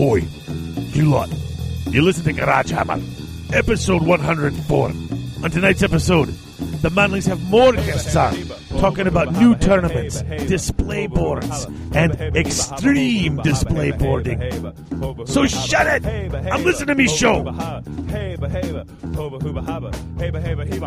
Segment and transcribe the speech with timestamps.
[0.00, 0.22] Oi,
[0.92, 1.28] you lot.
[1.90, 3.00] You listen to Garage Hammer,
[3.52, 4.88] episode 104.
[5.42, 6.28] On tonight's episode,
[6.82, 8.34] the Manlys have more guests on,
[8.78, 14.40] talking about new tournaments, display boards, and extreme display boarding.
[15.26, 16.06] So shut it!
[16.06, 17.42] I'm listening to me show.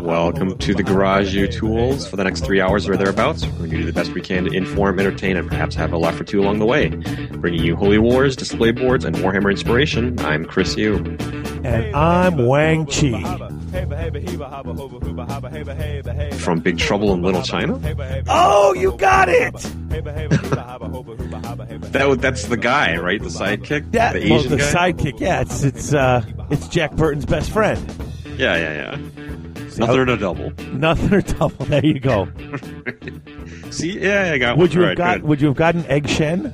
[0.02, 3.46] Welcome to the Garage U Tools for the next three hours or thereabouts.
[3.46, 5.98] We're going to do the best we can to inform, entertain, and perhaps have a
[5.98, 6.90] laugh or two along the way.
[7.32, 10.18] Bringing you Holy Wars, display boards, and Warhammer inspiration.
[10.20, 10.96] I'm Chris Yu.
[11.64, 13.61] And I'm Wang Chi.
[16.40, 17.80] From Big Trouble in Little China?
[18.28, 19.54] Oh, you got it!
[21.92, 23.22] that that's the guy, right?
[23.22, 25.20] The sidekick, Yeah, the well, the sidekick.
[25.20, 27.80] Yeah, it's it's uh, it's Jack Burton's best friend.
[28.38, 28.98] yeah, yeah, yeah.
[29.78, 30.52] Nothing or a double.
[30.74, 31.66] Nothing or double.
[31.72, 32.28] There you go.
[33.72, 34.58] See, yeah, I got.
[34.58, 34.76] Would one.
[34.78, 35.24] you have Right, got?
[35.24, 36.54] Would you have gotten Egg Shen?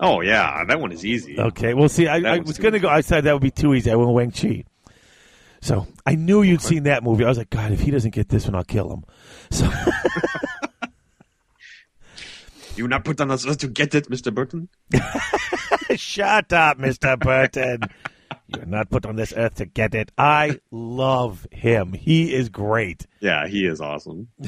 [0.00, 1.38] Oh yeah, that one is easy.
[1.38, 1.74] Okay.
[1.74, 2.88] Well, see, I, I was was going to go.
[2.88, 3.90] I said that would be too easy.
[3.92, 4.64] I went Wang Chi.
[5.64, 7.24] So I knew you'd seen that movie.
[7.24, 9.04] I was like, God, if he doesn't get this one, I'll kill him.
[9.50, 9.66] So
[12.76, 14.68] You not put on us to get it, Mister Burton.
[15.96, 17.80] shut up, Mister Burton.
[18.48, 20.12] You're not put on this earth to get it.
[20.18, 21.94] I love him.
[21.94, 23.06] He is great.
[23.20, 24.28] Yeah, he is awesome.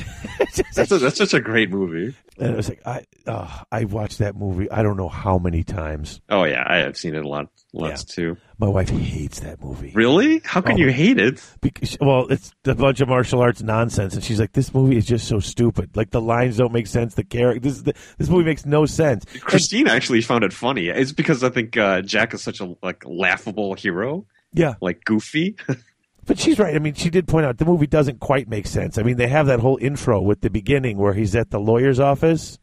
[0.74, 2.14] That's a, that's such a great movie.
[2.38, 4.70] And it was like I, uh, I watched that movie.
[4.70, 6.20] I don't know how many times.
[6.28, 8.36] Oh yeah, I have seen it a lot, lots too.
[8.58, 9.92] My wife hates that movie.
[9.94, 10.40] Really?
[10.44, 10.76] How can Oh.
[10.78, 11.42] you hate it?
[11.60, 15.04] Because, well, it's a bunch of martial arts nonsense, and she's like, "This movie is
[15.04, 15.96] just so stupid.
[15.96, 17.14] Like the lines don't make sense.
[17.14, 20.88] The character, this the, this movie makes no sense." And- Christine actually found it funny.
[20.88, 25.56] It's because I think uh, Jack is such a like laughable hero, yeah, like goofy.
[26.26, 26.74] but she's right.
[26.74, 28.96] I mean, she did point out the movie doesn't quite make sense.
[28.96, 32.00] I mean, they have that whole intro with the beginning where he's at the lawyer's
[32.00, 32.58] office,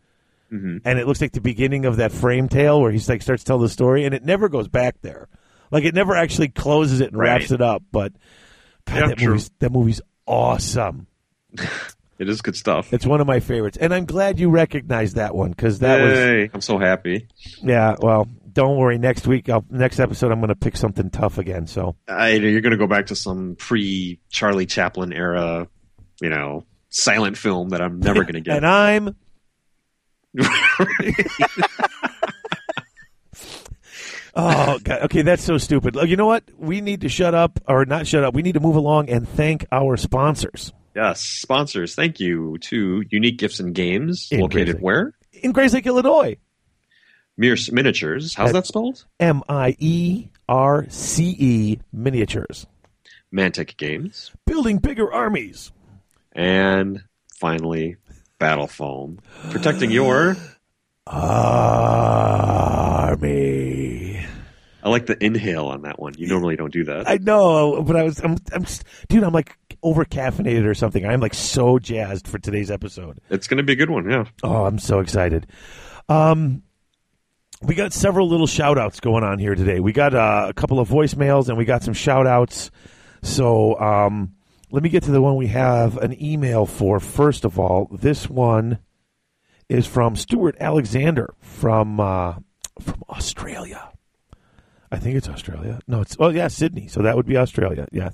[0.54, 0.82] Mhm.
[0.86, 3.48] and it looks like the beginning of that frame tale where he's like starts to
[3.48, 5.28] tell the story, and it never goes back there.
[5.72, 7.40] Like it never actually closes it and Right.
[7.40, 7.82] wraps it up.
[7.92, 8.14] But
[8.86, 9.28] God, Yeah, that true.
[9.30, 11.08] movie's that movie's awesome.
[12.20, 12.94] It is good stuff.
[12.94, 16.50] It's one of my favorites, and I'm glad you recognized that one because that was
[16.54, 17.28] I'm so happy.
[17.62, 19.00] Yeah, well, don't worry.
[19.00, 21.66] Next week, I'll, next episode, I'm going to pick something tough again.
[21.66, 25.68] So I, you're going to go back to some pre Charlie Chaplin era,
[26.22, 28.58] you know, silent film that I'm never going to get.
[28.58, 29.16] and I'm
[34.36, 35.04] oh god.
[35.04, 35.96] Okay, that's so stupid.
[35.96, 36.44] You know what?
[36.58, 38.34] We need to shut up, or not shut up.
[38.34, 41.96] We need to move along and thank our sponsors yes, sponsors.
[41.96, 44.82] Thank you to Unique Gifts and Games, In located Grizzly.
[44.82, 45.14] where?
[45.42, 46.38] in Grayslake, Illinois.
[47.38, 48.36] Mierce Miniatures.
[48.36, 49.06] How's that spelled?
[49.20, 52.68] M I E R C E miniatures,
[53.34, 54.32] Mantic Games.
[54.46, 55.72] building bigger armies.
[56.34, 57.04] And
[57.40, 57.98] finally,
[58.44, 59.20] Battle Foam.
[59.52, 60.36] Protecting your.
[61.08, 61.24] Army.
[64.84, 66.16] I like the inhale on that one.
[66.18, 67.08] You normally don't do that.
[67.08, 68.66] I know, but I was, I'm, I'm,
[69.08, 71.06] dude, I'm like over caffeinated or something.
[71.06, 73.22] I'm like so jazzed for today's episode.
[73.30, 74.26] It's going to be a good one, yeah.
[74.44, 75.48] Oh, I'm so excited.
[76.10, 76.64] Um,
[77.62, 79.80] we got several little shout outs going on here today.
[79.80, 82.72] We got uh, a couple of voicemails and we got some shout outs.
[83.22, 84.34] So, um,
[84.74, 87.00] let me get to the one we have an email for.
[87.00, 88.80] First of all, this one
[89.70, 92.40] is from Stuart Alexander from uh,
[92.82, 93.92] from Australia.
[94.92, 95.80] I think it's Australia.
[95.88, 96.88] No, it's oh yeah, Sydney.
[96.88, 97.88] So that would be Australia.
[97.92, 98.10] Yeah.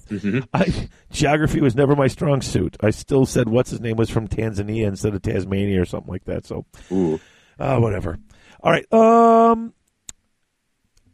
[0.53, 2.76] I, geography was never my strong suit.
[2.81, 6.26] I still said what's his name was from Tanzania instead of Tasmania or something like
[6.26, 6.46] that.
[6.46, 7.22] So Ooh.
[7.58, 8.20] uh, whatever.
[8.62, 8.94] All right.
[8.94, 9.74] Um,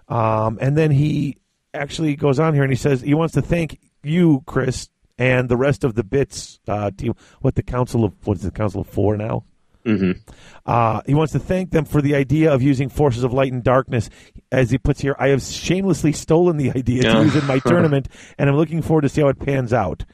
[0.09, 1.38] Um, and then he
[1.73, 5.57] actually goes on here and he says he wants to thank you, Chris, and the
[5.57, 7.13] rest of the bits uh, team.
[7.41, 9.43] What the council of what is the council of four now?
[9.85, 10.19] Mm-hmm.
[10.65, 13.63] Uh, he wants to thank them for the idea of using forces of light and
[13.63, 14.09] darkness.
[14.51, 18.07] As he puts here, I have shamelessly stolen the idea to use in my tournament,
[18.37, 20.05] and I'm looking forward to see how it pans out.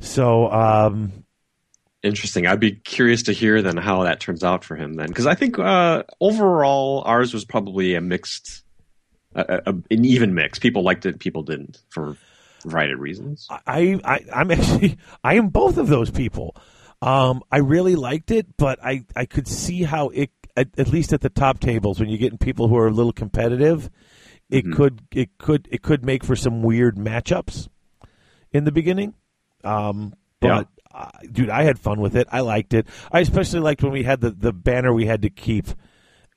[0.00, 1.24] So, um,
[2.02, 2.46] interesting.
[2.46, 5.34] I'd be curious to hear then how that turns out for him then, because I
[5.34, 8.64] think uh, overall ours was probably a mixed,
[9.34, 10.58] a, a, an even mix.
[10.58, 12.16] People liked it, people didn't for
[12.64, 13.46] variety of reasons.
[13.50, 16.56] I, I I'm actually I am both of those people.
[17.00, 21.12] Um, I really liked it, but I, I could see how it at, at least
[21.12, 23.90] at the top tables when you're getting people who are a little competitive,
[24.50, 24.74] it Mhm.
[24.76, 27.68] could it could it could make for some weird matchups
[28.52, 29.14] in the beginning.
[29.64, 32.28] Um, but uh, dude, I had fun with it.
[32.30, 32.86] I liked it.
[33.10, 35.66] I especially liked when we had the, the banner we had to keep,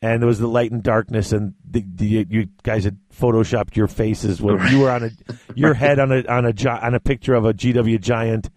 [0.06, 3.88] and it was the light and darkness, and the, the you guys had photoshopped your
[3.88, 5.10] faces when you were on a
[5.56, 8.50] your head on a on a on a picture of a GW giant,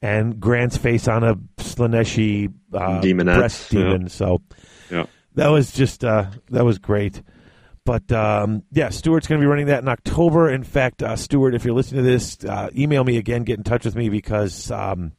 [0.00, 4.08] and Grant's face on a Slaaneshi uh, Daemonette, breast demon.
[4.08, 4.42] So
[4.90, 5.06] Yeah.
[5.34, 7.20] that was just uh, that was great.
[7.84, 10.50] But um, yeah, Stuart's going to be running that in October.
[10.50, 13.64] In fact, uh, Stuart, if you're listening to this, uh, email me again, get in
[13.64, 15.12] touch with me because um,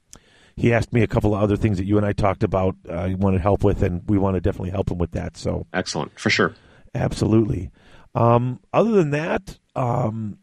[0.58, 2.76] he asked me a couple of other things that you and I talked about.
[2.90, 5.38] Uh, he wanted help with, and we want to definitely help him with that.
[5.38, 6.54] So Excellent, for sure.
[6.94, 7.72] absolutely.
[8.16, 10.40] Um, other than that, um,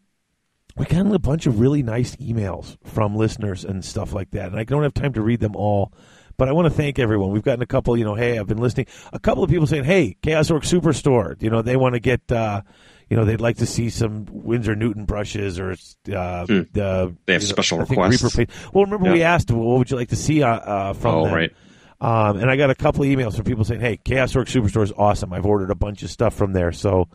[0.77, 4.57] we got a bunch of really nice emails from listeners and stuff like that, and
[4.59, 5.93] I don't have time to read them all.
[6.37, 7.31] But I want to thank everyone.
[7.31, 8.87] We've gotten a couple, you know, hey, I've been listening.
[9.13, 12.29] A couple of people saying, hey, Chaos Orc Superstore, you know, they want to get,
[12.29, 12.61] uh,
[13.09, 16.61] you know, they'd like to see some Winsor Newton brushes or uh, Hmm.
[16.73, 18.35] the They have you know, special requests.
[18.37, 18.51] Reaper.
[18.73, 21.25] Well, remember we asked, well, what would you like to see uh, uh, from Oh,
[21.25, 21.33] them?
[21.33, 21.51] right.
[22.01, 24.83] Um, and I got a couple of emails from people saying, "Hey, Chaos Orc Superstore
[24.83, 25.31] is awesome.
[25.31, 27.07] I've ordered a bunch of stuff from there." So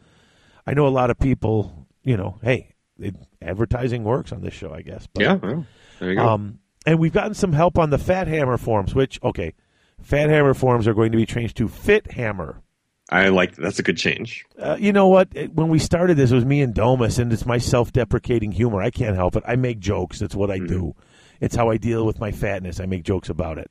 [0.67, 4.73] I know a lot of people, you know, hey, it, advertising works on this show,
[4.73, 5.07] I guess.
[5.13, 5.67] But, Yeah, well,
[5.99, 6.27] there you go.
[6.27, 9.53] Um, and we've gotten some help on the Fat Hammer forms, which okay,
[10.01, 12.63] Fat Hammer forms are going to be changed to Fit Hammer.
[13.11, 14.45] I like that's a good change.
[14.59, 15.29] Uh, you know what?
[15.53, 18.81] When we started this, it was me and Domus, and it's my self-deprecating humor.
[18.81, 19.43] I can't help it.
[19.47, 20.21] I make jokes.
[20.21, 20.95] That's what I do.
[21.41, 22.79] It's how I deal with my fatness.
[22.79, 23.71] I make jokes about it.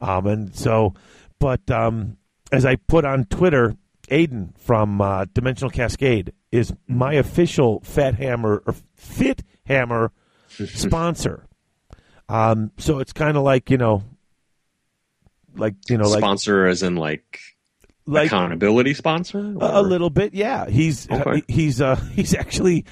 [0.00, 0.94] Um, and so,
[1.38, 2.16] but um,
[2.50, 3.76] as I put on Twitter,
[4.10, 10.12] Aiden from uh, Dimensional Cascade is my official Fat Hammer or Fit Hammer
[10.48, 11.46] sponsor.
[12.28, 14.02] Um, so it's kind of like you know,
[15.56, 17.38] like you know, like sponsor as in like,
[18.06, 19.38] like accountability sponsor.
[19.60, 20.68] a, a little bit, yeah.
[20.68, 21.42] He's Okay.
[21.48, 22.84] he's uh, he's actually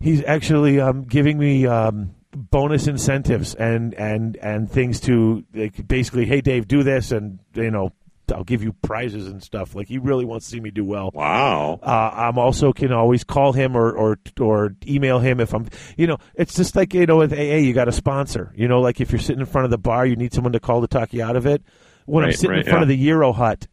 [0.00, 6.26] he's actually um, giving me um, bonus incentives and and and things to like, basically,
[6.26, 7.92] hey Dave, do this, and you know,
[8.34, 9.74] I'll give you prizes and stuff.
[9.74, 11.10] Like he really wants to see me do well.
[11.12, 11.78] Wow.
[11.82, 15.66] Uh, I'm also can always call him or, or or email him if I'm,
[15.96, 18.52] you know, it's just like you know with AA, you got a sponsor.
[18.56, 20.60] You know, like if you're sitting in front of the bar, you need someone to
[20.60, 21.62] call to talk you out of it.
[22.06, 22.82] When I'm Right, sitting in front yeah.
[22.82, 23.66] of the Euro Hut,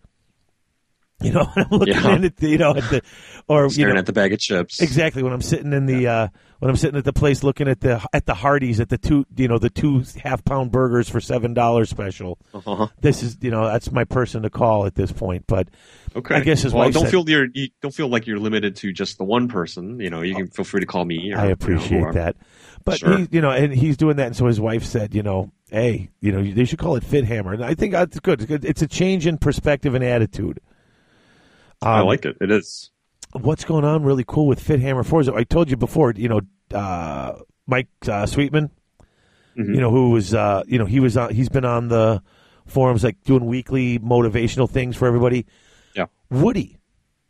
[1.23, 2.13] you know, I'm looking Yeah.
[2.15, 3.01] at the, you know, at the,
[3.47, 4.81] or you know, at the bag of chips.
[4.81, 6.27] exactly when I'm sitting in the, uh,
[6.59, 9.25] when I'm sitting at the place looking at the at the Hardee's at the two,
[9.35, 12.37] you know, the two half pound burgers for seven dollars special.
[12.53, 12.87] Uh-huh.
[13.01, 15.45] This is, you know, that's my person to call at this point.
[15.47, 15.69] But
[16.15, 16.35] Okay.
[16.35, 18.91] I guess his well, don't said- feel you're you don't feel like you're limited to
[18.93, 19.99] just the one person.
[19.99, 21.31] You know, you can feel free to call me.
[21.33, 22.35] Or, I you know, appreciate that.
[22.83, 23.17] But Sure.
[23.19, 26.09] he, you know, and he's doing that, and so his wife said, you know, hey,
[26.19, 28.41] you know, they should call it Fit Hammer, and I think that's good.
[28.41, 28.65] It's good.
[28.65, 30.59] It's a change in perspective and attitude.
[31.81, 32.37] I Um, like it.
[32.41, 32.91] It is.
[33.33, 35.21] what's going on really cool with Fit Hammer Four.
[35.21, 36.41] is I told you before, you know,
[36.77, 37.33] uh,
[37.65, 38.69] Mike uh, Sweetman,
[39.57, 39.73] Mhm.
[39.75, 42.21] you know, who was, uh, you know, he was on, he's been on the
[42.65, 45.45] forums like doing weekly motivational things for everybody.
[45.95, 46.05] Yeah.
[46.29, 46.77] Woody,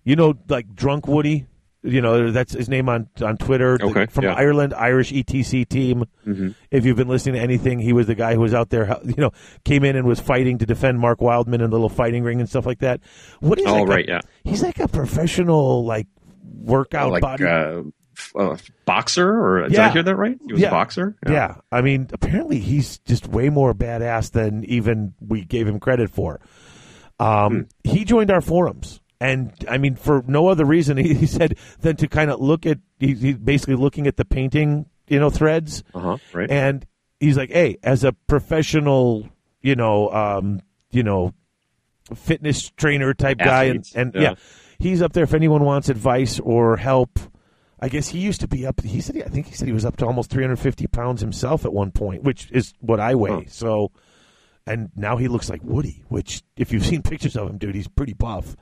[0.04, 1.46] you know, like drunk Woody.
[1.84, 3.78] You know, that's his name on on Twitter.
[3.78, 4.36] the- from yeah.
[4.36, 6.06] Ireland, Irish ETC team.
[6.28, 6.54] Mhm.
[6.70, 8.98] If you've been listening to anything, he was the guy who was out there.
[9.04, 9.32] You know,
[9.66, 12.48] came in and was fighting to defend Mark Wildman in a little fighting ring and
[12.48, 13.02] stuff like that.
[13.42, 14.20] Woody's Oh, like a- yeah.
[14.44, 16.06] he's like a professional like
[16.64, 17.46] workout like body.
[17.46, 17.82] uh,
[18.36, 19.88] uh, boxer, or did Yeah.
[19.88, 20.38] I hear that right?
[20.46, 20.68] He was Yeah.
[20.68, 21.16] a boxer.
[21.28, 21.56] yeah.
[21.72, 26.40] I mean, apparently he's just way more badass than even we gave him credit for.
[27.20, 31.58] Um, He joined our forums, and I mean, for no other reason, he, he said
[31.80, 32.80] than to kind of look at.
[33.00, 36.18] He, he's basically looking at the painting, you know, threads, Uh huh.
[36.34, 36.50] Right.
[36.50, 36.86] and
[37.20, 39.30] he's like, "Hey, as a professional,
[39.62, 41.34] you know, um, you know,
[42.16, 44.22] fitness trainer type guy, and, and yeah.
[44.22, 44.36] yeah.
[44.80, 47.20] he's up there if anyone wants advice or help."
[47.84, 48.80] I guess he used to be up.
[48.82, 51.74] He said, I think he said he was up to almost 350 pounds himself at
[51.74, 53.32] one point, which is what I weigh.
[53.32, 53.42] Huh.
[53.48, 53.92] So,
[54.68, 56.04] and now he looks like Woody.
[56.08, 58.56] Which, if you've seen pictures of him, dude, he's pretty buff.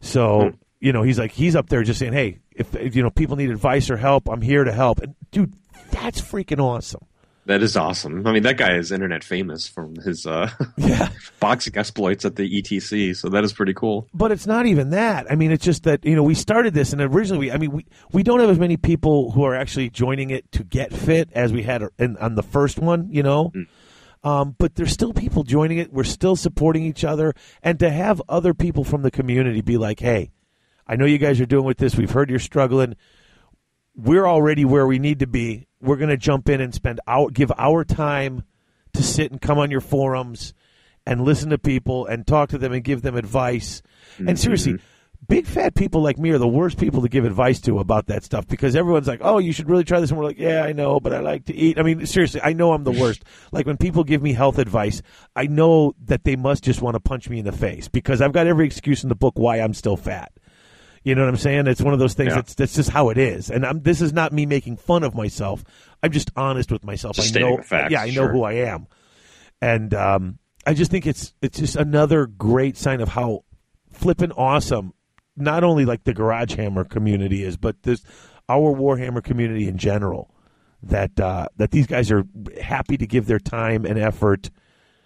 [0.00, 0.56] So Hmm.
[0.80, 3.36] you know, he's like he's up there just saying, "Hey, if if, you know people
[3.36, 5.52] need advice or help, I'm here to help." And dude,
[5.90, 7.02] that's freaking awesome.
[7.46, 8.26] That is awesome.
[8.26, 11.08] I mean, that guy is internet famous from his uh, Yeah.
[11.40, 14.06] boxing exploits at the ETC, so that is pretty cool.
[14.12, 15.24] But it's not even that.
[15.32, 17.72] I mean, it's just that you know we started this, and originally, we, I mean,
[17.72, 21.30] we we don't have as many people who are actually joining it to get fit
[21.32, 23.08] as we had in, on the first one.
[23.10, 23.52] You know,
[24.24, 25.92] um, but there's still people joining it.
[25.92, 30.00] We're still supporting each other, and to have other people from the community be like,
[30.00, 30.30] "Hey,
[30.86, 31.96] I know you guys are doing with this.
[31.96, 32.96] We've heard you're struggling.
[33.94, 35.66] We're already where we need to be.
[35.80, 38.44] We're going to jump in and spend our give our time
[38.94, 40.54] to sit and come on your forums
[41.06, 43.82] and listen to people and talk to them and give them advice.
[44.18, 44.78] And seriously,
[45.26, 48.24] big fat people like me are the worst people to give advice to about that
[48.24, 50.72] stuff because everyone's like, "Oh, you should really try this," and we're like, "Yeah, I
[50.72, 53.24] know, but I like to eat." I mean, seriously, I know I'm the worst.
[53.52, 55.02] like when people give me health advice,
[55.34, 58.32] I know that they must just want to punch me in the face because I've
[58.32, 60.32] got every excuse in the book why I'm still fat.
[61.04, 61.66] You know what I'm saying?
[61.66, 62.30] It's one of those things.
[62.30, 62.36] Yeah.
[62.36, 63.50] That's that's just how it is.
[63.50, 65.64] And I'm, this is not me making fun of myself.
[66.02, 67.16] I'm just honest with myself.
[67.16, 67.58] Just I know.
[67.58, 68.32] facts, yeah, I know sure.
[68.32, 68.86] who I am,
[69.60, 73.44] and um, I just think it's it's just another great sign of how
[73.92, 74.92] flippin' awesome
[75.40, 78.02] not only like the Garage Hammer community is, but this
[78.48, 80.34] our Warhammer community in general.
[80.84, 82.24] That uh, that these guys are
[82.60, 84.50] happy to give their time and effort.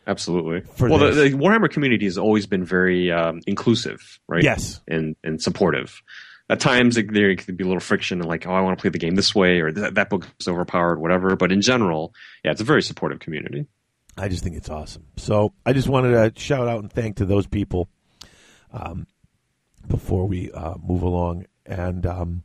[0.06, 0.60] Absolutely.
[0.74, 4.42] For well, the, the Warhammer community has always been very um, inclusive, right?
[4.42, 4.80] Yes.
[4.86, 6.02] and and supportive.
[6.50, 8.82] At times, it, there could be a little friction, and like, oh, I want to
[8.82, 11.34] play the game this way, or that, that book is overpowered, whatever.
[11.36, 12.12] But in general,
[12.44, 13.66] yeah, it's a very supportive community.
[14.18, 15.06] I just think it's awesome.
[15.16, 17.88] So I just wanted to shout out and thank to those people
[18.72, 19.06] um,
[19.88, 21.46] before we uh, move along.
[21.66, 22.42] And um,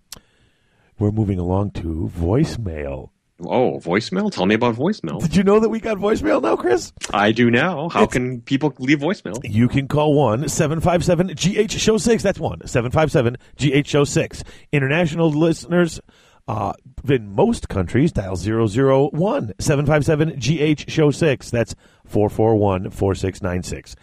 [0.99, 3.09] we're moving along to voicemail.
[3.39, 4.31] Oh, voicemail!
[4.31, 5.21] Tell me about voicemail.
[5.21, 6.91] Did you know that we got voicemail now, Chris?
[7.13, 7.87] I do now.
[7.89, 9.39] How It's- can people leave voicemail?
[9.43, 12.23] You can call 1 757 GH Show 6.
[12.23, 14.43] That's 1 757 GH Show 6.
[14.71, 16.01] International listeners
[16.47, 16.73] uh,
[17.07, 21.51] in most countries, dial 001 757 GH Show 6.
[21.51, 21.75] That's
[22.05, 23.95] 441 4696.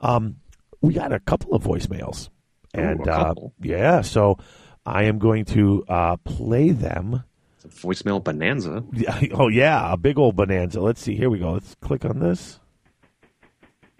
[0.00, 0.36] Um,
[0.80, 2.30] We got a couple of voicemails.
[2.78, 4.38] Ooh, And a uh, yeah, so
[4.86, 7.24] I am going to uh, play them.
[7.56, 8.84] It's a voicemail bonanza.
[8.92, 10.80] Yeah, Oh, yeah, a big old bonanza.
[10.80, 11.16] Let's see.
[11.16, 11.52] Here we go.
[11.52, 12.60] Let's click on this.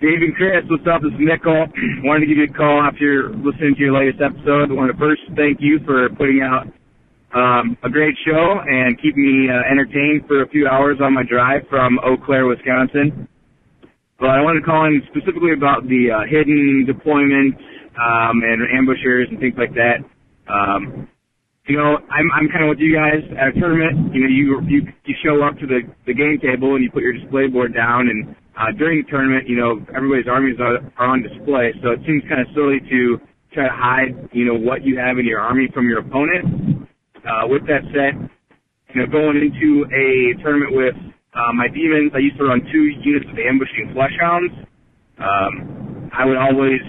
[0.01, 1.03] Dave and Chris, what's up?
[1.03, 1.67] This is Nickel.
[2.05, 4.71] Wanted to give you a call after listening to your latest episode.
[4.71, 6.71] I want to first thank you for putting out
[7.35, 11.25] um, a great show and keeping me uh, entertained for a few hours on my
[11.25, 13.27] drive from Eau Claire, Wisconsin.
[14.21, 17.59] But I wanted to call in specifically about the uh, hidden deployment
[17.99, 20.07] um, and ambushers and things like that.
[20.47, 21.09] Um,
[21.67, 24.15] you know, I'm I'm kind of with you guys at a tournament.
[24.15, 27.03] You know, you you you show up to the the game table and you put
[27.03, 31.09] your display board down, and uh, during the tournament, you know, everybody's armies are, are
[31.13, 31.77] on display.
[31.83, 33.21] So it seems kind of silly to
[33.53, 36.89] try to hide, you know, what you have in your army from your opponent.
[37.21, 38.17] Uh, with that said,
[38.95, 40.97] you know, going into a tournament with
[41.37, 44.53] uh, my demons, I used to run two units of ambushing flesh hounds.
[45.21, 46.81] Um, I would always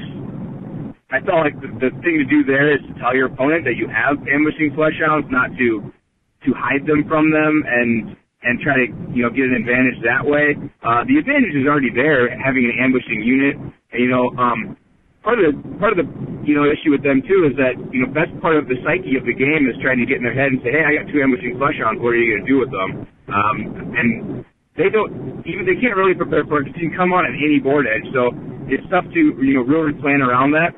[1.09, 3.81] I felt like the, the thing to do there is to tell your opponent that
[3.81, 5.89] you have ambushing flesh hounds, not to
[6.45, 10.21] to hide them from them and and try to you know get an advantage that
[10.21, 10.53] way.
[10.85, 13.57] Uh, the advantage is already there having an ambushing unit.
[13.57, 14.77] And, you know, um,
[15.25, 16.07] part of the part of the
[16.45, 19.17] you know issue with them too is that you know best part of the psyche
[19.17, 21.09] of the game is trying to get in their head and say, hey, I got
[21.09, 21.99] two ambushing flesh hounds.
[21.99, 22.89] What are you going to do with them?
[23.33, 23.57] Um,
[23.97, 24.09] and
[24.77, 27.35] they don't even they can't really prepare for it because you can come on at
[27.35, 28.05] any board edge.
[28.13, 28.31] So
[28.69, 30.77] it's tough to you know really plan around that.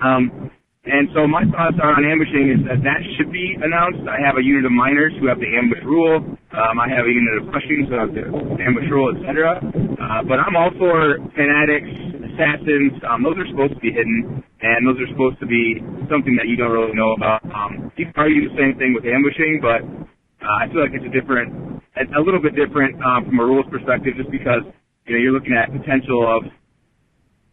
[0.00, 0.50] Um,
[0.86, 4.06] and so my thoughts on ambushing is that that should be announced.
[4.06, 6.22] I have a unit of miners who have the ambush rule.
[6.54, 8.22] Um, I have a unit of rushings who have the
[8.62, 9.58] ambush rule, etc.
[9.58, 11.90] Uh, but I'm all for fanatics,
[12.30, 13.02] assassins.
[13.02, 16.46] Um, those are supposed to be hidden, and those are supposed to be something that
[16.46, 17.42] you don't really know about.
[17.50, 21.02] Um, you can argue the same thing with ambushing, but uh, I feel like it's
[21.02, 24.62] a different, a, a little bit different um, from a rules perspective, just because
[25.10, 26.46] you know you're looking at potential of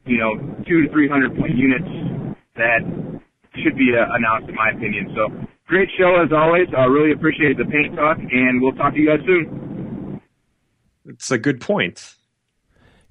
[0.06, 0.36] you know,
[0.68, 1.88] two to three hundred point units
[2.56, 2.80] that
[3.64, 5.14] should be uh, announced, in my opinion.
[5.16, 5.30] So,
[5.68, 6.68] great show as always.
[6.78, 10.22] I really appreciate the paint talk, and we'll talk to you guys soon.
[11.06, 12.16] It's a good point.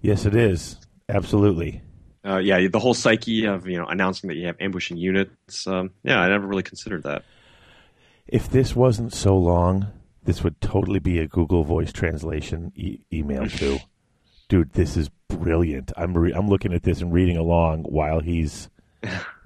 [0.01, 0.77] Yes, it is.
[1.09, 1.83] Absolutely.
[2.25, 5.67] Uh, yeah, the whole psyche of you know announcing that you have ambushing units.
[5.67, 7.25] Um, yeah, I never really considered that.
[8.27, 9.89] If this wasn't so long,
[10.23, 13.79] this would totally be a Google Voice translation e- email too.
[14.49, 15.93] Dude, this is brilliant.
[15.97, 18.69] I'm re- I'm looking at this and reading along while he's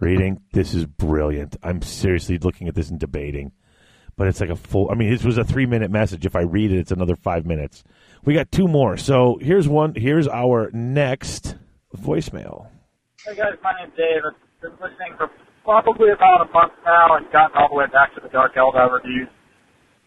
[0.01, 0.41] reading.
[0.53, 1.57] This is brilliant.
[1.63, 3.53] I'm seriously looking at this and debating.
[4.17, 4.91] but it's like a full.
[4.91, 6.25] I mean, this was a three minute message.
[6.27, 7.85] If I read it, it's another five minutes.
[8.25, 8.97] We got two more.
[8.97, 9.95] So here's one.
[9.95, 11.57] Here's our next
[11.97, 12.69] voicemail.
[13.25, 14.23] Hey guys, my name's Dave.
[14.27, 15.31] I've been listening for
[15.65, 18.91] probably about a month now and gotten all the way back to the Dark Eldar
[18.93, 19.29] reviews.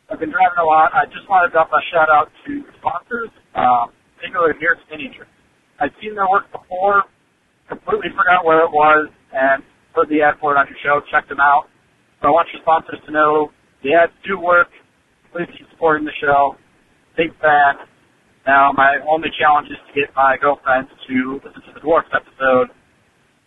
[0.09, 0.91] I've been driving a lot.
[0.93, 5.27] I just wanted to drop a shout out to sponsors, um, particularly Mere Spinning Trick.
[5.79, 7.03] I'd seen their work before,
[7.69, 11.27] completely forgot where it was, and put the ad for it on your show, Check
[11.29, 11.67] them out.
[12.21, 13.51] So I want your sponsors to know
[13.83, 14.67] the ads do work.
[15.31, 16.57] Please keep supporting the show.
[17.15, 17.79] Big fan.
[18.45, 22.73] Now, my only challenge is to get my girlfriend to listen to the Dwarfs episode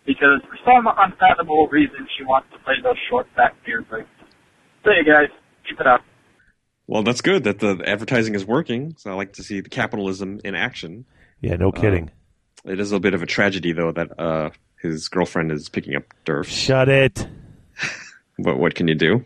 [0.07, 4.09] because for some unfathomable reason she wants to play those short, fat beard breaks.
[4.85, 5.29] So, you guys,
[5.69, 6.01] keep it up.
[6.87, 8.95] Well, that's good that the advertising is working.
[8.99, 11.05] So I like to see the capitalism in action.
[11.41, 12.11] Yeah, no kidding.
[12.67, 14.51] Uh, it is a bit of a tragedy, though, that uh,
[14.83, 16.47] his girlfriend is picking up Durf.
[16.47, 17.27] Shut it.
[18.39, 19.25] but what can you do?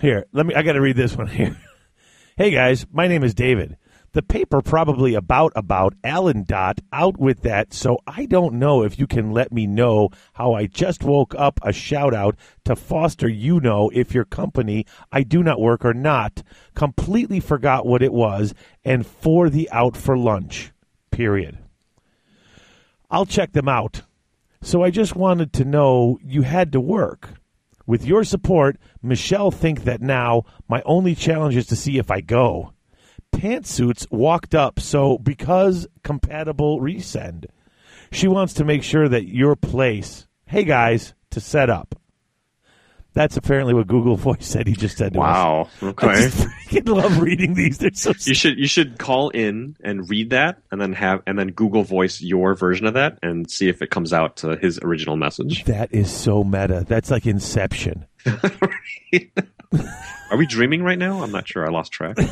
[0.00, 0.54] Here, let me.
[0.54, 1.56] I got to read this one here.
[2.36, 3.76] hey guys, my name is David.
[4.12, 8.98] The paper probably about about Alan Dot out with that, so I don't know if
[8.98, 13.28] you can let me know how I just woke up a shout out to Foster
[13.28, 16.42] you know if your company I do not work or not.
[16.74, 20.72] Completely forgot what it was and for the out for lunch.
[21.10, 21.58] Period.
[23.10, 24.02] I'll check them out.
[24.62, 27.30] So I just wanted to know you had to work.
[27.86, 32.20] With your support, Michelle think that now my only challenge is to see if I
[32.20, 32.72] go.
[33.32, 37.46] Pantsuits walked up, so because compatible resend.
[38.10, 41.94] She wants to make sure that your place, hey guys, to set up.
[43.16, 44.66] That's apparently what Google Voice said.
[44.66, 45.62] He just said to wow.
[45.62, 45.70] us.
[45.80, 45.88] Wow.
[45.88, 46.06] Okay.
[46.06, 47.78] I freaking love reading these.
[47.78, 48.12] They're so.
[48.20, 51.82] You should you should call in and read that, and then have and then Google
[51.82, 55.64] Voice your version of that, and see if it comes out to his original message.
[55.64, 56.84] That is so meta.
[56.86, 58.04] That's like Inception.
[60.30, 61.22] Are we dreaming right now?
[61.22, 61.66] I'm not sure.
[61.66, 62.18] I lost track.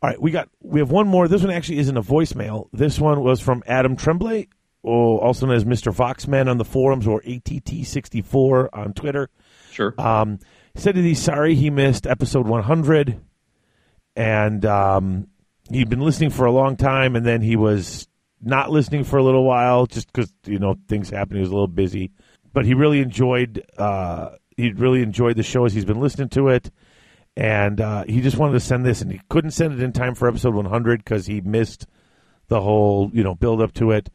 [0.00, 1.28] All right, we got we have one more.
[1.28, 2.68] This one actually isn't a voicemail.
[2.72, 4.48] This one was from Adam Tremblay,
[4.82, 5.94] or also known as Mr.
[5.94, 9.28] Foxman on the forums or ATT64 on Twitter.
[9.72, 9.94] Sure.
[9.98, 10.38] Um,
[10.74, 13.20] said that he's sorry he missed episode 100,
[14.16, 15.26] and um,
[15.70, 18.08] he'd been listening for a long time, and then he was
[18.40, 21.36] not listening for a little while just because you know things happened.
[21.36, 22.12] He was a little busy,
[22.52, 23.64] but he really enjoyed.
[23.76, 26.70] Uh, he really enjoyed the show as he's been listening to it,
[27.36, 30.14] and uh, he just wanted to send this, and he couldn't send it in time
[30.14, 31.86] for episode 100 because he missed
[32.48, 34.10] the whole you know build up to it.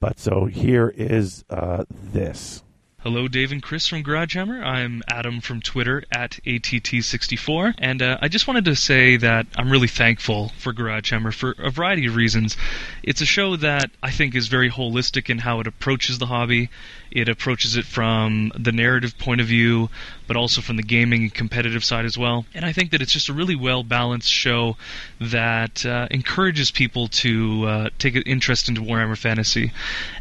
[0.00, 2.62] But so here is uh, this.
[3.00, 4.64] Hello, Dave and Chris from GarageHammer.
[4.64, 9.70] I'm Adam from Twitter at ATT64, and uh, I just wanted to say that I'm
[9.70, 12.56] really thankful for GarageHammer for a variety of reasons.
[13.02, 16.70] It's a show that I think is very holistic in how it approaches the hobby.
[17.10, 19.88] It approaches it from the narrative point of view,
[20.26, 22.46] but also from the gaming and competitive side as well.
[22.54, 24.76] And I think that it's just a really well balanced show
[25.20, 29.72] that uh, encourages people to uh, take an interest into Warhammer Fantasy.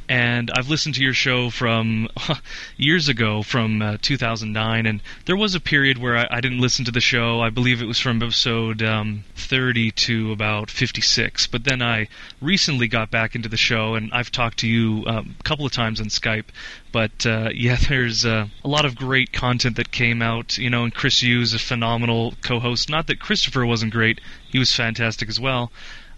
[0.09, 2.09] And I've listened to your show from
[2.77, 6.85] years ago, from uh, 2009, and there was a period where I, I, didn't listen
[6.85, 7.41] to the show.
[7.41, 11.45] I believe it was from episode um, 30 to about 56.
[11.45, 12.07] But then I
[12.41, 15.71] recently got back into the show, and I've talked to you um, a couple of
[15.71, 16.45] times on Skype.
[16.91, 20.83] But uh, yeah, there's uh, a lot of great content that came out, you know,
[20.83, 22.89] and Chris Hughes, a phenomenal co-host.
[22.89, 25.71] Not that Christopher wasn't great; he was fantastic as well.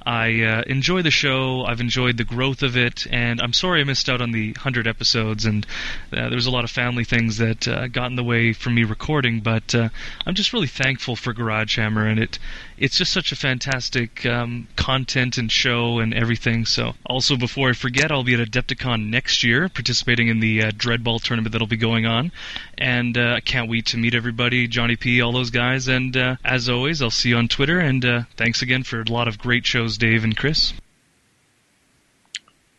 [0.05, 1.63] I uh, enjoy the show.
[1.63, 4.88] I've enjoyed the growth of it, and I'm sorry I missed out on the hundred
[4.88, 5.45] episodes.
[5.45, 5.65] And
[6.12, 8.75] uh, there was a lot of family things that uh, got in the way from
[8.75, 9.41] me recording.
[9.41, 9.89] But uh,
[10.25, 12.39] I'm just really thankful for Garage Hammer, and it
[12.82, 16.65] it's just such a fantastic um, content and show and everything.
[16.65, 20.72] So also before I forget, I'll be at Adepticon next year, participating in the uh,
[20.72, 22.32] Dreadball tournament that'll be going on,
[22.78, 25.88] and uh, I can't wait to meet everybody, Johnny P, all those guys.
[25.88, 27.80] And as always, I'll see you on Twitter.
[27.80, 28.04] And
[28.36, 29.98] thanks again for a lot of great shows.
[29.98, 30.74] Dave and Chris.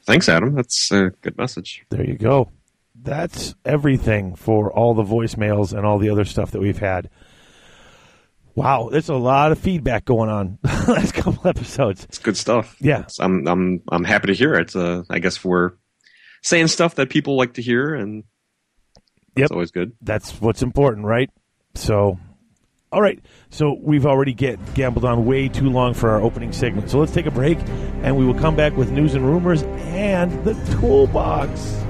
[0.04, 0.54] Thanks, Adam.
[0.54, 1.84] That's a good message.
[1.88, 2.50] There you go.
[2.94, 7.08] That's everything for all the voicemails and all the other stuff that we've had.
[8.54, 12.04] Wow, there's a lot of feedback going on the last couple episodes.
[12.04, 12.76] It's good stuff.
[12.80, 14.74] Yeah, I'm I'm I'm happy to hear it.
[14.76, 15.72] Uh, I guess we're
[16.42, 18.24] saying stuff that people like to hear, and
[19.34, 19.52] that's yep.
[19.52, 19.92] always good.
[20.02, 21.30] That's what's important, right?
[21.74, 22.18] So
[22.92, 26.90] all right, so we've already get gambled on way too long for our opening segment.
[26.90, 27.58] So let's take a break,
[28.02, 31.82] and we will come back with news and rumors and the toolbox.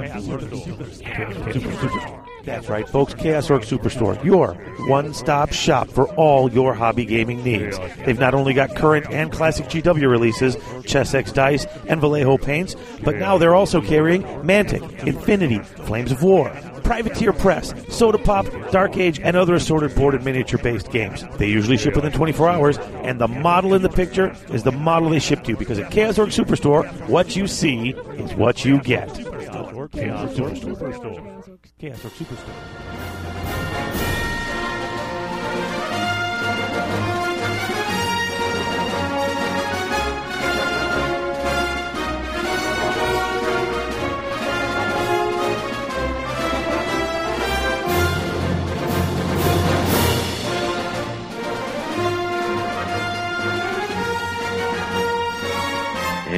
[0.00, 0.40] Chaos Orc
[1.52, 2.26] Superstore.
[2.44, 3.14] That's right, folks.
[3.14, 4.54] Chaos Orc Superstore, your
[4.88, 7.78] one-stop shop for all your hobby gaming needs.
[8.04, 13.16] They've not only got current and classic GW releases, Chessex Dice, and Vallejo paints, but
[13.16, 16.50] now they're also carrying Mantic, Infinity, Flames of War,
[16.90, 21.24] Privateer Press, Soda Pop, Dark Age, and other assorted board and miniature based games.
[21.36, 25.10] They usually ship within 24 hours, and the model in the picture is the model
[25.10, 28.80] they ship to you because at Chaos Orc Superstore, what you see is what you
[28.80, 29.08] get.
[29.14, 31.58] Chaos Orc Superstore.
[31.78, 33.09] Chaos Orc Superstore.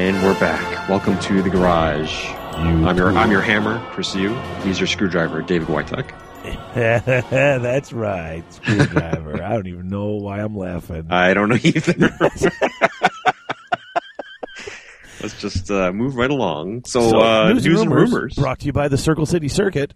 [0.02, 0.88] And we're back.
[0.88, 2.24] Welcome to the garage.
[2.56, 4.34] I'm your I'm your hammer, Chris Yu.
[4.64, 6.10] He's your screwdriver, David Whitek.
[6.74, 9.40] That's right, screwdriver.
[9.40, 11.06] I don't even know why I'm laughing.
[11.08, 12.10] I don't know either.
[15.20, 16.82] Let's just uh, move right along.
[16.86, 18.34] So, uh, news, and rumors.
[18.34, 19.94] brought to you by the Circle City Circuit.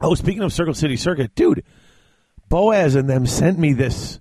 [0.00, 1.64] Oh, speaking of Circle City Circuit, dude,
[2.48, 4.20] Boaz and them sent me this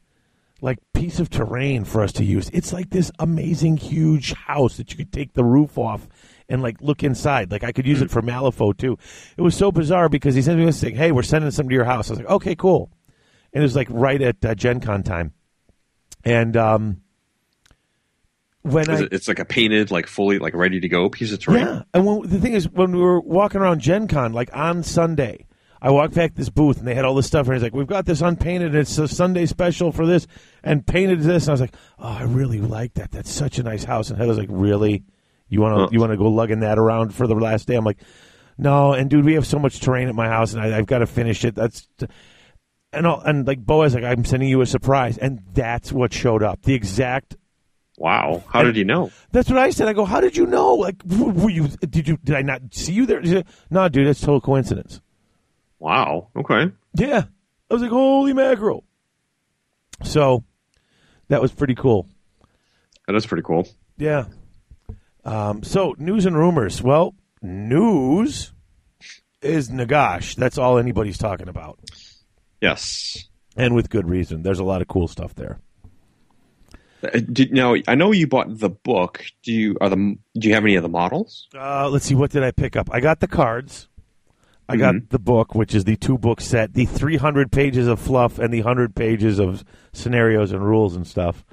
[0.61, 2.49] like piece of terrain for us to use.
[2.53, 6.07] It's like this amazing huge house that you could take the roof off
[6.49, 7.51] and like look inside.
[7.51, 8.97] Like I could use it for Malifaux too.
[9.37, 10.95] It was so bizarre because he sent me this thing.
[10.95, 12.09] Hey, we're sending some to your house.
[12.09, 12.91] I was like, okay, cool.
[13.53, 15.33] And it was like right at uh, Gen Con time.
[16.23, 17.01] And um,
[18.63, 21.65] when I it's like a painted, like fully, like ready to go piece of terrain.
[21.65, 24.81] yeah, and when, the thing is, when we were walking around Gen Con, like on
[24.81, 25.45] Sunday,
[25.85, 27.85] I walked back this booth and they had all this stuff, and he's like, "We've
[27.85, 28.69] got this unpainted.
[28.71, 30.25] And it's a Sunday special for this,
[30.63, 33.11] and painted this." And I was like, "Oh, I really like that.
[33.11, 35.03] That's such a nice house." And Heather's like, "Really?
[35.47, 35.89] You want to Huh.
[35.91, 37.99] you want to go lugging that around for the last day?" I'm like,
[38.57, 40.99] "No." And dude, we have so much terrain at my house, and I, I've got
[40.99, 41.53] to finish it.
[41.53, 41.87] That's
[42.91, 46.41] and all, and like Boaz, like I'm sending you a surprise, and that's what showed
[46.41, 46.63] up.
[46.63, 47.35] The exact
[47.97, 48.43] Wow.
[48.49, 49.11] How did you know?
[49.31, 49.87] that's what I said.
[49.87, 50.73] I go, how did you know?
[50.73, 51.67] Like, were you?
[51.67, 52.17] Did you?
[52.23, 53.43] Did I not see you there?
[53.69, 54.99] No, dude, that's total coincidence.
[55.79, 56.29] Wow.
[56.35, 56.71] Okay.
[56.95, 57.23] Yeah,
[57.69, 58.83] I was like, holy mackerel.
[60.03, 60.43] So
[61.29, 62.07] that was pretty cool.
[63.07, 63.67] That is pretty cool.
[63.97, 64.25] Yeah.
[65.23, 66.81] Um, so news and rumors.
[66.81, 68.51] Well, news
[69.41, 70.35] is Nagash.
[70.35, 71.79] That's all anybody's talking about,
[72.61, 73.25] Yes.
[73.55, 74.41] and with good reason.
[74.43, 75.59] There's a lot of cool stuff there.
[77.03, 79.23] Uh, Did, now I know you bought the book.
[79.43, 81.47] Do you are the do you have any of the models?
[81.55, 82.89] Uh, let's see, what did I pick up?
[82.91, 83.87] I got the cards.
[84.67, 88.39] I got the book, which is the two book set, the 300 pages of fluff
[88.39, 91.45] and the 100 pages of scenarios and rules and stuff.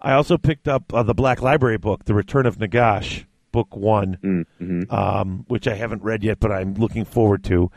[0.00, 4.44] I also picked up uh, the Black Library book, The Return of Nagash, book one,
[4.90, 7.70] um, which I haven't read yet, but I'm looking forward to.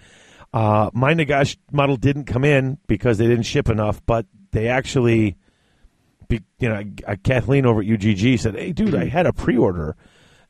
[0.52, 5.38] Uh, my Nagash model didn't come in because they didn't ship enough, but they actually,
[6.28, 9.96] be, you know, uh, Kathleen over at UGG said, "Hey, dude, I had a pre-order,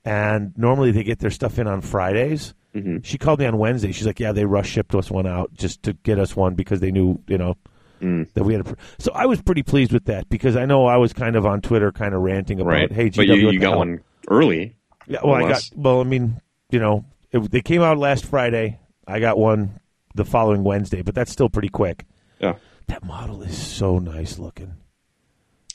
[0.06, 2.98] and normally they get their stuff in on Fridays." Mm-hmm.
[3.04, 3.92] She called me on Wednesday.
[3.92, 6.80] She's like, "Yeah, they rush shipped us one out just to get us one because
[6.80, 7.56] they knew, you know,
[8.02, 8.32] mm.
[8.34, 8.76] that we had a." Pre-.
[9.00, 11.62] So I was pretty pleased with that because I know I was kind of on
[11.62, 12.92] Twitter, kind of ranting about, Right.
[12.92, 14.76] "Hey, GW, but you, you got hell?" one early.
[15.08, 15.70] Yeah, well, I got.
[15.76, 18.80] Well, I mean, you know, it, they came out last Friday.
[19.08, 19.80] I got one
[20.13, 22.06] the following Wednesday, but that's still pretty quick.
[22.40, 22.56] Yeah.
[22.88, 24.74] That model is so nice looking.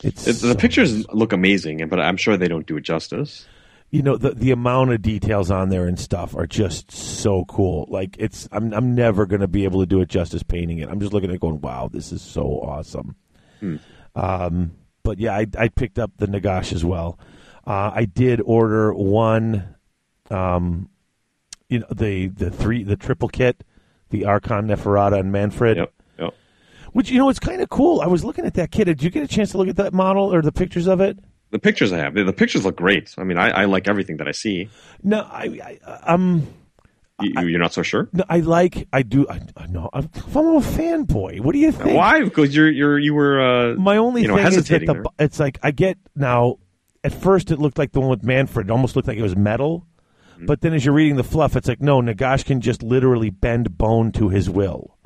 [0.02, 3.46] It's It, so the pictures look amazing, but I'm sure they don't do it justice.
[3.92, 7.86] You know the the amount of details on there and stuff are just so cool.
[7.90, 10.88] Like it's I'm I'm never going to be able to do it justice painting it.
[10.88, 13.16] I'm just looking at it going, wow, this is so awesome.
[14.14, 17.18] Um, but yeah, I I picked up the Nagash as well.
[17.66, 19.74] Uh, I did order one,
[20.30, 20.88] um,
[21.68, 23.62] you know the the three the triple kit,
[24.10, 25.76] the Arkhan Neferata and Mannfred.
[25.76, 25.92] Yep.
[26.18, 26.34] Yep.
[26.92, 28.00] Which you know it's kind of cool.
[28.00, 28.86] I was looking at that kit.
[28.86, 31.18] Did you get a chance to look at that model or the pictures of it?
[31.52, 33.14] The pictures I have, the, the pictures look great.
[33.18, 34.68] I mean, I, I like everything that I see.
[35.02, 36.46] No, I, I um.
[37.20, 38.08] You, you're not so sure?
[38.12, 38.88] No, I like.
[38.92, 39.28] I do.
[39.28, 39.88] I, I know.
[39.92, 41.40] I'm, I'm a fanboy.
[41.40, 41.96] What do you think?
[41.96, 42.24] Why?
[42.24, 45.38] Because you're you're you were uh, My only you know thing is that the, it's
[45.38, 46.56] like I get now.
[47.04, 48.64] At first, it looked like the one with Mannfred.
[48.64, 49.86] It almost looked like it was metal.
[50.34, 50.46] Mm-hmm.
[50.46, 52.00] But then, as you're reading the fluff, it's like no.
[52.00, 54.96] Nagash can just literally bend bone to his will.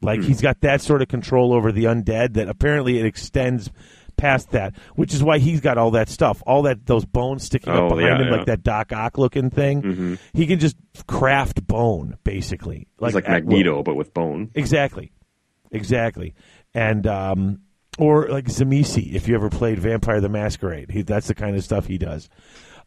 [0.00, 0.26] Like Hmm.
[0.26, 3.70] he's got that sort of control over the undead that apparently it extends
[4.18, 7.72] past that, which is why he's got all that stuff, all that those bones sticking
[7.72, 8.24] Oh, up behind yeah, him, yeah.
[8.26, 8.36] Mm-hmm.
[8.36, 10.18] like that Doc Ock looking thing.
[10.34, 10.76] He can just
[11.06, 12.88] craft bone, basically.
[13.00, 13.22] Like will.
[13.22, 14.50] Magneto, but with bone.
[14.54, 15.12] Exactly,
[15.70, 16.34] exactly,
[16.74, 17.60] and um,
[17.98, 21.64] or like Tzimisce, if you ever played Vampire the Masquerade, he, that's the kind of
[21.64, 22.28] stuff he does.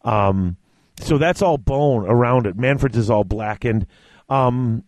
[0.04, 0.58] Um,
[1.00, 2.56] so that's all bone around it.
[2.58, 3.88] Mannfred's is all blackened.
[4.30, 4.84] Um,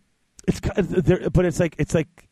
[0.47, 2.22] it's but it's like it's like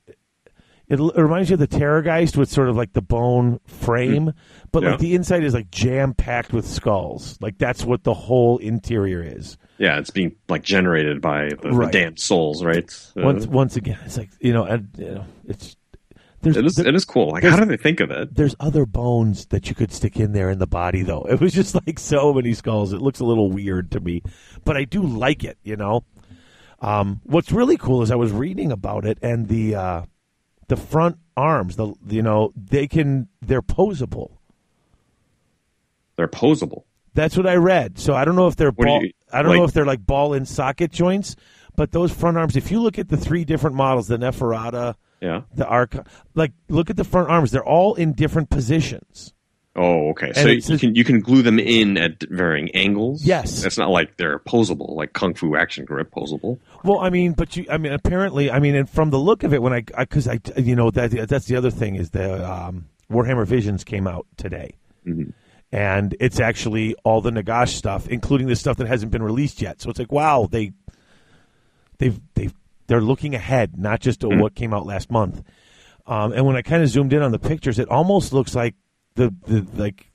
[0.92, 4.34] it, reminds you of the Terrorgeist with sort of like the bone frame, mm.
[4.72, 4.92] but yeah.
[4.92, 7.38] like the inside is like jam packed with skulls.
[7.42, 9.58] Like that's what the whole interior is.
[9.78, 11.92] Yeah, it's being like generated by the, right.
[11.92, 12.84] the damned souls, right?
[13.18, 15.76] Uh, once once again, it's like you know, and, you know it's
[16.42, 17.30] there's, it is, there, it is cool.
[17.30, 18.34] Like, how do they think of it?
[18.34, 21.24] There's other bones that you could stick in there in the body, though.
[21.24, 22.94] It was just like so many skulls.
[22.94, 24.24] It looks a little weird to me,
[24.66, 25.58] but I do like it.
[25.64, 26.04] You know,
[26.80, 30.02] um, what's really cool is I was reading about it, and the uh,
[30.72, 34.38] the front arms, the you know, they can they're posable.
[36.16, 36.84] They're posable.
[37.14, 38.00] That's what I read.
[38.00, 40.06] So I don't know if they're ball, you, I don't like, know if they're like
[40.06, 41.36] ball and socket joints,
[41.76, 42.56] but those front arms.
[42.56, 45.42] If you look at the three different models, the Neferata yeah.
[45.54, 45.96] The arc,
[46.34, 49.34] like, look at the front arms; they're all in different positions.
[49.74, 50.34] Oh, okay.
[50.34, 53.24] So you can you can glue them in at varying angles.
[53.24, 56.60] Yes, it's not like they're posable, like Kung Fu Action Grip posable.
[56.84, 59.54] Well, I mean, but you, I mean, apparently, I mean, and from the look of
[59.54, 62.52] it, when I, because I, I, you know, that that's the other thing is the
[62.52, 64.76] um, Warhammer Visions came out today,
[65.08, 65.30] mm-hmm.
[65.72, 69.82] and it's actually all the Nagash stuff, including the stuff that hasn't been released yet.
[69.82, 70.74] So it's like, wow, they,
[71.98, 72.54] they've they've
[72.88, 74.42] they're looking ahead, not just to mm-hmm.
[74.42, 75.42] what came out last month.
[76.06, 78.76] Um, and when I kind of zoomed in on the pictures, it almost looks like
[79.30, 80.12] the, the like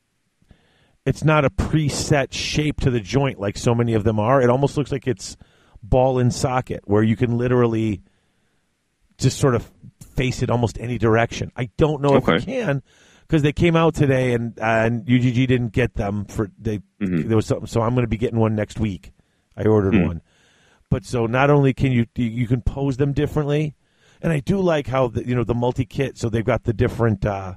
[1.05, 4.43] it's not a preset shape to the joint like so many of them are.
[4.43, 5.37] It almost looks like it's
[5.83, 8.03] ball and socket where you can literally
[9.19, 9.71] just sort of
[10.15, 11.53] face it almost any direction.
[11.57, 12.37] I don't know okay.
[12.37, 12.83] if you can
[13.23, 17.29] because they came out today and and UGG didn't get them for they mm-hmm.
[17.29, 17.67] there was something.
[17.67, 19.13] So I'm going to be getting one next week.
[19.57, 20.07] I ordered mm-hmm.
[20.07, 20.23] one.
[20.91, 23.75] But so not only can you you can pose them differently,
[24.21, 26.19] and I do like how the, you know the multi kit.
[26.19, 27.55] So they've got the different uh,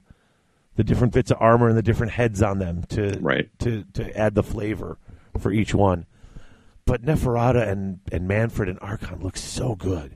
[0.79, 3.49] the different bits of armor and the different heads on them to right.
[3.59, 4.97] to to add the flavor
[5.37, 6.05] for each one.
[6.85, 10.15] But Neferata and and Mannfred and Arkhan look so good.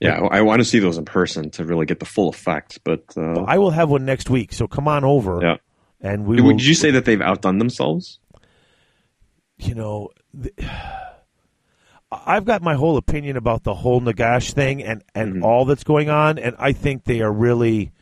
[0.00, 2.80] Yeah, I want to see those in person to really get the full effect.
[2.84, 5.38] But uh, I will have one next week, so come on over.
[5.40, 5.56] Yeah,
[6.02, 6.36] and we.
[6.36, 8.18] Did, will, you say that they've outdone themselves?
[9.56, 10.52] You know, the,
[12.12, 15.44] I've got my whole opinion about the whole Nagash thing and, and mm-hmm.
[15.44, 17.92] all that's going on, and I think they are really,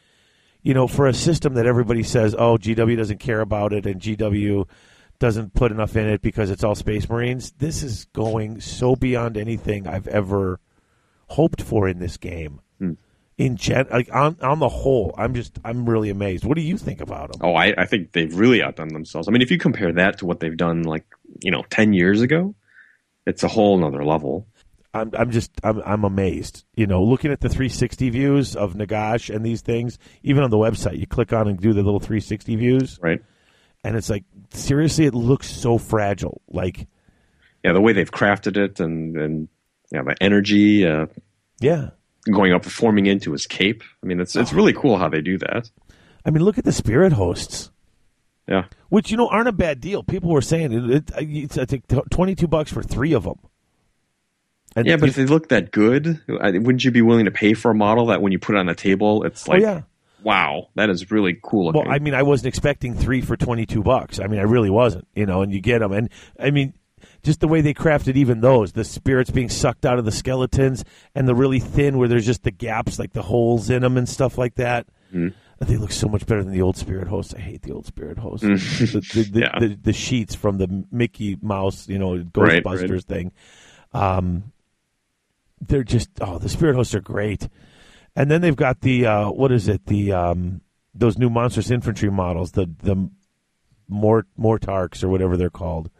[0.63, 4.01] you know, for a system that everybody says, oh, GW doesn't care about it and
[4.01, 4.67] GW
[5.19, 7.53] doesn't put enough in it because it's all Space Marines.
[7.53, 10.61] This is going so beyond anything I've ever
[11.29, 12.61] hoped for in this game.
[12.81, 12.97] Mm.
[13.39, 16.45] In gen, like on on the whole, I'm just I'm really amazed.
[16.45, 17.41] What do you think about them?
[17.43, 19.29] Oh, I, I think they've really outdone themselves.
[19.29, 21.07] I mean, if you compare that to what they've done, like
[21.43, 22.55] you know, ten years ago,
[23.27, 24.47] it's a whole nother level.
[24.93, 26.65] I'm I'm just I'm I'm amazed.
[26.75, 30.57] You know, looking at the 360 views of Nagash and these things, even on the
[30.57, 33.23] website, you click on and do the little 360 views, right?
[33.85, 36.41] And it's like seriously, it looks so fragile.
[36.49, 36.89] Like,
[37.65, 39.49] yeah, the way they've crafted it and and
[39.93, 41.07] yeah, the energy, uh,
[41.61, 41.91] yeah,
[42.31, 43.83] going up, forming into his cape.
[44.03, 45.71] I mean, it's it's really cool how they do that.
[46.25, 47.71] I mean, look at the spirit hosts.
[48.49, 48.65] Yeah.
[48.89, 50.03] Which you know aren't a bad deal.
[50.03, 53.39] People were saying it, it, it's I think twenty two bucks for three of them.
[54.77, 57.73] And yeah, but if, they look that good, wouldn't you be willing to pay for
[57.73, 59.83] a model that when you put it on the table, it's oh, like, oh, yeah.
[60.23, 61.67] wow, that is really cool.
[61.67, 61.87] Looking.
[61.87, 64.21] Well, I mean, I wasn't expecting three for twenty two bucks.
[64.21, 65.09] I mean, I really wasn't.
[65.15, 66.75] You know, and you get them, and I mean,
[67.23, 70.85] just the way they crafted even those, the spirits being sucked out of the skeletons,
[71.15, 74.09] and the really thin where there's just the gaps, like the holes in them and
[74.09, 74.87] stuff like that.
[75.13, 75.37] Mm-hmm.
[75.63, 77.35] They look so much better than the old Spirit Host.
[77.37, 78.43] I hate the old Spirit Host.
[78.43, 79.75] the, the, the, yeah.
[79.83, 83.05] the, sheets from the Mickey Mouse, you know, Ghostbusters right, right.
[83.05, 83.33] thing.
[83.93, 84.53] Um,
[85.61, 87.49] they're just oh, the Spirit Hosts are great.
[88.17, 89.87] And then they've got the uh, what is it?
[89.87, 90.61] The um,
[90.95, 93.09] those new monstrous infantry models, the the
[93.89, 95.91] Mort Mortarchs or whatever they're called.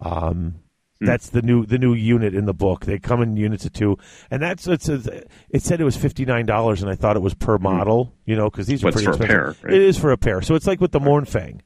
[0.00, 0.62] Um,
[1.02, 1.06] Hmm.
[1.06, 2.84] That's the new the new unit in the book.
[2.84, 3.98] They come in units of two,
[4.30, 5.08] and that's it says
[5.50, 7.64] it said it was fifty nine dollars, and I thought it was per hmm.
[7.64, 8.14] model.
[8.24, 9.30] You know, because these are pretty for expensive.
[9.30, 9.56] a pair.
[9.62, 9.74] Right?
[9.74, 11.60] It is for a pair, so it's like with the Mournfang.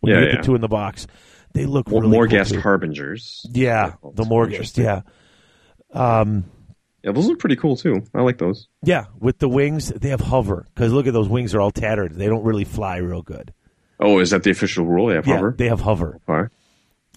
[0.00, 0.40] When yeah, you get yeah.
[0.40, 1.06] the two in the box,
[1.54, 3.46] they look more, really more cool harbingers.
[3.50, 4.76] Yeah, the Morghast.
[4.76, 5.00] Yeah.
[5.92, 6.44] Um,
[7.02, 8.02] yeah, those look pretty cool too.
[8.14, 8.68] I like those.
[8.82, 12.14] Yeah, with the wings, they have hover because look at those wings are all tattered.
[12.14, 13.52] They don't really fly real good.
[14.00, 15.06] Oh, is that the official rule?
[15.06, 15.54] They have yeah, hover.
[15.56, 16.20] They have hover.
[16.28, 16.52] Okay.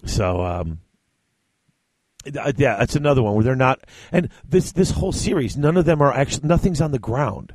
[0.04, 0.80] So, um,
[2.26, 3.80] uh, yeah, that's another one where they're not.
[4.10, 6.48] And this this whole series, none of them are actually.
[6.48, 7.54] Nothing's on the ground.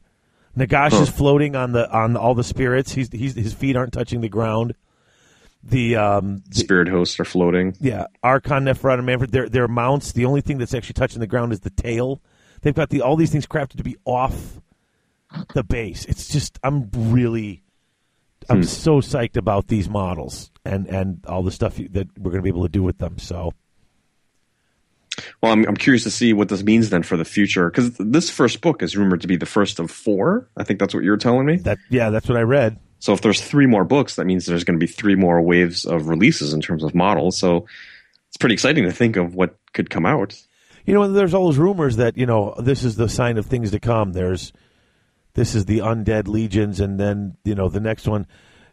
[0.57, 1.01] Nagash huh.
[1.01, 2.93] is floating on the on all the spirits.
[2.93, 4.75] He's he's his feet aren't touching the ground.
[5.63, 7.75] The, um, the spirit hosts are floating.
[7.81, 9.31] Yeah, Arkhan, Neferata, Mannfred.
[9.31, 10.13] Their their mounts.
[10.13, 12.21] The only thing that's actually touching the ground is the tail.
[12.61, 14.61] They've got the all these things crafted to be off
[15.53, 16.05] the base.
[16.05, 17.63] It's just I'm really
[18.49, 22.41] I'm so psyched about these models and and all the stuff that we're going to
[22.41, 23.17] be able to do with them.
[23.17, 23.53] So.
[25.41, 28.29] Well, I'm, I'm curious to see what this means then for the future because this
[28.29, 30.47] first book is rumored to be the first of four.
[30.55, 31.57] I think that's what you're telling me.
[31.57, 32.79] That yeah, that's what I read.
[32.99, 35.85] So if there's three more books, that means there's going to be three more waves
[35.85, 37.37] of releases in terms of models.
[37.37, 37.67] So
[38.27, 40.35] it's pretty exciting to think of what could come out.
[40.85, 43.71] You know, there's all those rumors that you know this is the sign of things
[43.71, 44.13] to come.
[44.13, 44.53] There's
[45.33, 48.25] this is the undead legions, and then you know the next one.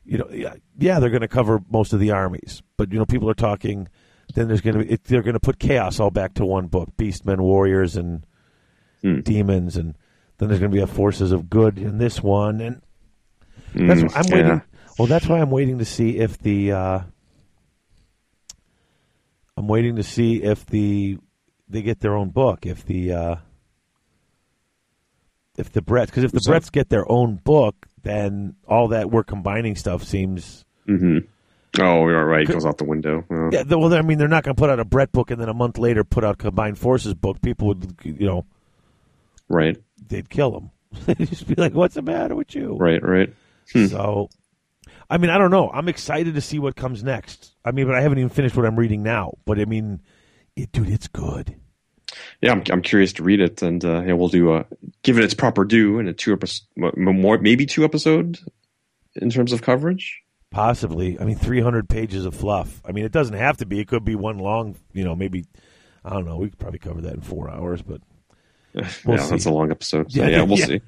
[0.06, 3.06] You know, yeah, yeah they're going to cover most of the armies, but you know
[3.06, 3.88] people are talking.
[4.34, 6.90] Then there's going to be they're going to put chaos all back to one book:
[6.96, 8.24] beastmen, warriors, and
[9.02, 9.20] Hmm.
[9.20, 9.96] demons, and
[10.38, 12.80] then there's going to be a forces of good in this one, and
[13.74, 14.46] that's Mm, I'm waiting.
[14.46, 14.60] yeah.
[14.98, 16.72] Well, that's why I'm waiting to see if the.
[16.72, 17.00] Uh,
[19.56, 21.18] I'm waiting to see if the
[21.68, 22.66] they get their own book.
[22.66, 23.36] If the uh,
[25.56, 26.50] if the Bretts, because if the that?
[26.62, 30.64] Bretts get their own book, then all that we're combining stuff seems.
[30.86, 31.18] hmm
[31.80, 32.48] Oh, you're right.
[32.48, 33.24] It goes out the window.
[33.28, 33.48] Oh.
[33.50, 35.48] Yeah, well, I mean, they're not going to put out a Brett book and then
[35.48, 37.42] a month later put out combined forces book.
[37.42, 38.44] People would, you know,
[39.48, 40.70] Right, they'd kill them.
[41.06, 43.34] They'd just be like, "What's the matter with you?" right, right.
[43.66, 44.28] So,
[45.10, 45.70] I mean, I don't know.
[45.70, 47.54] I'm excited to see what comes next.
[47.64, 49.34] I mean, but I haven't even finished what I'm reading now.
[49.44, 50.00] But I mean,
[50.56, 51.56] it, dude, it's good.
[52.40, 54.66] Yeah, I'm, I'm curious to read it, and uh, yeah, we'll do a
[55.02, 58.38] give it its proper due in a two episode, more maybe two episode
[59.16, 60.20] in terms of coverage.
[60.50, 61.18] Possibly.
[61.18, 62.80] I mean, 300 pages of fluff.
[62.84, 63.80] I mean, it doesn't have to be.
[63.80, 64.76] It could be one long.
[64.92, 65.46] You know, maybe.
[66.04, 66.36] I don't know.
[66.36, 68.00] We could probably cover that in four hours, but
[69.04, 70.12] We'll yeah, that's a long episode.
[70.12, 70.66] So, Yeah, yeah, we'll yeah.
[70.66, 70.80] see.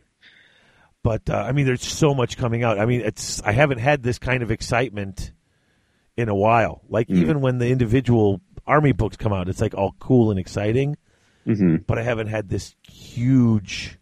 [1.06, 2.80] But uh, I mean, there's so much coming out.
[2.80, 5.30] I mean, it's I haven't had this kind of excitement
[6.16, 6.82] in a while.
[6.88, 7.18] Like Mm.
[7.22, 10.96] even when the individual army books come out, it's like all cool and exciting.
[11.44, 13.98] hmm But I haven't had this huge,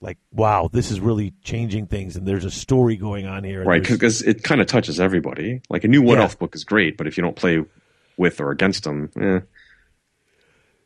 [0.00, 3.62] like, wow, this is really changing things, and there's a story going on here.
[3.64, 5.60] Right, because it kind of touches everybody.
[5.68, 6.30] Like a new What Yeah.
[6.38, 7.62] Book is great, but if you don't play
[8.16, 9.40] with or against them, eh.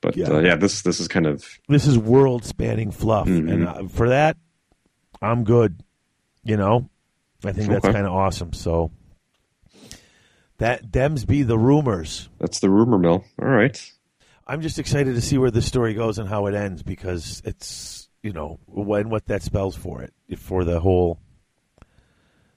[0.01, 0.27] But Yeah.
[0.29, 3.53] yeah, uh, yeah this this is kind of this is world spanning fluff, Mhm.
[3.53, 4.37] and uh, for that,
[5.23, 5.83] I'm good.
[6.45, 6.91] You know,
[7.45, 7.93] I think that's Okay.
[7.95, 8.53] kind of awesome.
[8.53, 8.91] So
[10.59, 12.29] that dems be the rumors.
[12.39, 13.25] that's the rumor mill.
[13.41, 13.93] All right.
[14.47, 18.09] I'm just excited to see where this story goes and how it ends because it's
[18.23, 21.19] you know when what that spells for it for the whole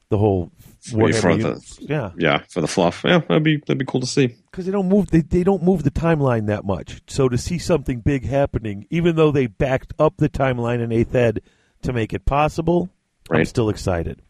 [0.09, 0.51] the whole
[0.81, 3.03] for the- yeah Yeah, for the fluff.
[3.05, 4.35] Yeah, that'd be that'd be cool to see.
[4.51, 7.01] because they don't move they, they don't move the timeline that much.
[7.07, 11.15] So to see something big happening, even though they backed up the timeline in Eighth
[11.15, 11.41] Ed
[11.85, 12.89] to make it possible,
[13.31, 14.21] I'm still excited.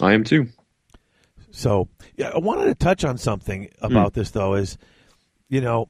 [0.00, 0.48] I am too.
[1.50, 4.20] So yeah, I wanted to touch on something about hmm.
[4.20, 4.54] this though.
[4.54, 4.76] Is
[5.48, 5.88] you know,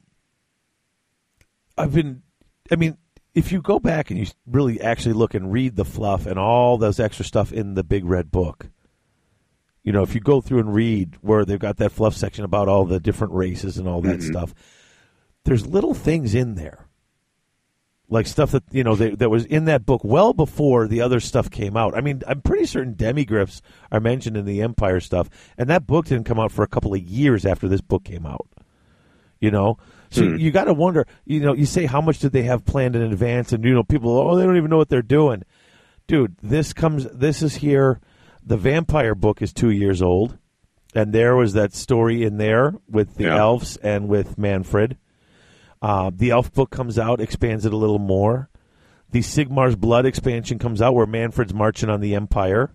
[1.77, 2.21] I've been.
[2.71, 2.97] I mean,
[3.33, 6.77] if you go back and you really actually look and read the fluff and all
[6.77, 8.69] those extra stuff in the big red book,
[9.83, 12.67] you know, if you go through and read where they've got that fluff section about
[12.67, 14.31] all the different races and all that mm-hmm.
[14.31, 14.53] stuff,
[15.43, 16.84] there's little things in there.
[18.07, 21.19] Like stuff that you know that that was in that book well before the other
[21.19, 21.97] stuff came out.
[21.97, 26.05] I mean, I'm pretty certain demigryphs are mentioned in the Empire stuff, and that book
[26.05, 28.47] didn't come out for a couple of years after this book came out.
[29.39, 29.77] You know,
[30.11, 30.35] so hmm.
[30.35, 31.07] you got to wonder.
[31.25, 33.83] You know, you say how much did they have planned in advance, and you know,
[33.83, 35.43] people, oh, they don't even know what they're doing.
[36.07, 37.05] Dude, this comes.
[37.05, 37.99] This is here.
[38.45, 40.37] The vampire book is two years old,
[40.93, 43.37] and there was that story in there with the Yeah.
[43.39, 44.97] elves and with Mannfred.
[45.85, 48.49] Uh, the elf book comes out, expands it a little more.
[49.11, 52.73] The Sigmar's Blood expansion comes out where Mannfred's marching on the Empire.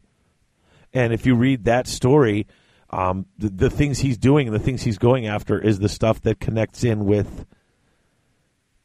[0.95, 2.47] And if you read that story,
[2.91, 6.21] um, the, the things he's doing and the things he's going after is the stuff
[6.21, 7.47] that connects in with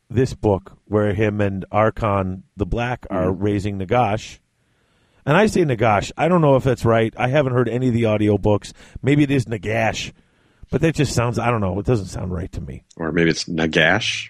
[0.10, 4.40] this book, where him and Arkhan the Black are raising Nagash.
[5.24, 6.12] And I say Nagash.
[6.18, 7.14] I don't know if that's right.
[7.16, 8.74] I haven't heard any of the audiobooks.
[9.04, 10.14] Maybe it is Nagash.
[10.70, 11.80] But that just sounds, I don't know.
[11.80, 12.84] It doesn't sound right to me.
[12.98, 14.30] Or maybe it's Nagash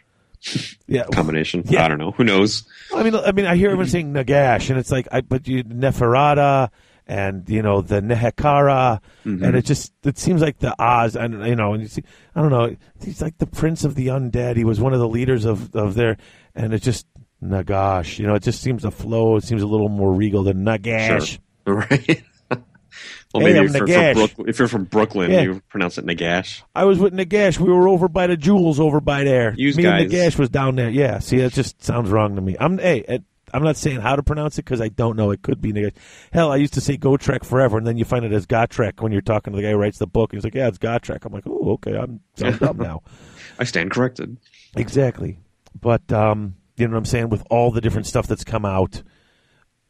[0.87, 1.03] Yeah.
[1.11, 1.63] combination.
[1.69, 1.85] Yeah.
[1.85, 2.11] I don't know.
[2.11, 2.65] Who knows?
[2.93, 5.63] I mean, I mean, I hear everyone saying Nagash, and it's like, I but you
[5.63, 6.69] Neferata
[7.07, 9.55] and you know the Nehekhara, and mm-hmm.
[9.55, 12.03] it just it seems like the Oz, and you know, and you see,
[12.35, 14.57] I don't know, he's like the Prince of the Undead.
[14.57, 16.17] He was one of the leaders of of their,
[16.55, 17.05] and it just
[17.43, 19.35] Nagash, you know, it just seems to flow.
[19.35, 21.27] It seems a little more regal than Nagash.
[21.27, 21.39] Sure.
[21.67, 22.23] Right.
[23.39, 25.41] Well, Hey, maybe I'm if you're, if you're from Brooklyn, Yeah.
[25.41, 26.61] you pronounce it Nagash.
[26.75, 27.59] I was with Nagash.
[27.59, 29.53] We were over by the jewels over by there.
[29.57, 30.03] Yous Me guys.
[30.03, 30.89] and Nagash was down there.
[30.89, 31.19] Yeah.
[31.19, 32.55] See, that just sounds wrong to me.
[32.59, 33.19] I'm hey,
[33.53, 35.31] I'm not saying how to pronounce it because I don't know.
[35.31, 35.93] It could be Nagash.
[36.33, 39.01] Hell, I used to say Go Trek forever, and then you find it as Gotrek
[39.01, 40.33] when you're talking to the guy who writes the book.
[40.33, 41.95] And he's like, "Yeah, it's Gotrek." I'm like, "Oh, okay.
[41.95, 43.03] I'm I'm dumb now."
[43.59, 44.37] I stand corrected.
[44.75, 45.39] Exactly.
[45.79, 47.29] But um, you know what I'm saying?
[47.29, 49.03] With all the different stuff that's come out,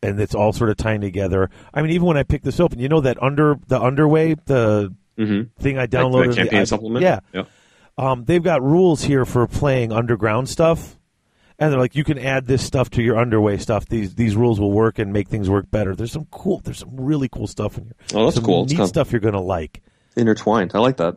[0.06, 1.50] and it's all sort of tying together.
[1.74, 4.94] I mean, even when I picked this open, you know that under the underway, the
[5.18, 5.62] Mm-hmm.
[5.64, 7.02] thing I Like downloaded, the campaign I- supplement.
[7.04, 7.44] Yeah, Yeah.
[7.98, 10.98] um, they've got rules here for playing underground stuff,
[11.58, 13.86] and they're like, you can add this stuff to your underway stuff.
[13.88, 15.96] These these rules will work and make things work better.
[15.96, 17.96] There's some cool, there's some really cool stuff in here.
[18.14, 18.64] Oh, that's some cool.
[18.64, 19.82] It's Neat kind stuff you're gonna like.
[20.18, 20.72] Intertwined.
[20.74, 21.16] I like that.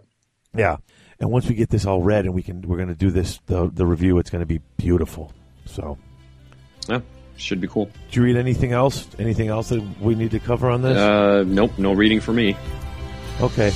[0.56, 0.76] Yeah,
[1.18, 3.68] and once we get this all read and we can, we're gonna do this the
[3.68, 4.16] the review.
[4.18, 5.32] It's gonna be beautiful.
[5.66, 5.98] So,
[6.88, 7.00] Yeah.
[7.38, 7.90] Should be cool.
[8.08, 9.06] did you read anything else?
[9.18, 10.98] Anything else that we need to cover on this?
[10.98, 11.70] Uh, nope.
[11.78, 12.56] No reading for me.
[13.40, 13.72] Okay.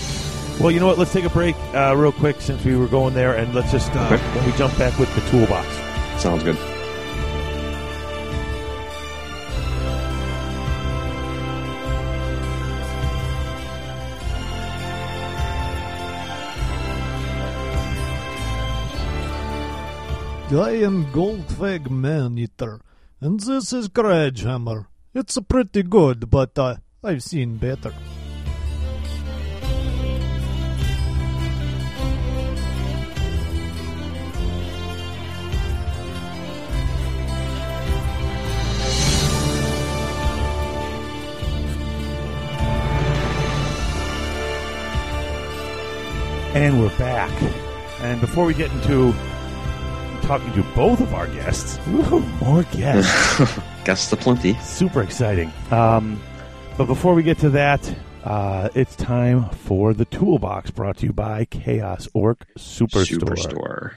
[0.61, 0.99] Well, you know what?
[0.99, 3.91] Let's take a break uh, real quick since we were going there, and let's just
[3.95, 4.17] uh, Okay.
[4.37, 5.67] when we jump back with the toolbox.
[6.21, 6.57] Sounds good.
[20.55, 22.79] I am Golfag Man-Eater,
[23.23, 24.87] and this is Garagehammer.
[25.15, 27.95] It's pretty good, but uh, I've seen better.
[46.55, 47.31] And we're back.
[48.01, 49.15] And before we get into
[50.23, 54.55] talking to both of our guests, woo, more guests, guests the plenty.
[54.61, 55.53] super exciting.
[55.71, 56.21] Um,
[56.79, 57.95] but before we get to that,
[58.25, 63.19] uh, it's time for the toolbox brought to you by Chaos Orc Superstore.
[63.37, 63.93] Superstore.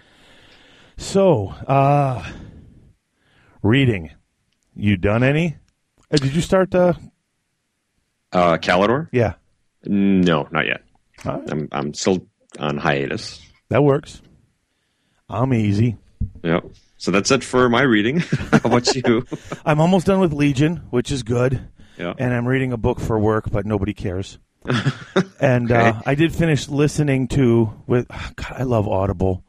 [0.98, 2.26] So, uh,
[3.62, 4.12] reading.
[4.76, 5.58] You done any?
[6.12, 6.74] Uh, did you start?
[6.76, 6.94] Uh,
[8.32, 9.08] Uh, Caledor?
[9.14, 9.34] yeah,
[9.86, 10.82] No, not yet.
[11.24, 11.42] Right.
[11.50, 12.28] I'm I'm still
[12.60, 13.42] on hiatus.
[13.70, 14.22] that works.
[15.30, 15.98] I'm easy.
[16.46, 16.66] Yep.
[16.98, 18.20] So that's it for my reading.
[18.52, 19.26] How about you?
[19.66, 21.70] I'm almost done with Legion, which is good.
[21.98, 22.14] Yeah.
[22.18, 24.38] and I'm reading a book for work, but nobody cares.
[25.40, 29.44] and uh, I did finish listening to with God, I love Audible.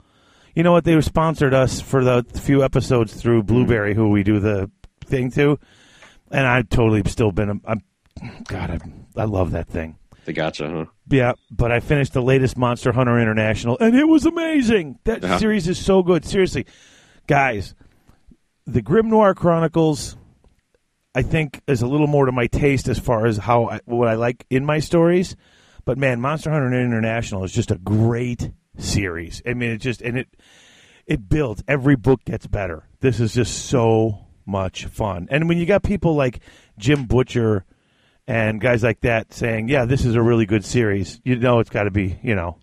[0.55, 0.85] You know what?
[0.85, 4.71] They sponsored us for the few episodes through Blueberry, who we do the
[5.05, 5.59] thing to,
[6.31, 7.61] and I've totally still been.
[7.67, 7.83] I'm,
[8.47, 9.99] God, I, I love that thing.
[10.27, 10.85] They gotcha, huh?
[11.09, 14.99] Yeah, but I finished the latest Monster Hunter International, and it was amazing.
[15.05, 15.39] That Yeah.
[15.39, 16.25] series is so good.
[16.25, 16.67] Seriously,
[17.29, 17.75] guys,
[18.67, 20.17] the Grimnoir Chronicles,
[21.15, 24.09] I think, is a little more to my taste as far as how I, what
[24.09, 25.37] I like in my stories.
[25.85, 29.41] But man, Monster Hunter International is just a great series.
[29.47, 30.29] I mean, it just and it
[31.07, 31.63] it builds.
[31.69, 32.89] Every book gets better.
[32.99, 35.29] This is just so much fun.
[35.31, 36.41] And when you got people like
[36.79, 37.65] Jim Butcher
[38.27, 41.71] and guys like that saying, "Yeah, this is a really good series," you know it's
[41.71, 42.59] got to be, you know,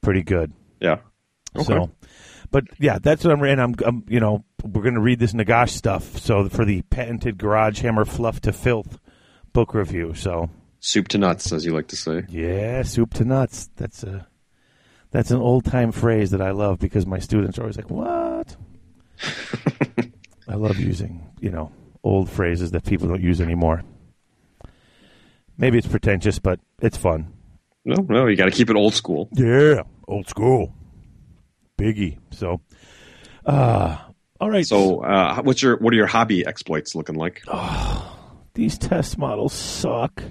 [0.00, 0.52] pretty good.
[0.80, 0.98] Yeah.
[1.54, 1.64] Okay.
[1.64, 1.90] So,
[2.50, 3.60] but yeah, that's what I'm reading.
[3.60, 6.18] I'm, I'm you know, we're going to read this Nagash stuff.
[6.18, 8.98] So for the patented Garage Hammer Fluff to Filth
[9.52, 10.14] book review.
[10.14, 12.24] So Soup to nuts, as you like to say.
[12.28, 13.70] yeah, soup to nuts.
[13.76, 14.26] That's a
[15.12, 18.56] that's an old time phrase that I love because my students are always like, "What?"
[20.48, 21.70] I love using you know
[22.02, 23.84] old phrases that people don't use anymore.
[25.62, 27.32] Maybe it's pretentious, but it's fun.
[27.84, 29.28] No, no, you got to keep it old school.
[29.32, 30.74] Yeah, old school,
[31.78, 32.18] biggie.
[32.32, 32.60] So,
[33.46, 33.96] uh,
[34.40, 34.66] all right.
[34.66, 37.44] So, uh, what's your what are your hobby exploits looking like?
[38.54, 40.24] these test models suck.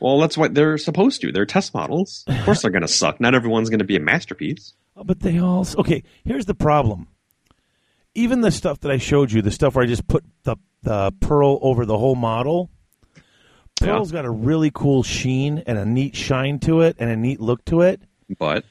[0.00, 1.30] Well, that's what they're supposed to.
[1.30, 2.24] They're test models.
[2.26, 3.20] Of course, they're going to suck.
[3.20, 4.74] Not everyone's going to be a masterpiece.
[4.96, 6.02] But they all okay.
[6.24, 7.06] Here's the problem.
[8.16, 11.12] Even the stuff that I showed you, the stuff where I just put the the
[11.20, 12.70] pearl over the whole model.
[13.92, 17.40] Pearl's got a really cool sheen and a neat shine to it and a neat
[17.40, 18.00] look to it.
[18.38, 18.64] But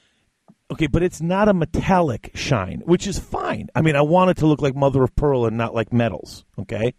[0.70, 3.68] Okay, but it's not a metallic shine, which is fine.
[3.74, 6.44] I mean, I want it to look like mother of pearl and not like metals.
[6.58, 6.94] Okay,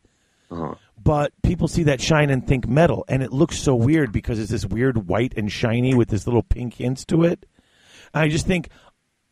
[0.49, 4.39] uh, but people see that shine and think metal, and it looks so weird because
[4.39, 7.45] it's this weird white and shiny with this little pink hints to it.
[8.13, 8.70] I just think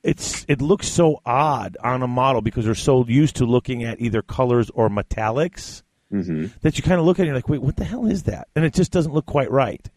[0.04, 4.02] it's it looks so odd on a model because they're so used to looking at
[4.02, 5.82] either colors or metallics
[6.24, 6.62] mhm.
[6.62, 8.48] that you kind of look at and you're like, wait, what the hell is that?
[8.56, 9.90] And it just doesn't look quite right.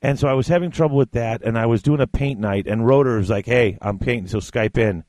[0.00, 2.66] And so I was having trouble with that, and I was doing a paint night,
[2.68, 5.02] and Rotor was like, "Hey, I'm painting, so Skype in."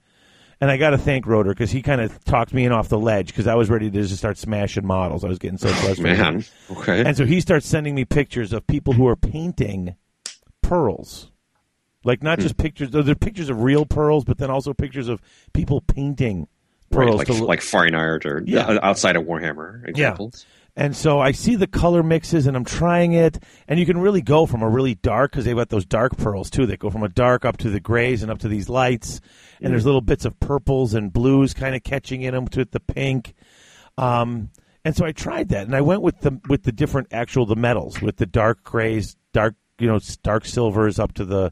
[0.62, 2.98] And I got to thank Rotor because he kind of talked me in off the
[2.98, 5.24] ledge because I was ready to just start smashing models.
[5.24, 6.18] I was getting so frustrated.
[6.18, 7.06] man, okay.
[7.06, 9.96] And so he starts sending me pictures of people who are painting
[10.62, 11.32] pearls.
[12.04, 15.22] Like not just pictures, they're pictures of real pearls, but then also pictures of
[15.54, 16.48] people painting
[16.92, 18.78] Right, like to like fine art or Yeah.
[18.82, 20.46] outside of Warhammer examples.
[20.76, 23.38] and so I see the color mixes and I'm trying it.
[23.68, 26.50] And you can really go from a really dark, because they've got those dark pearls
[26.50, 29.20] too, that go from a dark up to the grays and up to these lights.
[29.62, 32.80] And there's little bits of purples and blues kind of catching in them with the
[32.80, 33.34] pink.
[33.98, 34.50] Um,
[34.86, 37.58] And so I tried that, and I went with the with the different actual the
[37.58, 41.52] metals, with the dark grays, dark you know dark silvers up to the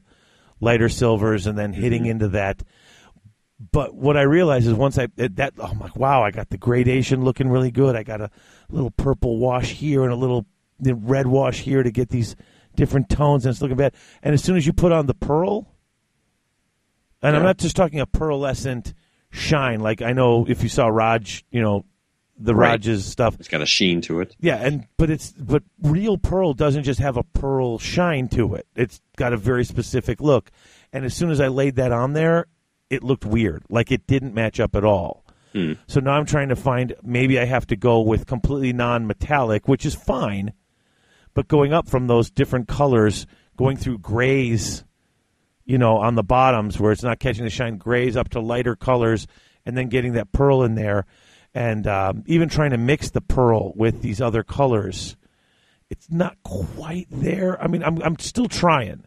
[0.61, 2.63] lighter silvers, and then hitting into that.
[3.59, 7.23] But what I realized is once I that oh my wow, I got the gradation
[7.23, 7.95] looking really good.
[7.95, 8.29] I got a
[8.69, 10.45] little purple wash here and a little
[10.79, 12.35] red wash here to get these
[12.75, 13.95] different tones, and it's looking bad.
[14.21, 15.67] And as soon as you put on the pearl,
[17.21, 18.93] and I'm not just talking a pearlescent
[19.31, 21.83] shine, like I know if you saw Raj, you know,
[22.39, 22.73] the Right.
[22.73, 23.35] Raj's stuff.
[23.39, 24.35] It's got a sheen to it.
[24.39, 28.67] Yeah, and but it's but real pearl doesn't just have a pearl shine to it.
[28.75, 30.51] It's got a very specific look.
[30.93, 32.45] And as soon as I laid that on there,
[32.89, 33.63] it looked weird.
[33.69, 35.23] Like it didn't match up at all.
[35.87, 39.85] So now I'm trying to find maybe I have to go with completely non-metallic, which
[39.85, 40.53] is fine.
[41.33, 43.25] But going up from those different colors,
[43.55, 44.83] going through grays,
[45.65, 48.75] you know, on the bottoms where it's not catching the shine, grays up to lighter
[48.75, 49.27] colors,
[49.65, 51.05] and then getting that pearl in there,
[51.53, 55.17] and um, even trying to mix the pearl with these other colors,
[55.89, 57.61] it's not quite there.
[57.61, 59.05] I mean, I'm I'm still trying.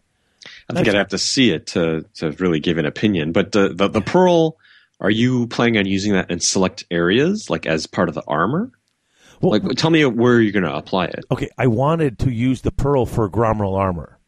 [0.70, 3.32] I think I'd have to see it to to really give an opinion.
[3.32, 4.56] But the the, the pearl,
[5.00, 8.70] are you planning on using that in select areas, like as part of the armor?
[9.40, 11.24] Well, Like, tell me where you're going to apply it.
[11.30, 14.18] okay, I wanted to use the pearl for Gromril armor.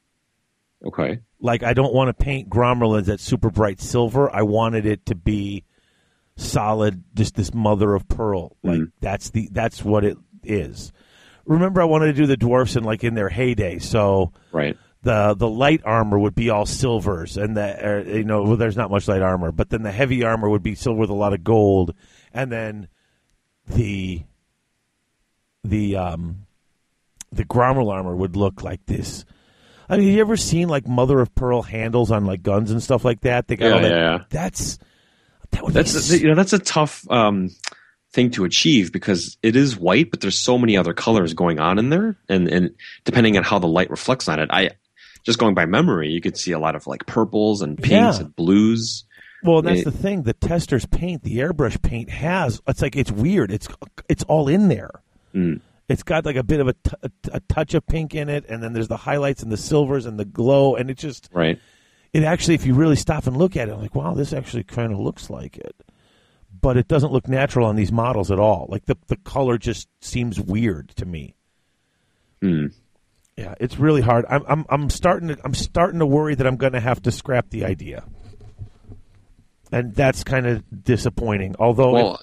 [0.84, 1.20] Okay.
[1.38, 4.34] Like, I don't want to paint Gromril as that super bright silver.
[4.34, 5.64] I wanted it to be
[6.36, 8.57] solid, just this mother of pearl.
[8.64, 8.68] Mm-hmm.
[8.68, 10.93] Like that's the that's what it is.
[11.45, 14.76] Remember, I wanted to do the dwarfs in like in their heyday, so Right.
[15.03, 18.76] The the light armor would be all silvers, and the uh, you know well, there's
[18.76, 21.32] not much light armor, but then the heavy armor would be silver with a lot
[21.32, 21.94] of gold,
[22.32, 22.86] and then
[23.66, 24.22] the
[25.64, 26.46] the um
[27.32, 29.24] the Gromril armor would look like this.
[29.88, 32.82] I mean, have you ever seen like mother of pearl handles on like guns and
[32.82, 33.48] stuff like that?
[33.48, 33.90] They got Yeah, all that.
[33.90, 34.24] yeah, yeah.
[34.30, 34.78] That's
[35.50, 37.50] that would That's be you know that's a tough um,
[38.12, 41.78] thing to achieve because it is white, but there's so many other colors going on
[41.78, 42.74] in there, and and
[43.05, 44.70] depending on how the light reflects on it, I
[45.22, 48.24] just going by memory, you could see a lot of like purples and pinks Yeah.
[48.24, 49.04] and blues.
[49.44, 50.22] Well, and that's It- the thing.
[50.22, 52.60] The tester's paint, the airbrush paint has.
[52.68, 53.50] It's like it's weird.
[53.50, 53.68] It's
[54.08, 54.90] it's all in there.
[55.34, 55.60] Mm.
[55.88, 58.44] It's got like a bit of a, t- a, a touch of pink in it,
[58.48, 61.58] and then there's the highlights and the silvers and the glow, and it just Right.
[62.12, 64.62] it actually, if you really stop and look at it, I'm like, wow, this actually
[64.64, 65.74] kind of looks like it,
[66.60, 68.66] but it doesn't look natural on these models at all.
[68.70, 71.34] Like the the color just seems weird to me.
[72.40, 72.66] Hmm.
[73.37, 74.24] Yeah, it's really hard.
[74.28, 77.11] I'm I'm I'm starting to I'm starting to worry that I'm going to have to
[77.12, 78.05] scrap the idea,
[79.70, 81.57] and that's kind of disappointing.
[81.59, 82.20] Although, Well,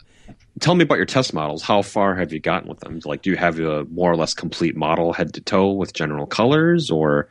[0.60, 1.64] tell me about your test models.
[1.64, 3.00] How far have you gotten with them?
[3.06, 6.28] Like, do you have a more or less complete model head to toe with general
[6.28, 7.28] colors, or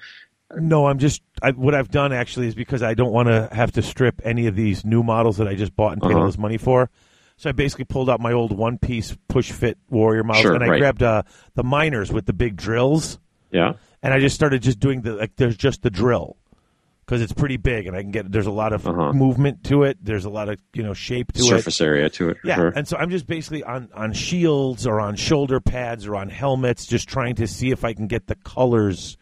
[0.57, 3.73] no, I'm just I, what I've done actually is because I don't want to have
[3.73, 6.27] to strip any of these new models that I just bought and paid all Uh-huh.
[6.27, 6.91] this money for.
[7.37, 10.65] So I basically pulled out my old one piece push fit warrior models, Sure, and
[10.65, 10.79] I right.
[10.81, 11.23] grabbed uh,
[11.55, 13.21] the miners with the big drills,
[13.51, 13.73] yeah?
[14.03, 15.37] and I just started just doing the like.
[15.37, 16.37] There's just the drill
[17.05, 19.13] because it's pretty big, and I can get there's a lot of Uh-huh.
[19.13, 19.99] movement to it.
[20.03, 21.45] There's a lot of you know shape to it.
[21.49, 22.37] surface area to it.
[22.45, 22.69] Yeah, sure.
[22.77, 26.87] and so I'm just basically on on shields or on shoulder pads or on helmets,
[26.87, 29.17] just trying to see if I can get the colors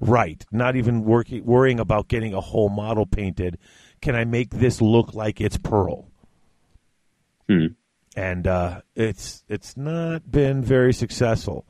[0.00, 0.44] right.
[0.50, 3.58] Not even working worrying about getting a whole model painted.
[4.00, 6.08] Can I make this look like it's pearl?
[7.48, 7.66] Hmm.
[8.16, 11.64] And uh, it's it's not been very successful.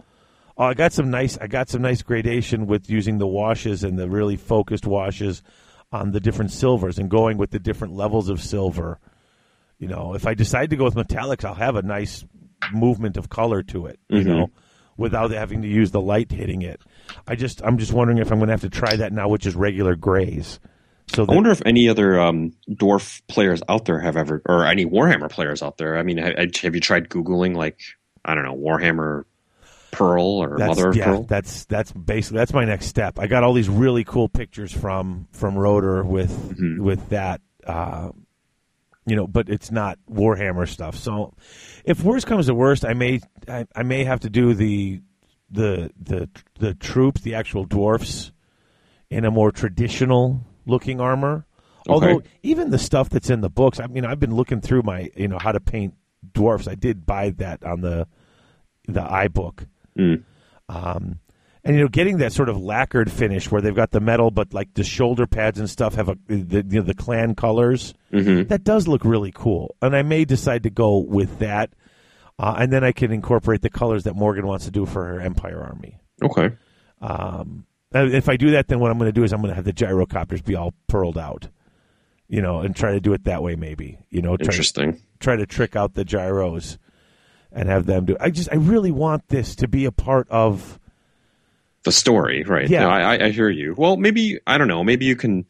[0.59, 3.98] Oh, I got some nice I got some nice gradation with using the washes and
[3.98, 5.42] the really focused washes
[5.90, 8.98] on the different silvers and going with the different levels of silver.
[9.78, 12.24] You know, if I decide to go with metallics, I'll have a nice
[12.72, 13.98] movement of color to it.
[14.09, 14.26] You Mhm.
[14.26, 14.50] know,
[14.96, 16.80] without having to use the light hitting it.
[17.26, 19.46] I just I'm just wondering if I'm going to have to try that now, which
[19.46, 20.61] is regular grays.
[21.09, 24.86] So I wonder if any other um, dwarf players out there have ever, or any
[24.86, 25.98] Warhammer players out there.
[25.98, 27.80] I mean, ha- have you tried googling like
[28.24, 29.24] I don't know Warhammer
[29.93, 31.22] Pearl or that's, Mother of yeah, Pearl?
[31.24, 33.18] that's that's basically that's my next step.
[33.18, 36.78] I got all these really cool pictures from from Rotor with Mhm.
[36.80, 37.40] with that.
[37.66, 38.11] Uh,
[39.07, 40.97] you know, but it's not Warhammer stuff.
[40.97, 41.34] So,
[41.84, 45.01] if worst comes to worst, I may I, I may have to do the
[45.51, 46.28] the the
[46.59, 48.32] the troops, the actual dwarfs,
[49.11, 51.45] in a more traditional looking armor.
[51.88, 55.11] Although even the stuff that's in the books, I mean, I've been looking through my
[55.16, 55.95] you know how to paint
[56.32, 56.68] dwarfs.
[56.68, 58.07] I did buy that on the
[58.86, 59.66] the iBook.
[59.99, 60.22] Mm.
[60.68, 61.18] Um,
[61.64, 64.53] and you know, getting that sort of lacquered finish where they've got the metal, but
[64.53, 67.95] like the shoulder pads and stuff have a the you know, the clan colors.
[68.12, 68.49] Mhm.
[68.49, 71.72] That does look really cool, and I may decide to go with that,
[72.38, 75.20] uh, and then I can incorporate the colors that Morgan wants to do for her
[75.20, 76.01] Empire Army.
[76.24, 76.51] Okay.
[77.01, 79.55] Um, if I do that, then what I'm going to do is I'm going to
[79.57, 81.49] have the gyrocopters be all pearled out,
[82.28, 83.55] you know, and try to do it that way.
[83.55, 85.01] Maybe you know, try to, Interesting.
[85.20, 86.78] try to trick out the gyros
[87.55, 88.16] and have them do.
[88.20, 90.78] I just I really want this to be a part of
[91.84, 92.68] the story, right?
[92.68, 92.80] Yeah.
[92.80, 93.74] No, I, I hear you.
[93.76, 94.84] Well, maybe I don't know.
[94.84, 95.46] Maybe you can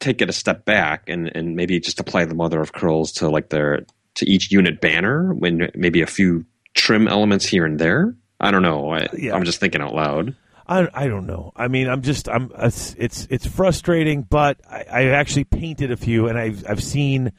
[0.00, 3.28] take it a step back and and maybe just apply the mother of curls to
[3.28, 3.86] like their
[4.16, 6.44] to each unit banner when maybe a few
[6.74, 8.14] trim elements here and there.
[8.40, 8.92] I don't know.
[8.92, 9.34] I, Yeah.
[9.34, 10.34] I'm just thinking out loud.
[10.68, 11.52] I, I don't know.
[11.54, 15.96] I mean, I'm just I'm it's it's, it's frustrating, but I, I actually painted a
[15.96, 17.32] few, and I've I've seen.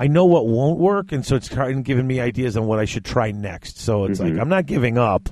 [0.00, 2.78] I know what won't work, and so it's kind of giving me ideas on what
[2.78, 3.78] I should try next.
[3.78, 4.40] So it's like mm-hmm.
[4.40, 5.28] I'm not giving up.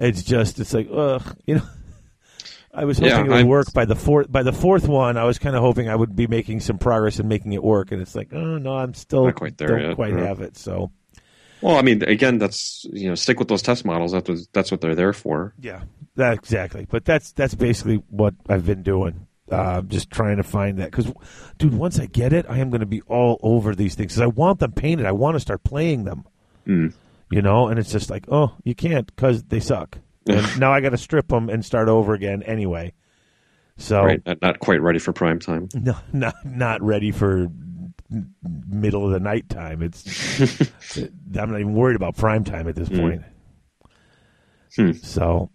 [0.00, 1.62] It's just it's like ugh, you know.
[2.74, 5.16] I was hoping Yeah, it would I- work by the fourth by the fourth one.
[5.16, 7.92] I was kind of hoping I would be making some progress and making it work,
[7.92, 10.26] and it's like oh no, I'm still Not quite there don't yet, quite yeah.
[10.26, 10.56] have it.
[10.56, 10.90] So
[11.60, 14.10] Well, I mean, again, that's you know, stick with those test models.
[14.10, 15.54] That's what, that's what they're there for.
[15.60, 15.82] Yeah,
[16.16, 16.84] that exactly.
[16.90, 19.27] But that's that's basically what I've been doing.
[19.50, 21.10] Uh, just trying to find that because,
[21.56, 24.20] dude, once I get it, I am going to be all over these things because
[24.20, 25.06] I want them painted.
[25.06, 26.24] I want to start playing them.
[26.66, 26.92] Mm.
[27.30, 29.98] You know, and it's just like, oh, you can't because they suck.
[30.26, 32.92] And now I got to strip them and start over again anyway.
[33.78, 35.68] So Right, not, not quite ready for prime time.
[35.74, 37.46] no, not not ready for
[38.10, 39.82] middle of the night time.
[39.82, 43.22] It's I'm not even worried about prime time at this point.
[44.74, 44.92] Hmm.
[44.92, 45.50] So,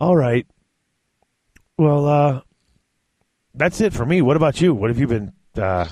[0.00, 0.46] all right.
[1.78, 2.40] Well, uh,
[3.56, 4.22] that's it for me.
[4.22, 4.74] What about you?
[4.74, 5.88] What have you been uh,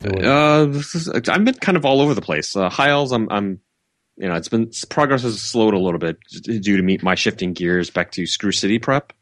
[0.00, 0.24] doing?
[0.24, 2.56] Uh, is, I've been kind of all over the place.
[2.56, 3.60] Uh, Hiles, I'm, I'm,
[4.16, 7.52] you know, it's been progress has slowed a little bit due to me my shifting
[7.52, 9.12] gears back to Screw City prep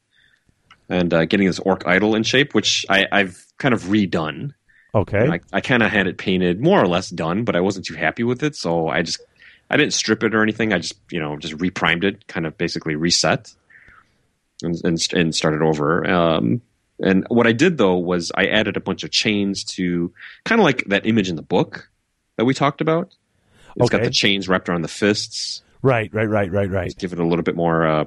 [0.88, 4.52] and uh, getting this Orc Idol in shape, which I, I've kind of redone.
[4.94, 5.28] okay.
[5.28, 7.94] I, I kind of had it painted more or less done, but I wasn't too
[7.94, 9.20] happy with it, so I just
[9.70, 10.72] I didn't strip it or anything.
[10.72, 13.52] I just you know just reprimed it, kind of basically reset
[14.62, 16.08] and and, and started over.
[16.08, 16.60] Um,
[17.00, 20.12] and what I did though was I added a bunch of chains to
[20.44, 21.88] kind of like that image in the book
[22.36, 23.14] that we talked about.
[23.76, 25.62] It's got the chains wrapped around the fists.
[25.80, 26.94] right, right, right, right, right.
[26.98, 27.86] Give it a little bit more.
[27.86, 28.04] Uh,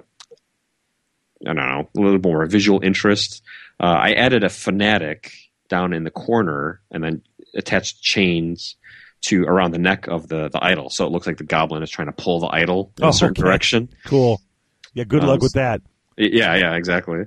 [1.42, 3.42] I don't know, a little more visual interest.
[3.80, 5.32] Uh, I added a fanatic
[5.68, 7.22] down in the corner and then
[7.56, 8.76] attached chains
[9.22, 10.90] to around the neck of the, the idol.
[10.90, 13.14] So it looks like the goblin is trying to pull the idol in Oh, a
[13.14, 13.42] certain okay.
[13.42, 13.90] direction.
[14.06, 14.40] Cool.
[14.94, 15.82] Yeah, good Um, luck with that.
[16.18, 17.24] Yeah, yeah, exactly.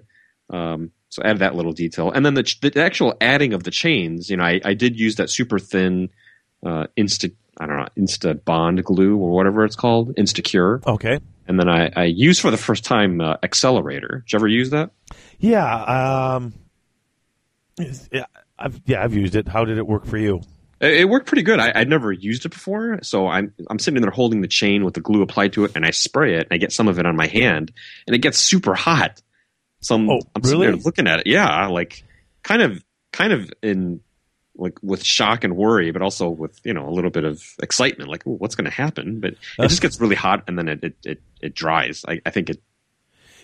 [0.49, 3.71] Um, so add that little detail, and then the, ch- the actual adding of the
[3.71, 4.29] chains.
[4.31, 6.11] You know, I, I did use that super thin
[6.65, 11.19] uh, insta I don't know insta bond glue or whatever it's called, Instacure, Okay.
[11.49, 14.23] and then I, I used for the first time uh, accelerator.
[14.27, 14.91] Did you ever use that?
[15.39, 16.35] Yeah.
[16.37, 16.53] Um.
[18.13, 18.27] Yeah.
[18.59, 19.47] I've yeah I've used it.
[19.49, 20.43] How did it work for you?
[20.81, 21.61] It, it worked pretty good.
[21.61, 24.95] I, I'd never used it before, so I'm I'm sitting there holding the chain with
[24.95, 27.07] the glue applied to it, and I spray it, and I get some of it
[27.07, 27.73] on my hand,
[28.07, 29.21] and it gets super hot.
[29.81, 30.73] So I'm, Oh, I'm really?
[30.73, 32.05] looking at it, yeah, like
[32.43, 34.01] kind of kind of in
[34.57, 38.11] like with shock and worry, but also with you know a little bit of excitement,
[38.11, 39.21] like what's going to happen?
[39.21, 42.05] But it just gets really hot, and then it it it, it dries.
[42.09, 42.61] I, I think it.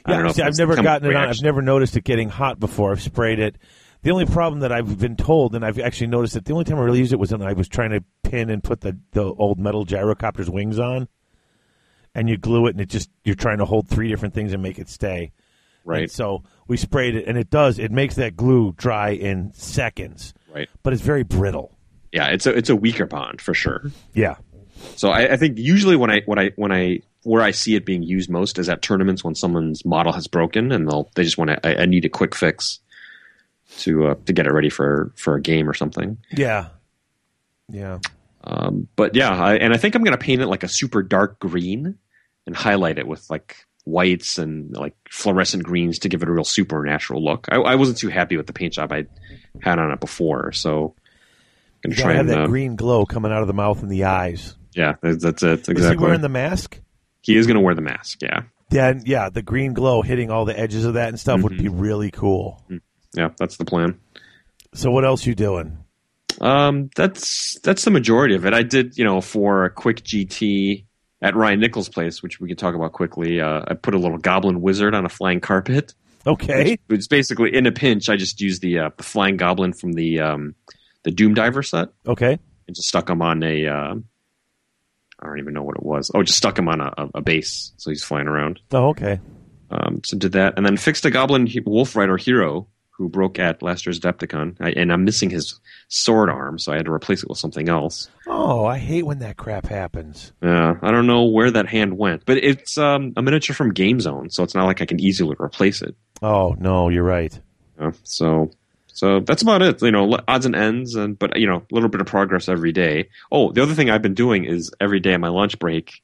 [0.05, 1.29] I Yeah, don't know see, I've never gotten it on.
[1.29, 2.93] I've never noticed it getting hot before.
[2.93, 3.57] I've sprayed it.
[4.03, 6.79] The only problem that I've been told, and I've actually noticed that the only time
[6.79, 9.23] I really used it was when I was trying to pin and put the, the
[9.25, 11.09] old metal gyrocopter's wings on,
[12.15, 14.63] and you glue it, and it just you're trying to hold three different things and
[14.63, 15.33] make it stay.
[15.85, 16.03] Right.
[16.05, 17.79] And so we sprayed it, and it does.
[17.79, 20.69] It makes that glue dry in seconds, Right.
[20.83, 21.77] but it's very brittle.
[22.13, 23.91] Yeah, it's a it's a weaker bond for sure.
[24.15, 24.37] Yeah.
[24.97, 27.85] So I, I think usually when I when I when I where I see it
[27.85, 31.39] being used most is at tournaments when someone's model has broken and they'll they just
[31.39, 32.81] want to I, I need a quick fix
[33.79, 36.19] to uh, to get it ready for for a game or something.
[36.33, 36.69] Yeah.
[37.71, 37.99] Yeah.
[38.45, 41.03] Um, but yeah, I, and I think I'm going to paint it like a super
[41.03, 41.99] dark green
[42.47, 46.45] and highlight it with like whites and like fluorescent greens to give it a real
[46.45, 47.47] supernatural look.
[47.51, 49.05] I, I wasn't too happy with the paint job I
[49.63, 50.95] had on it before, so
[51.85, 53.53] I'm You gonna gotta try have and that uh, green glow coming out of the
[53.55, 54.57] mouth and the eyes.
[54.75, 56.05] yeah, that's, that's it Is he exactly.
[56.05, 56.81] wearing the mask?
[57.21, 58.19] he is going to wear the mask.
[58.23, 61.53] Yeah, Yeah, yeah, the green glow hitting all the edges of that and stuff would
[61.53, 61.63] Mm-hmm.
[61.63, 62.63] be really cool.
[63.15, 63.99] yeah, that's the plan.
[64.75, 65.79] So what else you doing?
[66.41, 68.53] Um, that's that's the majority of it.
[68.55, 70.85] I did, you know, for a quick GT
[71.25, 73.41] at Ryan Nichols' place, which we could talk about quickly.
[73.41, 75.95] Uh, I put a little Goblin Wizard on a flying carpet.
[76.27, 76.79] Okay.
[76.89, 78.09] It's basically in a pinch.
[78.09, 80.55] I just used the uh, the flying goblin from the um,
[81.03, 82.39] the Doom Diver set Okay.
[82.67, 83.67] and just stuck him on a.
[83.67, 83.95] Uh,
[85.21, 86.11] I don't even know what it was.
[86.15, 88.61] Oh, just stuck him on a, a, a base, so he's flying around.
[88.73, 89.21] Oh, okay.
[89.71, 93.39] Um, so did that, and then fixed a Goblin he- Wolf Rider hero who broke
[93.39, 95.59] at last year's Adepticon, I, and I'm missing his
[95.95, 98.09] sword arm, so I had to replace it with something else.
[98.27, 100.33] Oh, I hate when that crap happens.
[100.43, 104.01] Yeah, I don't know where that hand went, but it's um, a miniature from Game
[104.01, 105.95] Zone, so it's not like I can easily replace it.
[106.21, 107.39] Oh no, you're right.
[107.79, 107.93] know?
[108.03, 108.51] So
[108.89, 109.81] So that's about it.
[109.83, 112.73] You know, odds and ends, and but you know, a little bit of progress every
[112.73, 113.09] day.
[113.31, 116.03] Oh, the other thing I've been doing is every day on my lunch break,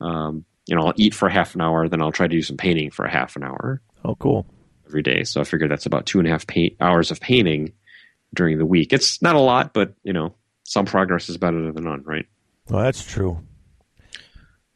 [0.00, 2.56] um, you know, I'll eat for half an hour, then I'll try to do some
[2.58, 3.80] painting for a half an hour.
[4.04, 4.46] Oh, cool.
[4.86, 7.72] Every day, so I figure that's about two and a half paint hours of painting
[8.34, 8.92] during the week.
[8.92, 12.26] It's not a lot, but you know, some progress is better than none, right?
[12.68, 13.40] Well, that's true.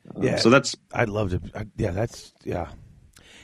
[0.08, 0.36] Uh, yeah.
[0.36, 1.40] So that's I'd love to.
[1.54, 2.68] I, yeah, that's yeah.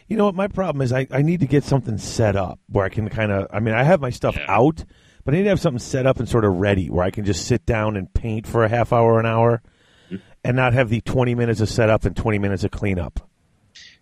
[0.08, 0.34] You know what?
[0.34, 3.32] My problem is I, I need to get something set up where I can kind
[3.32, 3.46] of.
[3.50, 4.46] I mean, I have my stuff yeah.
[4.48, 4.84] out,
[5.24, 7.24] but I need to have something set up and sort of ready where I can
[7.24, 9.62] just sit down and paint for a half hour, an hour,
[10.10, 10.16] mm-hmm.
[10.44, 13.20] and not have the twenty minutes of setup and twenty minutes of cleanup.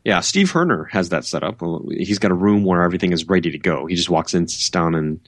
[0.04, 1.61] Yeah, Steve Herner has that set up.
[1.90, 3.84] He's got a room where everything is ready to go.
[3.84, 5.20] He just walks in, sits down, and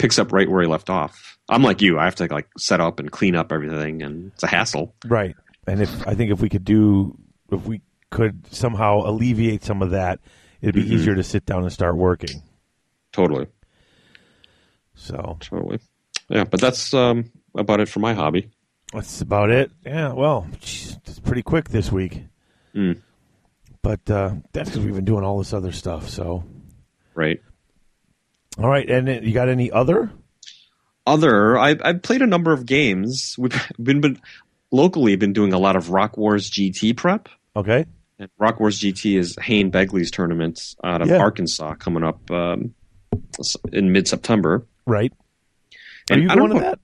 [0.00, 1.38] picks up right where he left off.
[1.48, 1.98] I'm like you.
[1.98, 4.94] I have to like set up and clean up everything, and it's a hassle.
[5.04, 5.36] Right.
[5.66, 7.16] And if I think if we could do,
[7.52, 10.20] if we could somehow alleviate some of that,
[10.62, 10.92] it'd be mm-hmm.
[10.94, 12.42] easier to sit down and start working.
[13.12, 13.46] Totally.
[14.94, 15.80] So totally,
[16.28, 16.44] yeah.
[16.44, 18.50] But that's um, about it for my hobby.
[18.92, 19.70] That's about it.
[19.84, 20.12] Yeah.
[20.12, 22.24] Well, geez, it's pretty quick this week.
[22.74, 23.00] Mm.
[23.82, 26.08] But uh, that's because we've been doing all this other stuff.
[26.08, 26.44] So.
[27.14, 27.42] Right.
[28.60, 30.12] All right, and you got any other?
[31.06, 33.34] Other, I, I've played a number of games.
[33.38, 34.20] We've been, been
[34.70, 37.28] locally been doing a lot of Rock Wars GT prep.
[37.56, 37.86] Okay.
[38.18, 41.18] And Rock Wars GT is Hayne Begley's tournament out of yeah.
[41.18, 42.74] Arkansas coming up um,
[43.72, 44.66] in mid September.
[44.86, 45.12] Right.
[46.10, 46.78] Are and you going to that?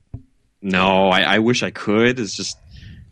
[0.62, 2.18] No, I, I, wish I could.
[2.18, 2.58] It's just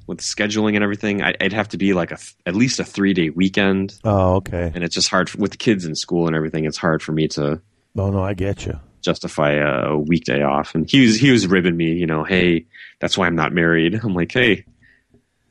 [0.06, 1.22] with scheduling and everything.
[1.22, 3.94] I, would have to be like a at least a three day weekend.
[4.04, 4.72] Oh, okay.
[4.74, 6.64] And it's just hard for, with the kids in school and everything.
[6.64, 7.60] It's hard for me to.
[7.94, 8.78] No, no, I get you.
[9.02, 11.92] Justify a, a weekday off, and he was he was ribbing me.
[11.92, 12.66] You know, hey,
[13.00, 13.94] that's why I'm not married.
[14.02, 14.64] I'm like, hey,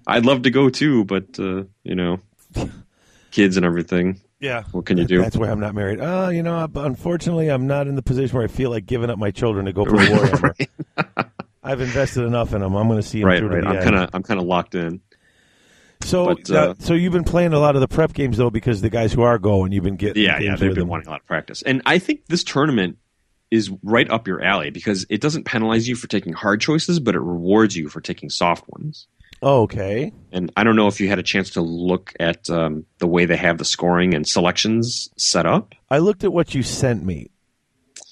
[0.07, 2.19] I'd love to go too, but uh, you know,
[3.31, 4.19] kids and everything.
[4.39, 4.63] Yeah.
[4.73, 5.21] What can you do?
[5.21, 5.99] That's why I'm not married.
[6.01, 9.17] Oh, you know, unfortunately, I'm not in the position where I feel like giving up
[9.17, 11.29] my children to go play Warhammer.
[11.63, 12.75] I've invested enough in them.
[12.75, 13.61] I'm going to see them right, through right.
[13.61, 14.99] to the I'm kind of I'm kind of locked in.
[16.03, 18.49] So, but, uh, uh, so you've been playing a lot of the prep games though,
[18.49, 20.23] because the guys who are going, you've been getting.
[20.23, 20.87] Yeah, yeah, they've been them.
[20.87, 22.97] wanting a lot of practice, and I think this tournament
[23.51, 27.13] is right up your alley because it doesn't penalize you for taking hard choices, but
[27.13, 29.07] it rewards you for taking soft ones.
[29.43, 30.11] Okay.
[30.31, 33.25] And I don't know if you had a chance to look at um, the way
[33.25, 35.75] they have the scoring and selections set up.
[35.91, 37.29] I looked at what you sent me.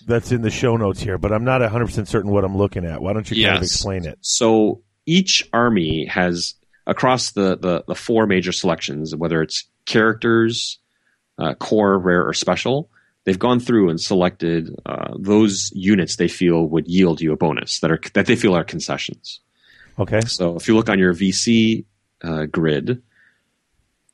[0.05, 3.01] That's in the show notes here, but I'm not 100% certain what I'm looking at.
[3.01, 4.17] Why don't you kind of explain it?
[4.21, 6.55] So each army has,
[6.87, 10.79] across the, the, the four major selections, whether it's characters,
[11.37, 12.89] uh, core, rare, or special,
[13.25, 17.79] they've gone through and selected uh, those units they feel would yield you a bonus
[17.79, 19.39] that are that they feel are concessions.
[19.99, 20.21] Okay.
[20.21, 21.85] So if you look on your VC
[22.23, 23.01] uh, grid,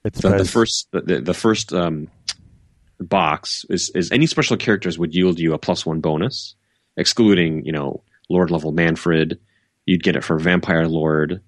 [0.04, 2.10] it's the, the first the, the first um,
[3.00, 6.56] box is, is any special characters would yield you a plus one bonus,
[6.96, 9.38] excluding you know Lord level Mannfred.
[9.86, 11.42] You'd get it for Vampire Lord,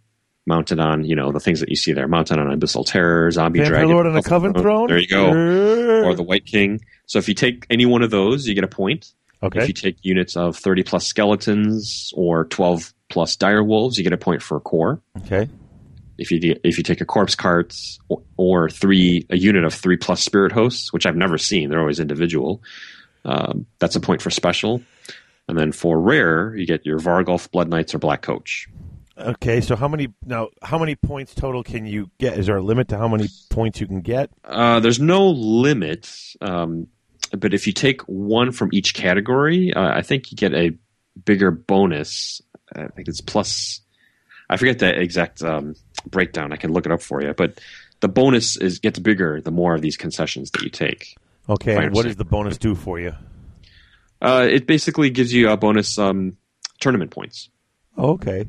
[0.50, 3.60] mounted on you know the things that you see there, mounted on Abyssal Terror, Zombie
[3.60, 4.88] Vampire Dragon, Lord on a Coven Throne.
[4.88, 6.82] There you go, or the White King.
[7.06, 9.14] So if you take any one of those, you get a point.
[9.42, 9.62] Okay.
[9.62, 14.12] If you take units of thirty plus skeletons or twelve plus dire wolves, you get
[14.12, 15.02] a point for a core.
[15.20, 15.48] Okay.
[16.18, 17.74] If you if you take a corpse cart
[18.10, 21.80] or, or, three a unit of three plus spirit hosts, which I've never seen, they're
[21.80, 22.62] always individual.
[23.24, 24.82] Um, that's a point for special.
[25.48, 28.68] And then for rare, you get your Varghulf, Blood Knights, or Black Coach.
[29.20, 30.50] Okay, so how many now?
[30.62, 32.38] How many points total can you get?
[32.38, 34.30] Is there a limit to how many points you can get?
[34.46, 36.10] Uh, there's no limit,
[36.40, 36.88] um,
[37.38, 40.72] but if you take one from each category, uh, I think you get a
[41.26, 42.42] bigger bonus
[42.76, 43.82] I think it's plus.
[44.50, 46.52] I forget the exact um, breakdown.
[46.52, 47.60] I can look it up for you, but
[48.00, 51.18] the bonus is gets bigger the more of these concessions that you take.
[51.48, 53.14] Okay, and what does the bonus do for you?
[54.22, 56.38] Uh, it basically gives you a bonus um,
[56.80, 57.50] tournament points.
[57.98, 58.46] Okay,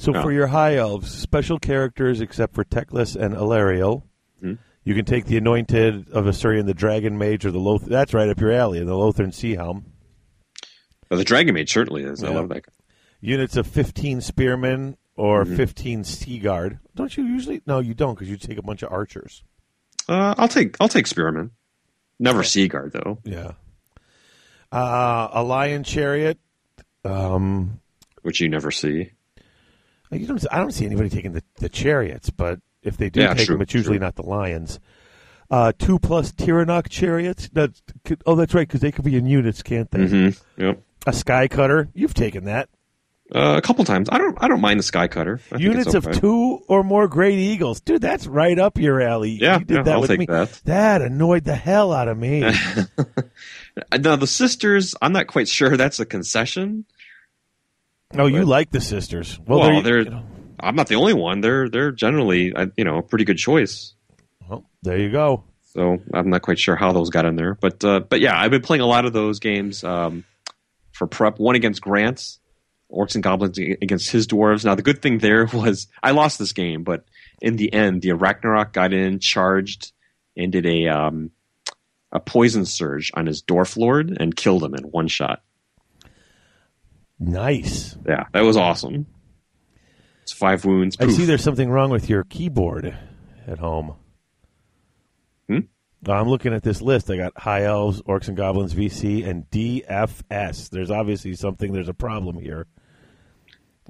[0.00, 4.02] so for your high elves, special characters except for Teclis and Alarielle,
[4.42, 4.54] mm-hmm.
[4.84, 7.84] you can take the Anointed of Asuryan, the Dragon Mage, or the Loth.
[7.84, 9.92] That's right up your alley, the Lothern Sea Helm.
[11.10, 12.22] Well, the Dragon Mage certainly is.
[12.22, 12.30] Yeah.
[12.30, 12.64] I love that
[13.20, 15.56] units of 15 spearmen or mm-hmm.
[15.56, 16.78] 15 sea guard.
[16.94, 17.62] Don't you usually?
[17.66, 19.42] No, you don't because you take a bunch of archers.
[20.08, 21.52] Uh, I'll take I'll take spearmen.
[22.18, 23.18] Never sea guard though.
[23.24, 23.52] Yeah.
[24.72, 26.38] Uh, a lion chariot,
[27.04, 27.80] um,
[28.22, 29.12] which you never see.
[30.10, 30.44] You don't.
[30.50, 33.54] I don't see anybody taking the, the chariots, but if they do yeah, take true,
[33.56, 34.06] them, it's usually true.
[34.06, 34.80] not the lions.
[35.50, 37.48] Uh, two plus Tiranoc chariots.
[37.52, 37.82] That's,
[38.24, 39.98] oh, that's right, because they could be in units, can't they?
[39.98, 40.62] Mm-hmm.
[40.62, 40.82] Yep.
[41.06, 41.88] A sky cutter.
[41.92, 42.68] You've taken that.
[43.34, 44.08] Uh, a couple times.
[44.10, 44.36] I don't.
[44.42, 45.40] I don't mind the sky cutter.
[45.52, 46.10] I Units okay.
[46.10, 48.02] of two or more great eagles, dude.
[48.02, 49.30] That's right up your alley.
[49.30, 50.26] Yeah, you did yeah, that I'll with take me.
[50.26, 50.60] That.
[50.64, 52.42] that annoyed the hell out of me.
[53.98, 56.84] Now the sisters, I'm not quite sure that's a concession.
[58.16, 59.38] Oh, you like the sisters?
[59.46, 60.04] Well, you- they're.
[60.04, 60.24] know,
[60.62, 61.40] I'm not the only one.
[61.40, 63.94] They're they're generally uh, you know a pretty good choice.
[64.48, 65.44] well, there you go.
[65.62, 68.50] So I'm not quite sure how those got in there, but uh, but yeah, I've
[68.50, 70.24] been playing a lot of those games um,
[70.92, 71.38] for prep.
[71.38, 72.40] One against Grants,
[72.92, 74.64] Orcs and Goblins against his dwarves.
[74.64, 77.04] Now the good thing there was I lost this game, but
[77.40, 79.92] in the end, the Arachnarok got in, charged,
[80.36, 81.30] and did a um,
[82.12, 85.42] a poison surge on his dwarf lord and killed him in one shot.
[87.20, 87.96] Nice.
[88.08, 89.06] Yeah, that was awesome.
[90.22, 90.96] It's five wounds.
[90.98, 92.96] I see there's something wrong with your keyboard
[93.46, 93.94] at home.
[95.48, 95.58] Hmm?
[96.06, 97.10] I'm looking at this list.
[97.10, 100.70] I got High Elves, Orcs and Goblins VC, and DFS.
[100.70, 102.66] There's obviously something, there's a problem here.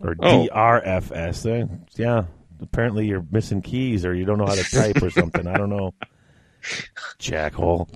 [0.02, 0.48] Or Oh.
[0.50, 1.46] DRFS.
[1.46, 1.66] Uh,
[1.96, 2.24] yeah,
[2.60, 5.46] apparently you're missing keys or you don't know how to type or something.
[5.46, 5.94] I don't know.
[7.18, 7.88] Jackhole.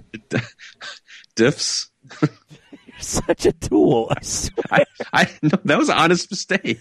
[1.35, 1.89] diffs.
[2.95, 4.09] You're such a tool.
[4.11, 4.65] I swear.
[4.71, 6.81] I, I no, that was an honest mistake.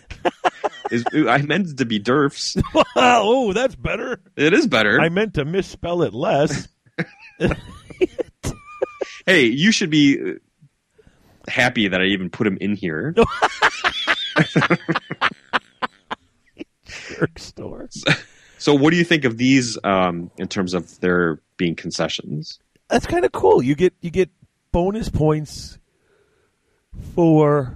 [0.91, 2.61] Is- I meant to be derfs.
[2.95, 4.21] oh, that's better.
[4.35, 4.99] It is better.
[5.01, 6.67] I meant to misspell it less.
[9.25, 10.33] hey, you should be uh,
[11.47, 13.15] happy that I even put him in here.
[17.09, 17.89] Jerk store.
[18.59, 22.59] So, what do you think of these um, in terms of there being concessions?
[22.89, 23.63] that's kind of cool.
[23.63, 24.29] You get you get
[24.71, 25.79] bonus points
[27.15, 27.75] for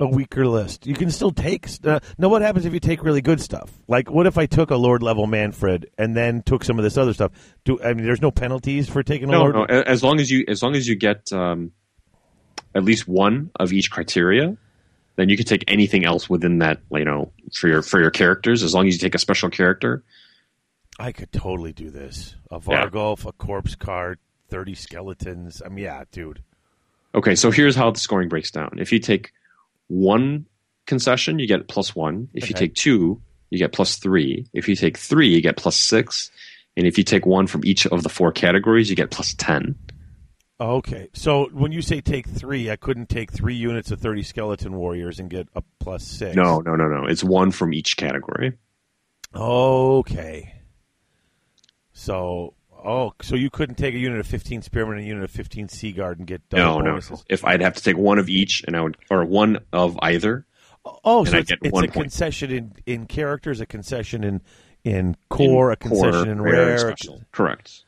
[0.00, 0.86] a weaker list.
[0.86, 1.68] You can still take.
[1.84, 3.70] Uh, now, what happens if you take really good stuff?
[3.88, 6.96] Like, what if I took a Lord level Mannfred and then took some of this
[6.96, 7.32] other stuff?
[7.64, 9.54] Do I mean there's no penalties for taking a No, Lord?
[9.56, 9.64] no.
[9.64, 11.72] As long as you as long as you get um,
[12.74, 14.56] at least one of each criteria,
[15.16, 16.80] then you can take anything else within that.
[16.92, 20.04] You know, for your for your characters, as long as you take a special character.
[21.00, 22.34] I could totally do this.
[22.50, 22.86] A Yeah.
[22.88, 25.62] Varghulf, a corpse cart, thirty skeletons.
[25.64, 26.42] I mean, yeah, dude.
[27.14, 28.78] Okay, so here's how the scoring breaks down.
[28.78, 29.32] If you take
[29.88, 30.46] one
[30.86, 32.28] concession, you get plus one.
[32.34, 34.46] If you take two, you get plus three.
[34.52, 36.30] If you take three, you get plus six.
[36.76, 39.74] And if you take one from each of the four categories, you get plus ten.
[40.60, 44.76] Okay, so when you say take three, I couldn't take three units of thirty skeleton
[44.76, 46.34] warriors and get a plus six.
[46.34, 47.06] No, no, no, no.
[47.06, 48.54] It's one from each category.
[49.34, 50.54] Okay.
[51.92, 52.54] So,
[52.84, 55.68] oh, so you couldn't take a unit of 15 spearmen and a unit of 15
[55.68, 57.10] sea guard and get double No, no, bonuses?
[57.10, 57.16] no.
[57.28, 60.46] If I'd have to take one of each, and I would, or one of either.
[61.04, 61.92] Oh, so it's, it's a point.
[61.92, 64.40] concession in, in characters, a concession in
[64.84, 66.94] in core, a concession core, in rare, rare.
[67.32, 67.84] Correct.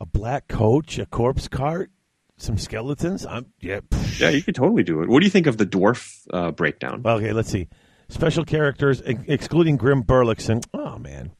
[0.00, 1.90] a black coach, a corpse cart,
[2.36, 3.26] some skeletons.
[3.26, 3.80] I'm yeah.
[4.18, 5.08] Yeah, you could totally do it.
[5.08, 7.02] What do you think of the dwarf uh, breakdown?
[7.04, 7.68] Okay, let's see.
[8.08, 10.64] Special characters, excluding Grimm Burloksson.
[10.74, 11.32] Oh man,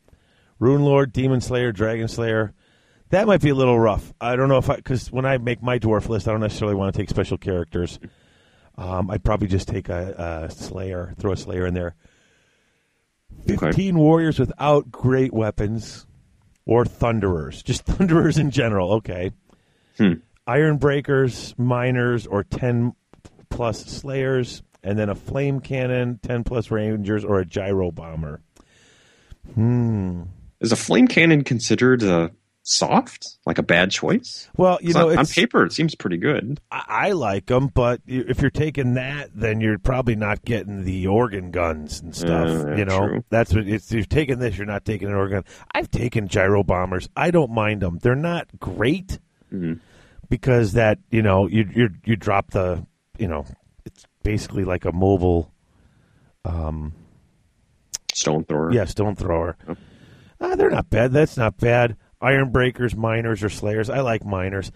[0.59, 2.53] Rune Lord, Demon Slayer, Dragon Slayer.
[3.11, 4.13] That might be a little rough.
[4.21, 6.75] I don't know if I because when I make my dwarf list, I don't necessarily
[6.75, 7.99] want to take special characters.
[8.77, 11.95] Um, I'd probably just take a, a Slayer, throw a Slayer in there.
[13.47, 16.07] Fifteen warriors without great weapons,
[16.67, 18.95] or Thunderers, just Thunderers in general.
[18.95, 19.31] Okay.
[19.97, 20.15] Hmm.
[20.47, 22.93] Iron Breakers, Miners, or ten
[23.49, 28.41] plus Slayers, and then a Flame Cannon, ten plus Rangers, or a Gyro Bomber.
[29.55, 30.23] Hmm.
[30.61, 32.31] Is a flame cannon considered uh,
[32.65, 34.49] soft, like a bad choice?
[34.57, 36.61] Well, you know, on, on paper, it seems pretty good.
[36.73, 41.07] I, I like them, but if you're taking that, then you're probably not getting the
[41.07, 42.49] organ guns and stuff.
[42.49, 43.25] Uh, you know, true.
[43.31, 43.87] that's what it's.
[43.93, 45.45] If you're taking this, you're not taking an organ.
[45.73, 47.09] I've taken gyro bombers.
[47.17, 47.99] I don't mind them.
[48.03, 49.19] They're not great
[49.55, 49.79] Mhm.
[50.29, 52.85] because that you know you you you drop the
[53.17, 53.47] you know
[53.87, 55.53] it's basically like a mobile
[56.45, 56.93] Um,
[58.13, 58.73] Stone thrower.
[58.73, 59.57] yeah stone thrower.
[59.69, 59.79] Yep.
[60.41, 61.13] Ah, they're not bad.
[61.13, 61.97] That's not bad.
[62.21, 63.91] Iron breakers, miners, or slayers.
[63.91, 64.71] I like miners.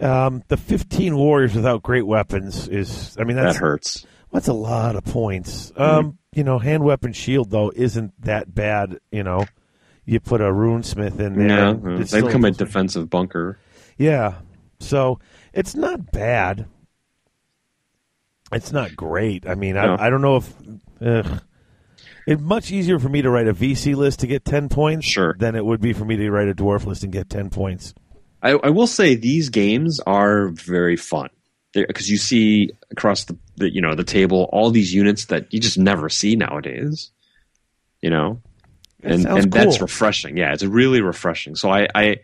[0.00, 3.16] Um, the 15 warriors without great weapons is.
[3.18, 4.06] I mean, that's that hurts.
[4.32, 5.70] That's a lot of points.
[5.72, 5.82] Mm-hmm.
[5.82, 8.98] Um, you know, hand weapon shield though isn't that bad.
[9.10, 9.46] You know,
[10.04, 11.48] you put a rune smith in there.
[11.48, 13.58] Yeah, uh, they become a defensive bunker.
[13.96, 14.34] Yeah,
[14.80, 15.18] so
[15.54, 16.66] it's not bad.
[18.52, 19.48] It's not great.
[19.48, 19.94] I mean, No.
[19.94, 20.54] I, I don't know if
[21.00, 21.42] ugh.
[22.26, 25.34] It's much easier for me to write a VC list to get ten points, Sure.
[25.38, 27.94] than it would be for me to write a dwarf list and get ten points.
[28.42, 31.30] I, I will say these games are very fun
[31.72, 35.60] because you see across the, the you know the table all these units that you
[35.60, 37.10] just never see nowadays.
[38.02, 38.40] You know,
[39.02, 40.36] and and that's refreshing.
[40.36, 41.56] Yeah, it's really refreshing.
[41.56, 42.16] So I, I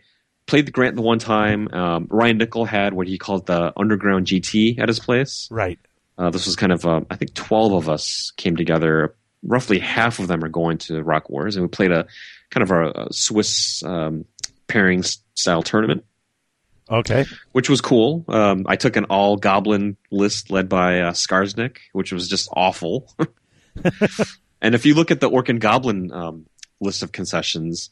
[0.45, 1.67] played the Grant the one time.
[1.73, 5.47] Um, Ryan Nickel had what he called the Underground GT at his place.
[5.51, 5.79] Right.
[6.17, 9.15] Uh, this was kind of uh, I think twelve of us came together.
[9.45, 12.05] Roughly half of them are going to Rock Wars, and we played a
[12.49, 14.25] kind of a, a Swiss um,
[14.67, 15.03] pairing
[15.35, 16.05] style tournament.
[16.91, 17.25] Okay.
[17.53, 18.25] which was cool.
[18.27, 23.11] Um, I took an all goblin list led by uh, Skarsnik, which was just awful.
[24.61, 26.45] and if you look at the orc and goblin um,
[26.81, 27.89] list of concessions,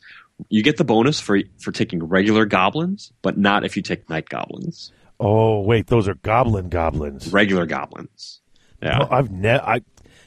[0.49, 4.27] you get the bonus for for taking regular goblins, but not if you take night
[4.29, 4.91] goblins.
[5.19, 7.31] Oh wait, those are goblin goblins.
[7.31, 8.41] Regular goblins.
[8.83, 9.81] Yeah, Oh, I've ne- I,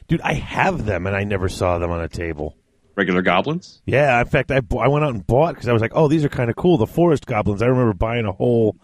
[0.08, 2.56] dude, I have them and I never saw them on a table.
[2.96, 3.82] regular goblins.
[3.86, 6.24] Yeah, in fact, I I went out and bought because I was like, oh, these
[6.24, 6.76] are kind of cool.
[6.78, 7.62] The forest goblins.
[7.62, 8.76] I remember buying a whole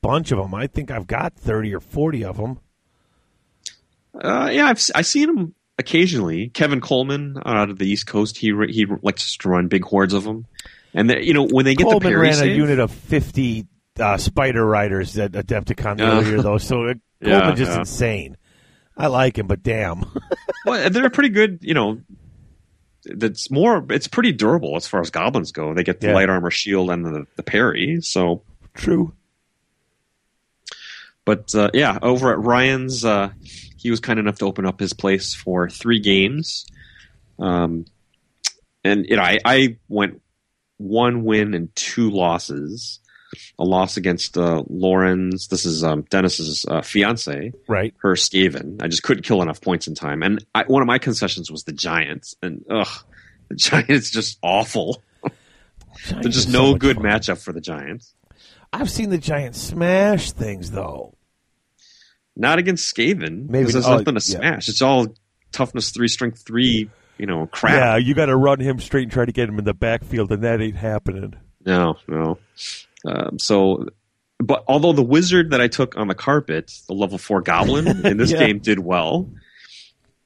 [0.00, 0.54] bunch of them.
[0.54, 2.60] I think I've got thirty or forty of them.
[4.14, 6.48] Uh, yeah, I've I've seen them occasionally.
[6.48, 10.24] Kevin Coleman out of the East Coast, he he likes to run big hordes of
[10.24, 10.46] them.
[10.94, 13.66] And you know when they get Coleman the ran a unit of fifty
[14.00, 16.58] uh, spider riders at Adepticon other year, though.
[16.58, 17.78] So uh, Yeah, Coleman's just yeah.
[17.80, 18.36] insane.
[18.98, 20.04] I like him, but damn.
[20.66, 21.60] well, they're pretty good.
[21.62, 22.00] You know,
[23.04, 23.86] that's more.
[23.90, 25.72] It's pretty durable as far as goblins go.
[25.72, 26.14] They get the Yeah.
[26.14, 28.00] light armor shield and the, the parry.
[28.02, 28.42] So,
[28.74, 29.14] True.
[31.24, 33.30] but uh, yeah, over at Ryan's, uh,
[33.76, 36.66] he was kind enough to open up his place for three games.
[37.38, 37.84] Um,
[38.84, 40.20] and you know, I, I went
[40.78, 43.00] one win and two losses.
[43.58, 45.48] A loss against uh, Lauren's.
[45.48, 47.52] This is um, Dennis's uh, fiance.
[47.68, 47.94] Right.
[47.98, 48.82] her Skaven.
[48.82, 50.22] I just couldn't kill enough points in time.
[50.22, 52.34] And I, one of my concessions was the Giants.
[52.42, 52.88] And ugh,
[53.48, 55.02] the Giants just awful.
[55.22, 57.04] Giants There's just so no much good fun.
[57.04, 58.14] matchup for the Giants.
[58.72, 61.14] I've seen the Giants smash things though.
[62.36, 63.48] Not against Skaven.
[63.48, 64.38] Maybe- because there's oh, nothing to yeah.
[64.38, 64.68] smash.
[64.68, 65.08] It's all
[65.52, 66.90] toughness three, strength three.
[67.18, 67.74] You know, crap.
[67.74, 70.30] Yeah, you got to run him straight and try to get him in the backfield,
[70.30, 71.34] and that ain't happening.
[71.66, 72.38] No, no.
[73.04, 73.86] Um, so,
[74.38, 78.16] but although the wizard that I took on the carpet, the level four goblin in
[78.16, 78.38] this Yeah.
[78.46, 79.30] game did well.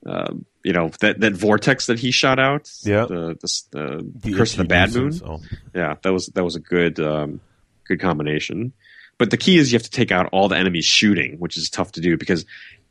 [0.04, 2.70] Um, you know that that vortex that he shot out.
[2.82, 3.06] Yeah.
[3.06, 5.04] The the, the, The curse of the bad moon.
[5.06, 5.22] nuisance.
[5.24, 5.40] Oh.
[5.74, 7.40] Yeah, that was that was a good um,
[7.86, 8.72] good combination.
[9.18, 11.70] But the key is you have to take out all the enemies shooting, which is
[11.70, 12.44] tough to do because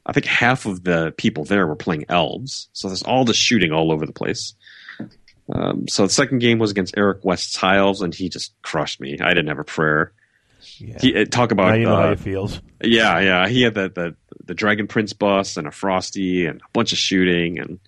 [0.06, 3.72] I think half of the people there were playing elves, so there's all the shooting
[3.72, 4.54] all over the place.
[5.50, 9.00] Um, so the second game was against Eric West's High Elves, and he just crushed
[9.00, 9.18] me.
[9.22, 10.14] I didn't have a prayer.
[10.78, 10.98] Yeah.
[11.00, 12.62] He uh, talk about now you know uh, how it feels.
[12.84, 13.48] yeah, yeah.
[13.48, 14.16] He had the, the
[14.46, 17.80] the Dragon Prince bus and a Frosty and a bunch of shooting, and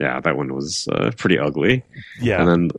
[0.00, 1.84] yeah, that one was uh, pretty ugly.
[2.20, 2.40] Yeah.
[2.40, 2.70] And then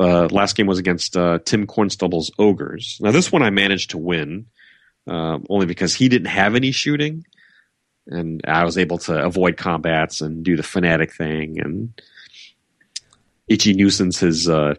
[0.00, 2.98] uh, last game was against uh, Tim Cornstubble's Ogres.
[3.00, 4.46] Now this one I managed to win
[5.06, 7.24] um, only because he didn't have any shooting,
[8.06, 11.60] and I was able to avoid combats and do the fanatic thing.
[11.60, 12.00] And
[13.48, 14.74] Itchy nuisance his uh,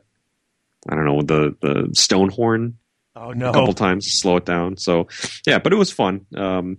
[0.89, 2.77] I don't know the the stone horn.
[3.15, 3.49] oh no.
[3.49, 4.77] a couple times to slow it down.
[4.77, 5.07] So
[5.45, 6.25] yeah, but it was fun.
[6.35, 6.77] Um,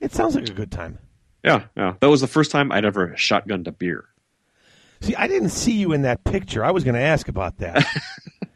[0.00, 0.98] It sounds like a good time.
[1.44, 1.94] yeah, yeah.
[2.00, 4.04] That was the first time I'd ever shotgunned a beer.
[5.00, 6.64] See, I didn't see you in that picture.
[6.64, 7.84] I was going to ask about that.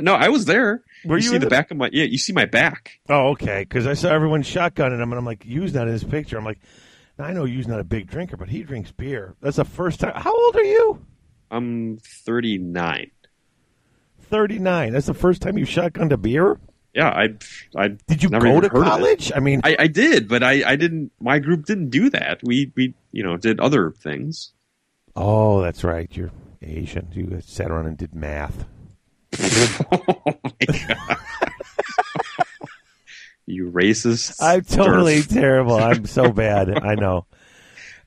[0.00, 0.82] No, I was there.
[1.04, 2.02] Were you see the the- back of my yeah?
[2.02, 2.98] You see my back.
[3.08, 3.60] oh, okay.
[3.60, 6.44] Because I saw everyone shotgunning him, and I'm like, "You's not in his picture." I'm
[6.44, 6.58] like,
[7.20, 10.14] "I know you's not a big drinker, but he drinks beer." That's the first time.
[10.16, 11.06] How old are you?
[11.52, 13.10] I'm 39.
[14.22, 14.94] Thirty nine.
[14.94, 16.58] That's the first time you shotgunned a beer.
[16.94, 17.34] Yeah, I
[17.76, 18.82] I Did you go to heard of it.
[18.82, 19.30] college?
[19.36, 21.12] I mean, I, I did, but I, I didn't.
[21.20, 22.40] My group didn't do that.
[22.42, 24.52] We we you know did other things.
[25.14, 26.08] oh, that's right.
[26.16, 26.30] You're
[26.62, 27.08] Asian.
[27.12, 28.64] You sat around and did math.
[29.92, 31.18] oh my god!
[33.46, 34.36] you racist!
[34.40, 35.28] I'm totally derf.
[35.32, 35.76] terrible.
[35.76, 36.70] I'm so bad.
[36.84, 37.26] I know.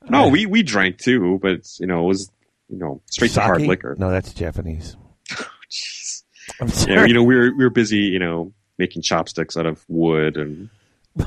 [0.10, 0.26] no.
[0.26, 2.32] Uh, we we drank too, but you know it was
[2.70, 3.96] you know straight to hard liquor.
[3.98, 4.96] No, that's Japanese.
[5.72, 6.24] Jeez.
[6.62, 7.08] I'm Yeah, sorry.
[7.10, 10.70] you know we were we were busy you know making chopsticks out of wood and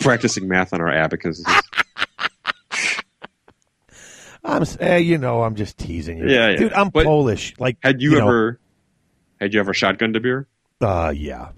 [0.00, 1.46] practicing math on our abacuses.
[4.44, 6.28] I'm, eh, you know, I'm just teasing you.
[6.28, 6.56] Yeah, yeah.
[6.56, 6.72] dude.
[6.72, 7.54] I'm But Polish.
[7.60, 8.60] Like, Had you, know, ever
[9.40, 10.48] had you ever shotgunned a beer?
[10.80, 11.50] Uh, yeah,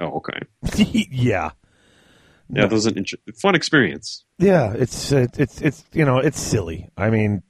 [0.00, 0.40] Oh, okay.
[1.10, 1.50] yeah,
[2.50, 4.24] Yeah, that was an inter- fun experience.
[4.38, 4.72] yeah.
[4.76, 6.88] It's it's it's you know it's silly.
[6.96, 7.44] I mean,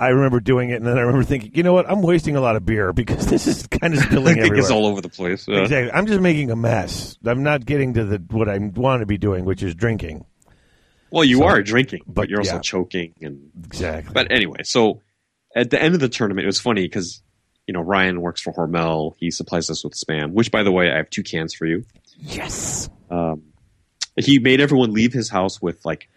[0.00, 1.88] I remember doing it, and then I remember thinking, you know what?
[1.88, 4.58] I'm wasting a lot of beer because this is kind of spilling I think everywhere.
[4.60, 5.46] it's all over the place.
[5.46, 5.60] Yeah.
[5.60, 5.92] Exactly.
[5.92, 7.16] I'm just making a mess.
[7.24, 10.24] I'm not getting to the what I want to be doing, which is drinking.
[11.10, 12.60] Well, you So- are drinking, but, but you're also yeah.
[12.60, 13.14] choking.
[13.20, 14.12] And Exactly.
[14.14, 15.02] but anyway, so
[15.54, 17.22] at the end of the tournament, it was funny because
[17.66, 19.14] you know Ryan works for Hormel.
[19.18, 20.32] He supplies us with spam.
[20.32, 21.84] Which, by the way, I have two cans for you.
[22.18, 22.88] yes.
[23.10, 23.42] Um,
[24.16, 26.08] he made everyone leave his house with like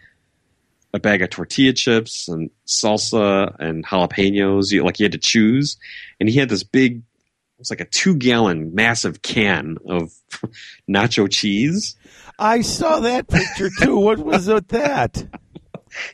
[0.94, 4.70] a bag of tortilla chips and salsa and jalapenos.
[4.70, 5.76] You, like he had to choose,
[6.20, 6.98] and he had this big.
[6.98, 10.12] It was like a two gallon massive can of
[10.88, 11.96] nacho cheese.
[12.38, 13.98] I saw that picture too.
[13.98, 15.26] What was with that?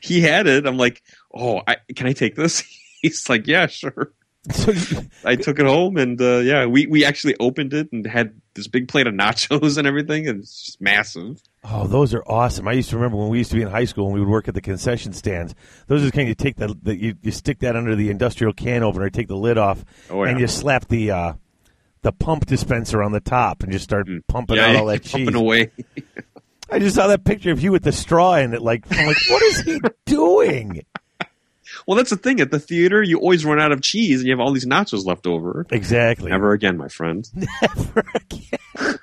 [0.03, 0.67] He had it.
[0.67, 1.03] I'm like,
[1.35, 2.63] oh, I, can I take this?
[3.01, 4.13] He's like, yeah, sure.
[5.25, 8.67] I took it home, and uh, yeah, we we actually opened it and had this
[8.69, 10.29] big plate of nachos and everything.
[10.29, 11.43] And it's just massive.
[11.65, 12.67] Oh, those are awesome!
[12.69, 14.29] I used to remember when we used to be in high school and we would
[14.29, 15.55] work at the concession stands.
[15.89, 18.53] Those are the kind you take the, the you, you stick that under the industrial
[18.53, 20.31] can opener, take the lid off, Oh, yeah.
[20.31, 21.33] and you slap the uh,
[22.03, 24.59] the pump dispenser on the top and just start pumping Mm.
[24.59, 25.13] yeah, out all that cheese.
[25.13, 25.71] pumping away.
[26.73, 28.63] I just saw that picture of you with the straw in it.
[28.63, 30.83] Like, I'm like, what is he doing?
[31.87, 32.41] Well, that's the thing.
[32.41, 35.05] At the theater, you always run out of cheese, and you have all these nachos
[35.05, 35.67] left over.
[35.71, 36.31] Exactly.
[36.31, 37.29] Never again, my friend.
[37.35, 38.99] Never again.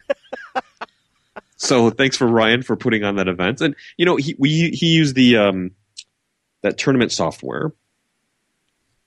[1.59, 3.61] So thanks for Ryan for putting on that event.
[3.61, 5.71] And you know, he we he used the um
[6.61, 7.73] that tournament software.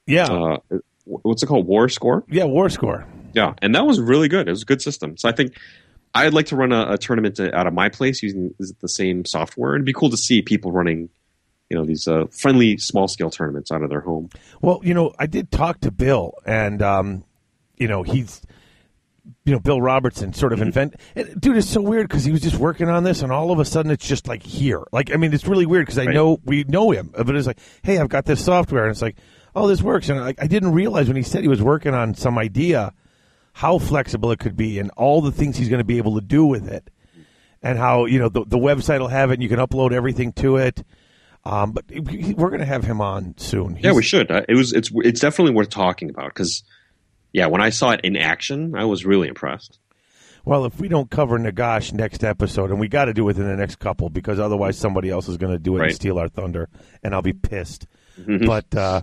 [0.07, 0.27] Yeah.
[0.27, 0.59] Uh,
[1.05, 1.67] what's it called?
[1.67, 2.25] War Score.
[2.29, 2.45] yeah.
[2.45, 3.07] War score.
[3.33, 4.49] Yeah, and that was really good.
[4.49, 5.17] It was a good system.
[5.17, 5.57] So I think
[6.15, 9.75] I'd like to run a, a tournament out of my place using the same software.
[9.77, 11.09] It'd be cool to see people running,
[11.71, 14.29] you know, these uh, friendly small scale tournaments out of their home.
[14.61, 17.25] Well, you know, I did talk to Bill, and um,
[17.77, 18.43] you know, he's,
[19.45, 20.97] you know, Bill Robertson sort of invent.
[21.15, 23.61] And, dude, it's so weird because he was just working on this, and all of
[23.61, 24.83] a sudden, it's just like here.
[24.93, 26.15] Like, I mean, it's really weird because I Right.
[26.15, 29.17] know we know him, but it's like, hey, I've got this software, and it's like,
[29.55, 32.15] oh, this works, and I, I didn't realize when he said he was working on
[32.15, 32.93] some idea
[33.53, 36.21] how flexible it could be, and all the things he's going to be able to
[36.25, 36.91] do with it,
[37.63, 40.33] and how you know the the website will have it, and you can upload everything
[40.35, 40.85] to it.
[41.45, 43.79] Um, but we're going to have him on soon.
[43.81, 44.31] Yeah, we should.
[44.31, 46.63] Uh, It was it's it's definitely worth talking about because,
[47.33, 49.79] yeah, when I saw it in action, I was really impressed.
[50.45, 53.47] Well, if we don't cover Nagash next episode, and we got to do it within
[53.47, 55.87] the next couple, because otherwise somebody else is going to do it Right.
[55.89, 56.69] and steal our thunder,
[57.03, 57.87] and I'll be pissed.
[58.19, 58.47] Mhm.
[58.47, 59.03] But uh,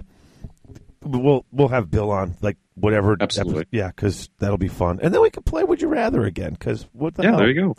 [1.03, 3.17] we'll we'll have Bill on, like whatever.
[3.19, 3.61] Absolutely.
[3.61, 6.51] epi- yeah, because that'll be fun, and then we can play Would You Rather again.
[6.53, 7.39] Because what the Yeah, hell?
[7.39, 7.75] there you go.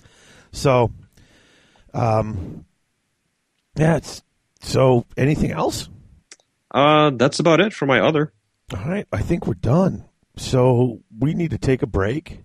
[0.53, 0.91] So,
[1.95, 2.65] um,
[3.77, 4.23] yeah, it's
[4.61, 5.07] so.
[5.17, 5.89] Anything else?
[6.71, 8.33] Uh, that's about it for my other.
[8.75, 10.05] All right, I think we're done.
[10.37, 12.43] So we need to take a break.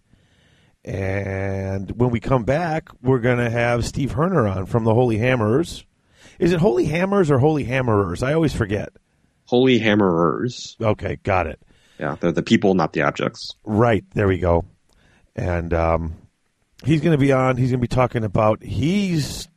[0.86, 5.18] And when we come back, we're going to have Steve Herner on from the Holy
[5.18, 5.86] Hammerers.
[6.40, 8.24] Is it Holy Hammers or Holy Hammerers?
[8.24, 8.90] I always forget.
[9.46, 10.76] Holy Hammerers.
[10.82, 11.62] Okay, got it.
[12.00, 13.56] Yeah, they're the people, not the objects.
[13.64, 14.66] Right, there we go.
[15.36, 16.16] And um,
[16.84, 17.58] he's going to be on.
[17.58, 19.48] He's going to be talking about he's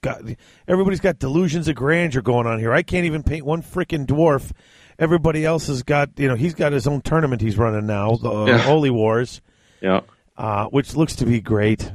[0.00, 0.22] got
[0.66, 2.72] everybody's got delusions of grandeur going on here.
[2.72, 4.52] I can't even paint one freaking dwarf.
[4.98, 8.30] Everybody else has got you know he's got his own tournament he's running now, the
[8.30, 8.58] uh, Yeah.
[8.58, 9.40] Holy Wars,
[9.80, 10.00] Yeah.
[10.36, 11.90] uh, which looks to be great.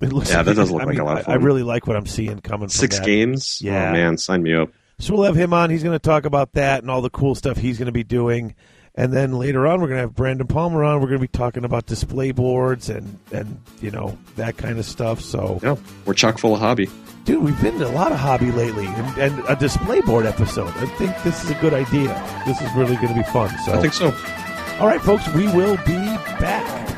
[0.00, 1.62] It looks Yeah, that does look I like mean, a lot of I- I really
[1.62, 2.68] like what I'm seeing coming.
[2.68, 3.60] from Six games.
[3.62, 3.88] Yeah.
[3.88, 4.70] Oh man, sign me up.
[4.98, 5.68] So we'll have him on.
[5.70, 8.02] He's going to talk about that and all the cool stuff he's going to be
[8.04, 8.54] doing.
[8.98, 11.00] And then later on, we're going to have Brandon Palmer on.
[11.00, 14.86] We're going to be talking about display boards and, and you know, that kind of
[14.86, 15.20] stuff.
[15.20, 15.76] So, Yeah,
[16.06, 16.88] we're chock full of hobby.
[17.24, 20.68] dude, we've been to a lot of hobby lately and, and a display board episode.
[20.76, 22.08] I think this is a good idea.
[22.46, 23.50] This is really going to be fun.
[23.66, 24.06] So, I think so.
[24.80, 25.98] all right, folks, we will be
[26.40, 26.95] back.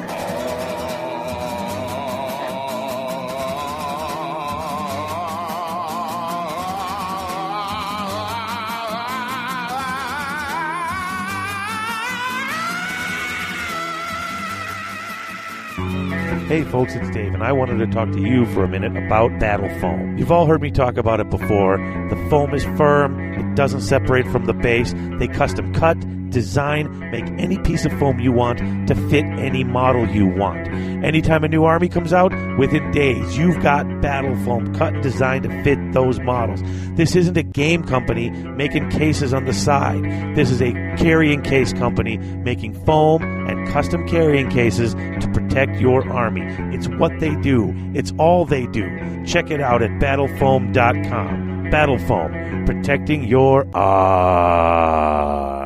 [16.49, 19.39] Hey folks, it's Dave, and I wanted to talk to you for a minute about
[19.39, 20.17] Battle Foam.
[20.17, 21.77] You've all heard me talk about it before.
[22.09, 24.95] The foam is firm, it doesn't separate from the base.
[25.19, 25.99] They custom cut,
[26.31, 30.67] design, make any piece of foam you want to fit any model you want.
[31.05, 35.43] Anytime a new army comes out, within days, you've got Battle Foam cut and designed
[35.45, 36.63] to fit those models.
[36.97, 40.03] This isn't a game company making cases on the side.
[40.35, 46.09] This is a carrying case company making foam and custom carrying cases to protect your
[46.11, 46.38] army.
[46.73, 47.75] It's what they do.
[47.95, 48.89] It's all they do.
[49.25, 51.71] Check it out at battlefoam.com.
[51.71, 55.58] Battle Foam, protecting your army.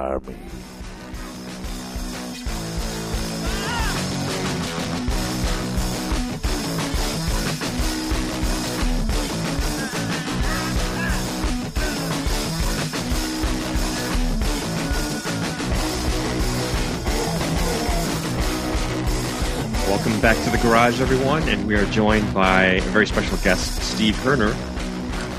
[20.03, 23.81] Welcome back to the garage, everyone, and we are joined by a very special guest,
[23.85, 24.53] Steve Herner.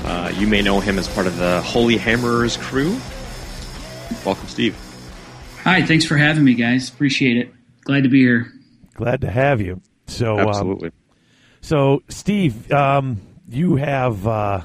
[0.06, 2.98] Uh, you may know him as part of the Holy Hammerers crew.
[4.24, 4.74] Welcome, Steve.
[5.64, 6.88] Hi, thanks for having me, guys.
[6.88, 7.52] Appreciate it.
[7.82, 8.50] Glad to be here.
[8.94, 9.82] Glad to have you.
[10.06, 10.92] So, um, Absolutely.
[11.60, 14.62] So, Steve, um, you have, uh,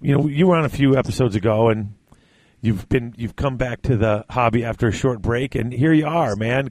[0.00, 1.94] you know, you were on a few episodes ago, and
[2.60, 6.06] you've been, you've come back to the hobby after a short break, and here you
[6.06, 6.70] are, man.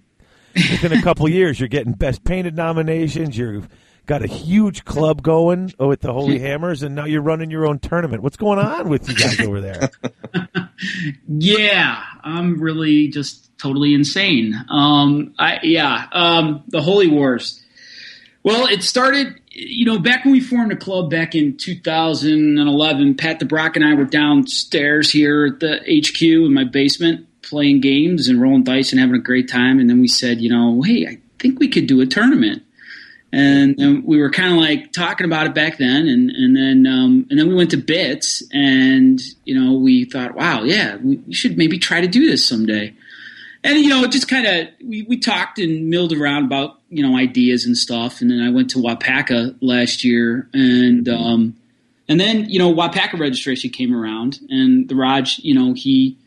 [0.55, 3.37] Within a couple years, you're getting best painted nominations.
[3.37, 3.69] You've
[4.05, 7.79] got a huge club going with the Holy Hammers, and now you're running your own
[7.79, 8.23] tournament.
[8.23, 9.89] What's going on with you guys over there?
[11.27, 14.55] Yeah, I'm really just totally insane.
[14.69, 17.63] Um, I yeah, um, the Holy Wars.
[18.43, 23.15] Well, it started, you know, back when we formed a club back in 2011.
[23.15, 28.27] Pat DeBrock and I were downstairs here at the HQ in my basement playing games
[28.27, 29.79] and rolling dice and having a great time.
[29.79, 32.63] And then we said, you know, hey, I think we could do a tournament.
[33.33, 36.85] And, and we were kind of like talking about it back then, and and then
[36.85, 41.21] um, and then we went to Bits, and you know we thought, wow, yeah, we,
[41.33, 42.93] should maybe try to do this someday
[43.63, 47.17] and you know, just kind of we, we talked and milled around about you know
[47.17, 51.55] ideas and stuff, and then I went to Wapaka last year, and um,
[52.07, 56.17] and then you know Wapaka registration came around, and the Raj, you know, he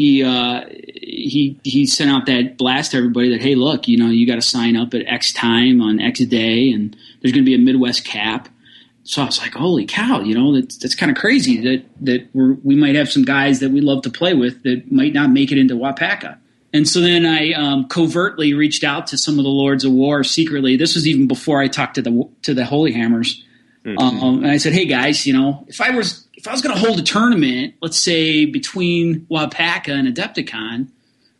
[0.00, 4.06] he uh, he he sent out that blast to everybody that hey, look, you know,
[4.06, 7.46] you got to sign up at X time on X day, and there's going to
[7.46, 8.48] be a Midwest cap.
[9.02, 12.28] So I was like, holy cow, you know, that's, that's kind of crazy that, that
[12.32, 15.30] we're, we might have some guys that we love to play with that might not
[15.30, 16.38] make it into Wapaka.
[16.72, 20.22] And so then I um, covertly reached out to some of the Lords of War
[20.22, 20.76] secretly.
[20.76, 23.42] This was even before I talked to the to the Holy Hammers.
[23.84, 23.98] Mm-hmm.
[23.98, 26.74] Um, and I said, "Hey guys, you know, if I was if I was going
[26.74, 30.88] to hold a tournament, let's say between Wapaka and Adepticon,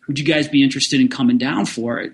[0.07, 2.13] would you guys be interested in coming down for it?"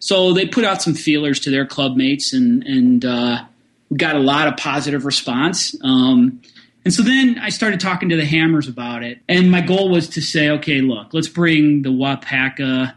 [0.00, 3.44] So they put out some feelers to their club mates, and and uh,
[3.88, 5.74] we got a lot of positive response.
[5.82, 6.42] Um,
[6.84, 9.18] and so then I started talking to the Hammers about it.
[9.28, 12.94] And my goal was to say, okay, look, let's bring the Wapaka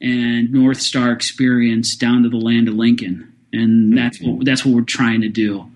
[0.00, 3.32] and North Star experience down to the land of Lincoln.
[3.52, 5.71] And that's what that's what we're trying to do.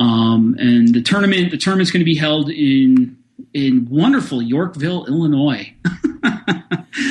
[0.00, 3.16] Um, and the tournament the tournament's going to be held in
[3.54, 5.72] in wonderful Yorkville, Illinois.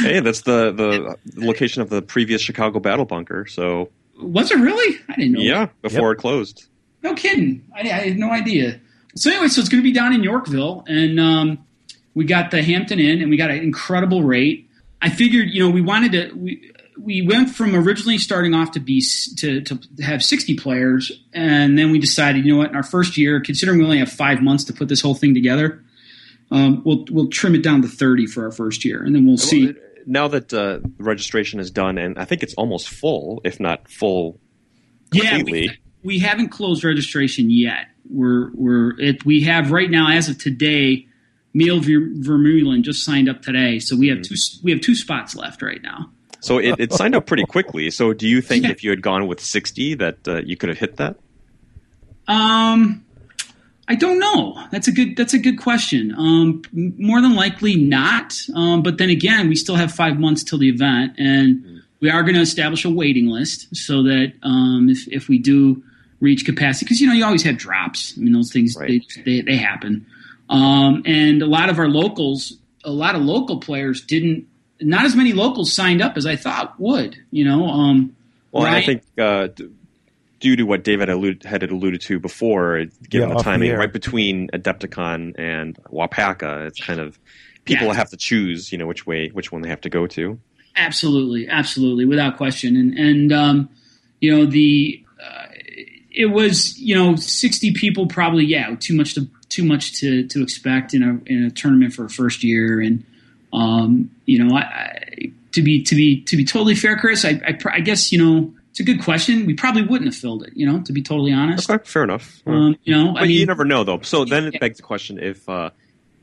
[0.02, 3.46] hey, that's the the location of the previous Chicago battle bunker.
[3.46, 3.90] So
[4.22, 4.98] was it really?
[5.08, 5.42] I didn't know.
[5.42, 6.18] Yeah, before yep.
[6.18, 6.68] it closed.
[7.04, 7.66] No kidding.
[7.74, 8.80] I, I had no idea
[9.16, 11.66] so anyway, so it's going to be down in Yorkville, and um,
[12.14, 14.70] we got the Hampton Inn, and we got an incredible rate.
[15.02, 16.32] I figured, you know, we wanted to.
[16.36, 19.04] We, we went from originally starting off to be
[19.38, 23.18] to, to have 60 players and then we decided you know what in our first
[23.18, 25.84] year considering we only have five months to put this whole thing together
[26.52, 29.38] um, we'll we'll trim it down to 30 for our first year and then we'll
[29.38, 29.74] see
[30.06, 34.40] now that uh, registration is done and i think it's almost full if not full
[35.12, 35.66] completely.
[35.66, 35.72] yeah
[36.04, 40.38] we, we haven't closed registration yet we're we're it, we have right now as of
[40.38, 41.06] today.
[41.52, 44.34] Neil Vermeulen just signed up today, so we have mm-hmm.
[44.34, 46.12] two we have two spots left right now.
[46.42, 47.92] So it, it signed up pretty quickly.
[47.92, 48.72] So do you think yeah.
[48.72, 51.18] if you had gone with sixty that uh, you could have hit that?
[52.28, 53.06] Um,
[53.88, 54.64] I don't know.
[54.72, 55.18] That's a good.
[55.18, 56.14] That's a good question.
[56.16, 58.36] Um, more than likely not.
[58.56, 62.22] Um, but then again, we still have five months till the event, and we are
[62.22, 65.84] going to establish a waiting list so that um, if if we do
[66.20, 68.14] reach capacity because you know you always have drops.
[68.16, 69.04] I mean those things right.
[69.16, 70.06] they, they, they happen,
[70.50, 74.46] um, and a lot of our locals, a lot of local players didn't.
[74.82, 77.18] Not as many locals signed up as I thought would.
[77.32, 77.68] You know.
[77.68, 78.16] Um,
[78.52, 79.48] well, Ryan, I think uh,
[80.40, 83.92] due to what David alluded, had alluded to before, given yeah, the timing the right
[83.92, 87.20] between Adepticon and Wapaka, it's kind of
[87.66, 87.94] people yeah.
[87.94, 88.72] have to choose.
[88.72, 90.40] You know which way, which one they have to go to.
[90.76, 93.70] Absolutely, absolutely, without question, and and um,
[94.22, 95.48] you know the uh,
[96.12, 100.42] it was you know 60 people probably yeah too much to too much to, to
[100.42, 103.04] expect in a in a tournament for a first year and
[103.54, 107.42] um, you know I, I, to be to be to be totally fair Chris I,
[107.46, 109.48] I, I guess you know it's a good question.
[109.48, 111.70] We probably wouldn't have filled it you know to be totally honest.
[111.70, 112.42] Okay fair enough.
[112.46, 114.02] Um, you know but I mean, you never know though.
[114.02, 115.72] So then it begs the question if uh,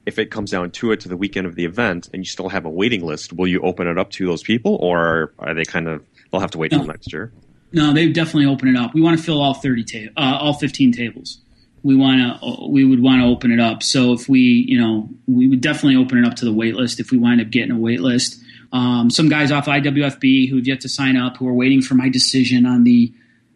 [0.06, 2.48] if it comes down to it to the weekend of the event and you still
[2.48, 5.64] have a waiting list will you open it up to those people or are they
[5.64, 6.78] kind of they'll have to wait no.
[6.78, 7.32] till next year?
[7.72, 8.94] No, they definitely open it up.
[8.94, 11.38] We want to fill all thirty ta- uh, all fifteen tables.
[11.86, 12.66] We want to.
[12.68, 13.82] We would want to open it up.
[13.82, 16.98] So if we, you know, we would definitely open it up to the wait list
[16.98, 18.40] if we wind up getting a wait list.
[18.72, 22.08] Um, some guys off IWFB who've yet to sign up who are waiting for my
[22.08, 23.12] decision on the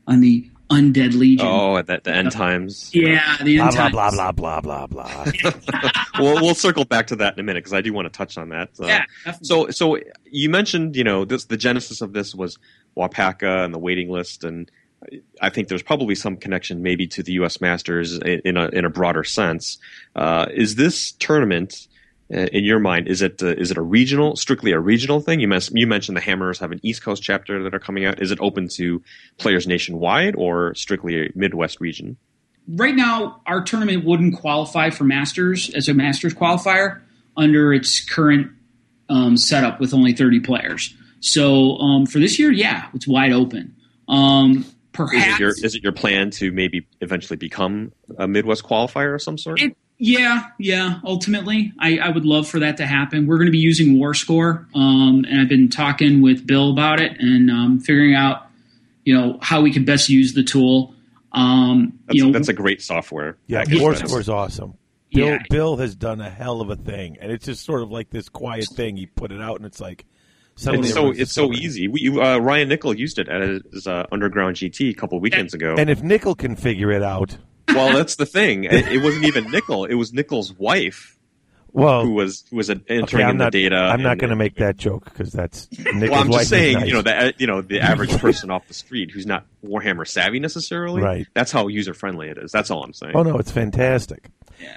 [0.06, 1.46] on the Undead Legion.
[1.48, 2.94] Oh, at the, the end times.
[2.94, 3.92] Yeah, the end blah, times.
[3.92, 5.92] Blah blah blah blah blah blah.
[6.20, 8.38] we'll we'll circle back to that in a minute because I do want to touch
[8.38, 8.70] on that.
[8.80, 9.04] Uh, yeah.
[9.24, 9.46] Definitely.
[9.46, 12.56] So so you mentioned you know this the genesis of this was
[12.96, 14.70] Wapaka and the waiting list, and
[15.40, 17.60] I think there's probably some connection maybe to the U.S.
[17.60, 19.78] Masters in a in a broader sense.
[20.14, 21.86] Uh, is this tournament?
[22.32, 25.40] Uh, in your mind, is it uh, is it a regional, strictly a regional thing?
[25.40, 28.22] You, mes- you mentioned the Hammers have an East Coast chapter that are coming out.
[28.22, 29.02] Is it open to
[29.38, 32.16] players nationwide or strictly a Midwest region?
[32.68, 37.00] Right now, our tournament wouldn't qualify for Masters as a Masters qualifier
[37.36, 38.52] under its current
[39.08, 40.94] um, setup with only 30 players.
[41.18, 43.74] So um, for this year, yeah, it's wide open.
[44.08, 48.64] Um, perhaps is it, your, is it, your, plan to maybe eventually become a Midwest
[48.64, 49.60] qualifier of some sort?
[49.60, 51.00] It, yeah, yeah.
[51.04, 53.26] Ultimately, I, I, would love for that to happen.
[53.26, 57.20] We're going to be using WarScore, um, and I've been talking with Bill about it
[57.20, 58.46] and um, figuring out,
[59.04, 60.94] you know, how we can best use the tool.
[61.32, 63.36] Um, That's, you know, that's a great software.
[63.46, 63.78] Yeah, package.
[63.78, 64.74] WarScore is awesome.
[65.12, 65.42] Bill Yeah.
[65.50, 68.28] Bill has done a hell of a thing, and it's just sort of like this
[68.28, 68.96] quiet thing.
[68.96, 70.06] He put it out, and it's like
[70.60, 71.88] suddenly It's so it's so easy.
[71.88, 75.74] We, uh, Ryan Nickel used it at his uh, Underground GT a couple weekends ago.
[75.78, 77.36] And if Nickel can figure it out,
[77.68, 78.64] well, that's the thing.
[78.64, 79.86] It, it wasn't even Nickel.
[79.86, 81.18] It was Nickel's wife
[81.72, 83.52] well, who was who was entering okay, in not.
[83.52, 83.76] the data.
[83.76, 86.86] I'm not going to make that joke because that's Nickel's Well, I'm just saying, nice.
[86.86, 90.40] you know, the you know the average person off the street who's not Warhammer savvy
[90.40, 91.02] necessarily.
[91.02, 91.26] Right.
[91.34, 92.52] That's how user friendly it is.
[92.52, 93.12] That's all I'm saying.
[93.14, 94.30] Oh no, it's fantastic.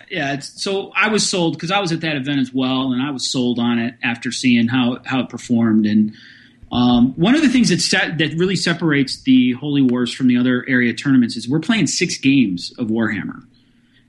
[0.10, 0.34] Yeah.
[0.34, 3.12] It's, so I was sold because I was at that event as well, and I
[3.12, 5.86] was sold on it after seeing how how it performed.
[5.86, 6.14] And
[6.72, 10.38] um, one of the things that set, that really separates the Holy Wars from the
[10.38, 13.46] other area tournaments is we're playing six games of Warhammer.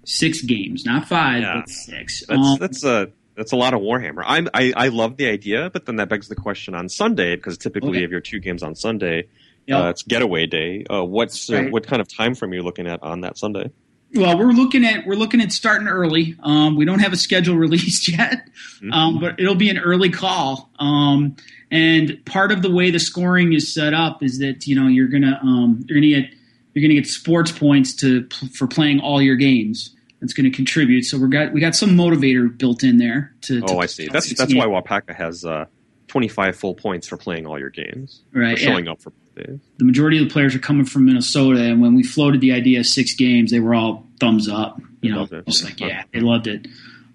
[0.07, 1.61] Six games, not five, Yeah.
[1.61, 2.25] but six.
[2.27, 4.23] That's Um, that's a that's a lot of Warhammer.
[4.25, 7.57] I'm, I I love the idea, but then that begs the question on Sunday because
[7.59, 8.05] typically Okay.
[8.05, 9.29] if you have two games on Sunday,
[9.67, 9.81] Yep.
[9.83, 10.85] uh, it's getaway day.
[10.91, 13.71] Uh, what's uh, what kind of time frame are you looking at on that Sunday?
[14.15, 16.37] Well, we're looking at we're looking at starting early.
[16.43, 18.49] Um, we don't have a schedule released yet,
[18.93, 20.71] um, but it'll be an early call.
[20.79, 21.37] Um,
[21.71, 25.09] and part of the way the scoring is set up is that you know you're
[25.09, 26.31] gonna um, you're gonna get
[26.73, 29.91] you're gonna get sports points to for playing all your games.
[30.21, 31.03] That's going to contribute.
[31.03, 33.35] So we got we got some motivator built in there.
[33.43, 34.09] To, to Oh, I see.
[34.09, 35.67] That's that's why Wapaka has uh,
[36.09, 38.23] 25 full points for playing all your games.
[38.33, 38.71] Right, For yeah.
[38.71, 39.13] showing up for.
[39.35, 42.81] The majority of the players are coming from Minnesota, and when we floated the idea
[42.81, 44.81] of six games, they were all thumbs up.
[45.01, 46.67] You know, just like yeah, they loved it.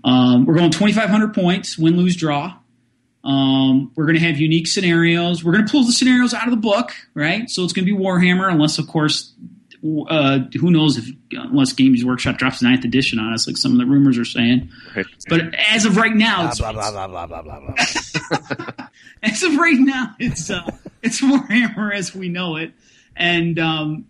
[0.03, 2.55] Um, we're going 2,500 points, win, lose, draw.
[3.23, 5.43] Um, we're going to have unique scenarios.
[5.43, 7.49] We're going to pull the scenarios out of the book, right?
[7.49, 9.33] So it's going to be Warhammer, unless of course,
[10.09, 13.71] uh, who knows if unless Games Workshop drops the ninth edition on us, like some
[13.71, 14.69] of the rumors are saying.
[14.95, 15.05] Right.
[15.27, 18.87] But as of right now, it's, Blah blah blah blah blah blah blah.
[19.23, 20.69] as of right now, it's uh,
[21.03, 22.73] it's Warhammer as we know it.
[23.15, 24.05] And um,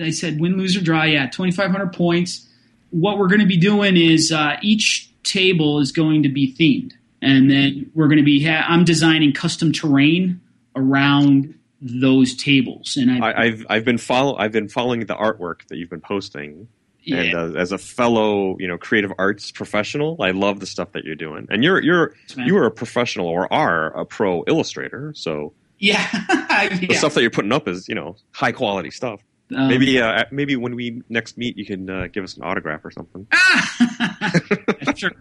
[0.00, 1.04] I said win, lose, or draw.
[1.04, 2.46] Yeah, twenty five hundred points.
[2.90, 6.92] What we're going to be doing is uh, each table is going to be themed,
[7.22, 8.44] and then we're going to be.
[8.44, 10.40] Ha- I'm designing custom terrain
[10.74, 15.66] around those tables, and I, I, I've I've been follow I've been following the artwork
[15.68, 16.68] that you've been posting,
[17.02, 20.92] yeah, and uh, as a fellow you know creative arts professional, I love the stuff
[20.92, 21.46] that you're doing.
[21.50, 26.06] And you're you're you are a professional or are a pro illustrator, so yeah,
[26.88, 29.20] the stuff that you're putting up is you know high quality stuff.
[29.54, 32.84] Um, Maybe uh, maybe when we next meet, you can uh, give us an autograph
[32.84, 33.26] or something.
[34.96, 35.12] sure,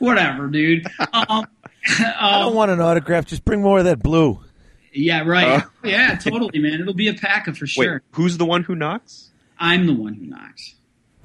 [0.00, 0.86] whatever, dude.
[1.12, 1.46] Um,
[1.88, 3.26] I don't want an autograph.
[3.26, 4.42] Just bring more of that blue.
[4.92, 5.62] Yeah, right.
[5.62, 5.66] Uh.
[5.84, 6.80] yeah, totally, man.
[6.80, 7.92] It'll be a pack for sure.
[7.94, 9.30] Wait, who's the one who knocks?
[9.58, 10.74] I'm the one who knocks.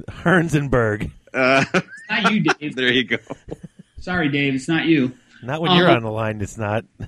[0.08, 1.12] Heisenberg.
[1.34, 2.76] Uh, It's not you, Dave.
[2.76, 3.18] there you go.
[4.00, 4.54] Sorry, Dave.
[4.54, 5.14] It's not you.
[5.44, 6.42] Not when you're Uh, on the line.
[6.42, 6.86] It's not.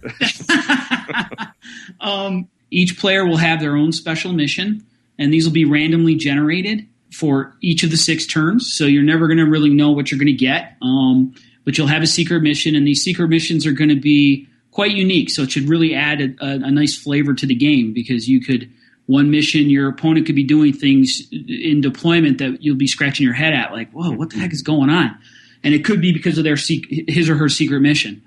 [2.02, 4.86] um, each player will have their own special mission,
[5.18, 8.74] and these will be randomly generated for each of the six turns.
[8.74, 10.76] So you're never going to really know what you're going to get.
[10.82, 11.36] Um,
[11.66, 14.92] but you'll have a secret mission, and these secret missions are going to be quite
[14.92, 15.30] unique.
[15.30, 18.42] So it should really add a, a, a nice flavor to the game because you
[18.42, 18.70] could
[19.06, 23.34] one mission your opponent could be doing things in deployment that you'll be scratching your
[23.34, 25.18] head at, like, whoa, what the heck is going on?
[25.64, 28.22] And it could be because of their his or her secret mission.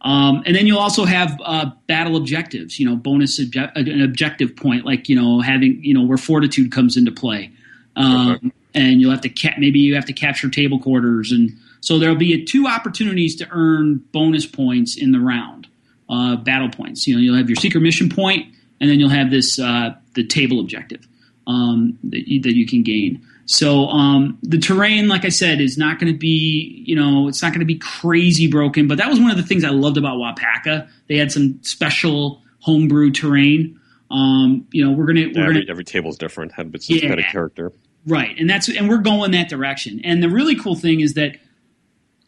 [0.00, 4.54] Um, and then you'll also have uh, battle objectives, you know, bonus obje- an objective
[4.54, 7.50] point, like you know having you know where fortitude comes into play,
[7.96, 8.50] um, Okay.
[8.74, 11.50] and you'll have to ca- maybe you have to capture table quarters, and
[11.80, 15.66] so there'll be two opportunities to earn bonus points in the round,
[16.08, 17.06] uh, battle points.
[17.08, 18.46] You know, you'll have your secret mission point,
[18.80, 21.06] and then you'll have this uh, the table objective
[21.48, 23.20] um, that, you, that you can gain.
[23.50, 27.40] So um, the terrain, like I said, is not going to be, you know, it's
[27.40, 28.86] not going to be crazy broken.
[28.86, 30.86] But that was one of the things I loved about Wapaka.
[31.08, 33.80] They had some special homebrew terrain.
[34.10, 36.52] Um, you know, we're gonna we're every, gonna every table's different.
[36.52, 37.08] Had it's Yeah.
[37.08, 37.72] had a character.
[38.06, 40.00] Right, and that's and we're going that direction.
[40.04, 41.36] And the really cool thing is that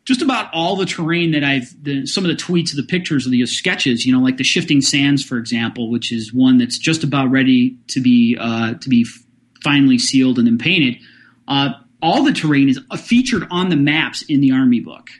[0.06, 3.26] just about all the terrain that I've the, some of the tweets of the pictures
[3.26, 6.78] of the sketches, you know, like the shifting sands, for example, which is one that's
[6.78, 9.06] just about ready to be uh, to be
[9.62, 10.96] finally sealed and then painted.
[11.48, 11.70] Uh,
[12.02, 15.10] all the terrain is uh, featured on the maps in the army book.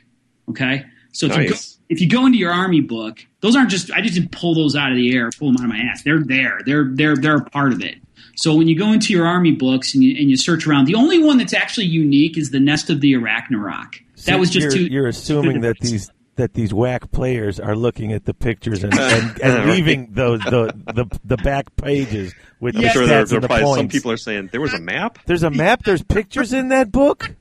[0.49, 1.55] Okay, so if you go
[1.89, 4.75] if you go into your army book, those aren't just I just didn't pull those
[4.75, 6.03] out of the air, pull them out of my ass.
[6.03, 6.59] They're there.
[6.65, 7.95] They're they're they're a part of it.
[8.35, 10.95] So when you go into your army books and you, and you search around, the
[10.95, 13.95] only one that's actually unique is the Nest of the Arachnarok.
[14.25, 14.91] That was just you're, too.
[14.91, 16.09] you're assuming that these
[16.41, 20.73] that these whack players are looking at the pictures and, and, and leaving those the,
[20.93, 24.17] the the back pages with the I'm sure stats and the probably some people are
[24.17, 25.19] saying there was a map.
[25.25, 25.83] There's a map.
[25.83, 27.31] There's pictures in that book.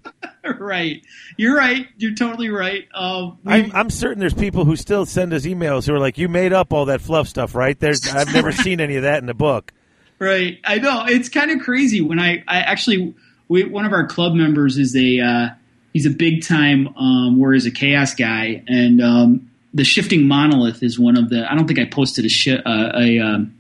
[0.59, 1.03] right.
[1.39, 1.89] You're right.
[1.97, 2.87] You're totally right.
[2.95, 6.19] Um, we- I'm, I'm certain there's people who still send us emails who are like,
[6.19, 9.19] "You made up all that fluff stuff, right?" There's I've never seen any of that
[9.19, 9.73] in the book.
[10.19, 10.59] right.
[10.65, 13.15] I know it's kind of crazy when I, I actually
[13.49, 15.49] we, one of our club members is a uh,
[15.93, 20.83] he's a big time um, where he's a chaos guy and um, the shifting monolith
[20.83, 23.55] is one of the I don't think I posted a uh, a um,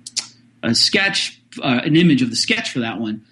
[0.62, 3.24] a sketch uh, an image of the sketch for that one.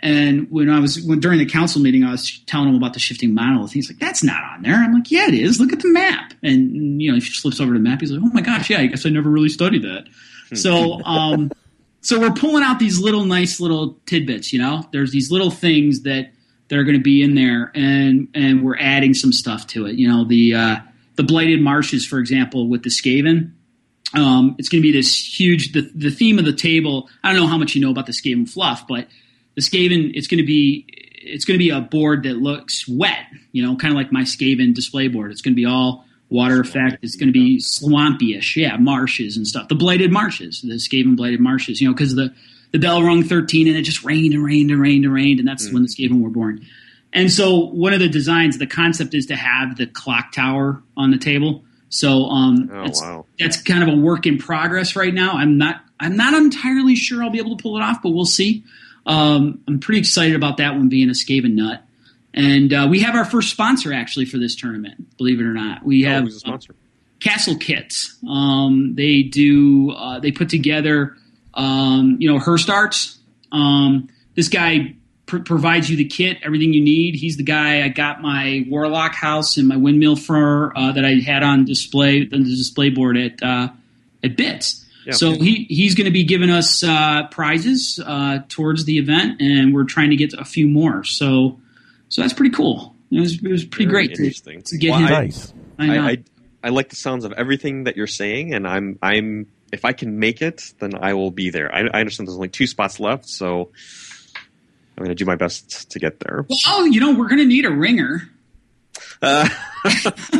[0.00, 3.00] And when I was when, during the council meeting, I was telling him about the
[3.00, 3.72] shifting monolith.
[3.72, 5.58] He's like, "That's not on there." I'm like, "Yeah, it is.
[5.58, 8.00] Look at the map." And you know, he slips over to the map.
[8.00, 8.80] He's like, "Oh my gosh, yeah.
[8.80, 10.06] I guess I never really studied that."
[10.54, 11.50] so, um,
[12.02, 14.52] so we're pulling out these little nice little tidbits.
[14.52, 16.30] You know, there's these little things that
[16.68, 19.96] that are going to be in there, and and we're adding some stuff to it.
[19.96, 20.76] You know, the uh,
[21.16, 23.52] the blighted marshes, for example, with the Skaven.
[24.14, 25.72] Um, it's going to be this huge.
[25.72, 27.08] The the theme of the table.
[27.22, 29.08] I don't know how much you know about the Skaven fluff, but
[29.54, 30.12] the Skaven.
[30.14, 33.26] It's going to be it's going to be a board that looks wet.
[33.52, 35.32] You know, kind of like my Skaven display board.
[35.32, 36.98] It's going to be all water effect.
[37.02, 39.68] It's going to be swampy-ish, yeah, marshes and stuff.
[39.68, 41.80] The blighted marshes, the Skaven blighted marshes.
[41.80, 42.34] You know, because the
[42.72, 45.48] the bell rung 13 and it just rained and rained and rained and rained, and
[45.48, 45.74] that's mm.
[45.74, 46.66] when the Skaven were born.
[47.12, 51.10] And so one of the designs, the concept is to have the clock tower on
[51.10, 51.64] the table.
[51.88, 53.26] So um, oh, wow.
[53.38, 55.32] that's kind of a work in progress right now.
[55.32, 58.26] I'm not I'm not entirely sure I'll be able to pull it off, but we'll
[58.26, 58.64] see.
[59.06, 61.82] Um, I'm pretty excited about that one being a Skaven nut.
[62.34, 65.16] And uh, we have our first sponsor actually for this tournament.
[65.16, 66.72] Believe it or not, we oh, have who's a sponsor?
[66.72, 66.76] Uh,
[67.20, 68.18] Castle Kits.
[68.28, 69.90] Um, they do.
[69.92, 71.16] Uh, they put together,
[71.56, 73.18] um, you know, Hirst Arts.
[73.50, 74.94] Um, this guy
[75.26, 77.14] pr- provides you the kit, everything you need.
[77.14, 81.14] He's the guy I got my Warlock house and my windmill for uh, that I
[81.14, 83.68] had on display on the display board at uh,
[84.22, 84.84] at Bits.
[85.06, 85.12] Yeah.
[85.12, 89.72] So he he's going to be giving us uh, prizes uh, towards the event, and
[89.74, 91.04] we're trying to get a few more.
[91.04, 91.58] So
[92.08, 92.94] so that's pretty cool.
[93.10, 95.06] It was it was pretty Very great to, to get Well, him.
[95.06, 95.52] I- Nice.
[95.78, 95.96] I.
[95.96, 96.24] I, I
[96.64, 100.18] I like the sounds of everything that you're saying, and I'm I'm if I can
[100.18, 101.74] make it, then I will be there.
[101.74, 103.70] I, I understand there's only two spots left, so
[104.96, 106.46] I'm going to do my best to get there.
[106.66, 108.30] well, you know, we're going to need a ringer.
[109.22, 109.48] Uh,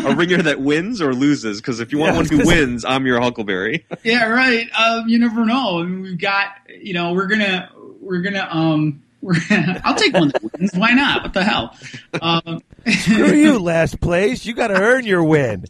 [0.05, 3.07] a ringer that wins or loses, because if you want Yeah, one who wins, I'm
[3.07, 3.85] your Huckleberry.
[4.05, 4.69] Yeah, right.
[4.79, 5.81] Um, you never know.
[5.81, 7.71] I mean, we've got, you know, we're gonna,
[8.01, 9.35] we're gonna, um, we're.
[9.83, 10.73] I'll take one that wins.
[10.75, 11.23] Why not?
[11.25, 11.77] What the hell?
[12.21, 14.45] Um, Screw you, last place.
[14.47, 15.65] You got to earn your win.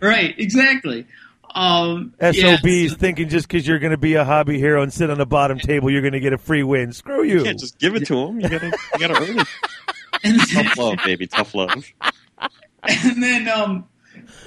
[0.00, 0.34] right.
[0.38, 1.06] Exactly.
[1.54, 5.10] Um, SOBs yeah, thinking just because you're going to be a hobby hero and sit
[5.10, 6.92] on the bottom table, you're going to get a free win.
[6.92, 7.38] Screw you.
[7.38, 8.40] You can't just give it to him.
[8.40, 9.48] You gotta you gotta earn it.
[10.22, 11.26] and, Tough love, baby.
[11.26, 11.84] Tough love.
[12.82, 13.86] and then um,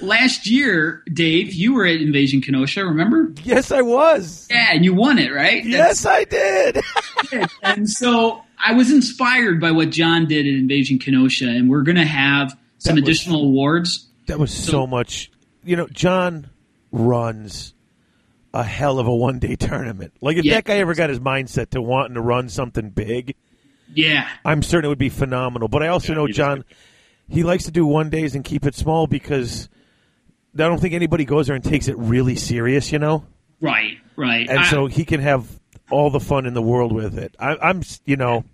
[0.00, 2.84] last year, Dave, you were at Invasion Kenosha.
[2.84, 3.32] Remember?
[3.42, 4.46] yes, I was.
[4.50, 5.64] Yeah, and you won it, right?
[5.64, 6.76] Yes, I did.
[7.30, 11.82] That's- and so I was inspired by what John did at Invasion Kenosha, and we're
[11.82, 14.06] gonna have some was- additional awards.
[14.28, 15.30] That was so much.
[15.64, 16.48] You know, John
[16.92, 17.74] runs
[18.54, 20.12] a hell of a one day tournament.
[20.20, 20.54] Like, if Yeah.
[20.54, 23.34] that guy ever got his mindset to wanting to run something big,
[23.94, 24.28] Yeah.
[24.44, 25.68] I'm certain it would be phenomenal.
[25.68, 26.64] But I also Yeah, know John,
[27.28, 29.68] he likes to do one days and keep it small because
[30.54, 33.24] I don't think anybody goes there and takes it really serious, you know?
[33.60, 34.48] Right, right.
[34.48, 35.46] And I- so he can have
[35.90, 37.34] all the fun in the world with it.
[37.38, 38.44] I, I'm, you know,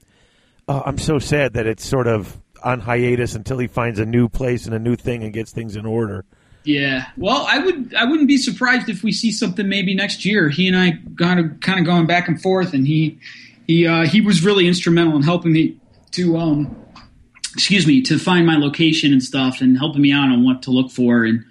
[0.69, 4.29] uh, I'm so sad that it's sort of on hiatus until he finds a new
[4.29, 6.25] place and a new thing and gets things in order.
[6.69, 7.07] Yeah.
[7.17, 10.51] Well, I would I wouldn't be surprised if we see something maybe next year.
[10.51, 13.19] He and I got a, kind of going back and forth, and he
[13.67, 15.81] he uh, he was really instrumental in helping me
[16.11, 16.77] to um
[17.55, 20.71] excuse me to find my location and stuff, and helping me out on what to
[20.71, 21.45] look for and.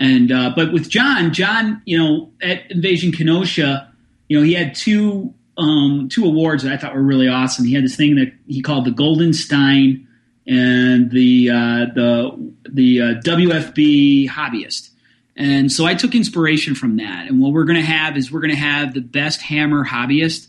[0.00, 3.92] And uh, but with John, John, you know, at Invasion Kenosha,
[4.28, 7.64] you know, he had two um, two awards that I thought were really awesome.
[7.64, 10.07] He had this thing that he called the Golden Stein
[10.48, 14.90] and the uh, the the uh, WFB hobbyist.
[15.36, 17.28] And so I took inspiration from that.
[17.28, 20.48] And what we're going to have is we're going to have the best hammer hobbyist,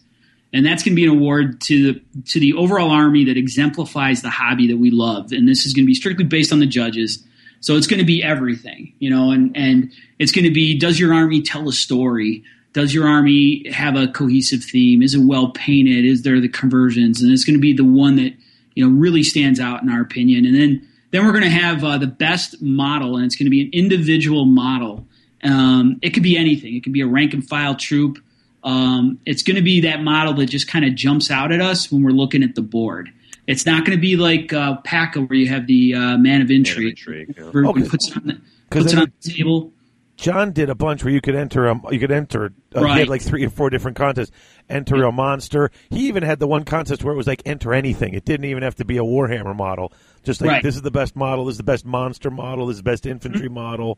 [0.51, 4.21] and that's going to be an award to the to the overall army that exemplifies
[4.21, 5.31] the hobby that we love.
[5.31, 7.23] And this is going to be strictly based on the judges.
[7.59, 10.97] So it's going to be everything, you know, and and it's going to be does
[10.97, 12.43] your army tell a story?
[12.71, 15.01] Does your army have a cohesive theme?
[15.01, 16.05] Is it well painted?
[16.05, 17.21] Is there the conversions?
[17.21, 18.33] And it's going to be the one that
[18.75, 20.45] you know really stands out in our opinion.
[20.45, 23.49] And then then we're going to have uh, the best model, and it's going to
[23.51, 25.07] be an individual model.
[25.43, 26.75] Um, it could be anything.
[26.75, 28.19] It could be a rank and file troop.
[28.63, 31.91] Um, it's going to be that model that just kind of jumps out at us
[31.91, 33.09] when we're looking at the board.
[33.47, 36.51] It's not going to be like uh, PACA where you have the uh, man of
[36.51, 36.89] intrigue.
[36.89, 37.45] intrigue, yeah.
[37.45, 37.87] Where Okay.
[37.87, 39.73] puts it on the, 'Cause puts it then on the table.
[40.19, 43.07] John did a bunch where you could enter um you could enter uh, he had
[43.09, 44.31] like three or four different contests
[44.69, 48.13] enter a monster he even had the one contest where it was like enter anything
[48.13, 49.93] it didn't even have to be a warhammer model
[50.23, 50.63] just like Right.
[50.63, 53.05] this is the best model this is the best monster model this is the best
[53.05, 53.97] infantry model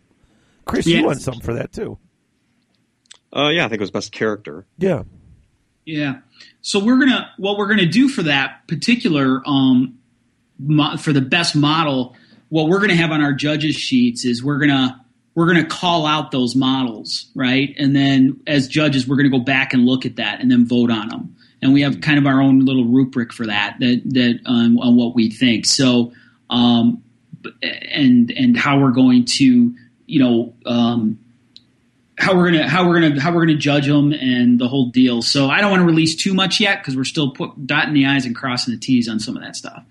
[0.65, 1.05] chris you Yes.
[1.05, 1.97] won something for that too
[3.35, 4.65] Uh, yeah, I think it was best character.
[4.77, 5.03] yeah
[5.85, 6.19] Yeah.
[6.61, 9.97] So we're gonna what we're gonna do for that particular um
[10.59, 12.15] mo- for the best model.
[12.49, 15.03] What we're gonna have on our judges sheets is we're gonna
[15.35, 17.73] we're gonna call out those models, right?
[17.77, 20.91] And then as judges, we're gonna go back and look at that and then vote
[20.91, 21.35] on them.
[21.61, 24.95] And we have kind of our own little rubric for that that that um, on
[24.95, 25.65] what we think.
[25.65, 26.13] So
[26.49, 27.03] um,
[27.61, 29.73] and and how we're going to
[30.05, 31.19] you know um,
[32.17, 35.21] how we're gonna how we're gonna how we're gonna judge them and the whole deal.
[35.21, 38.05] So I don't want to release too much yet because we're still put, dotting the
[38.05, 39.83] i's and crossing the t's on some of that stuff.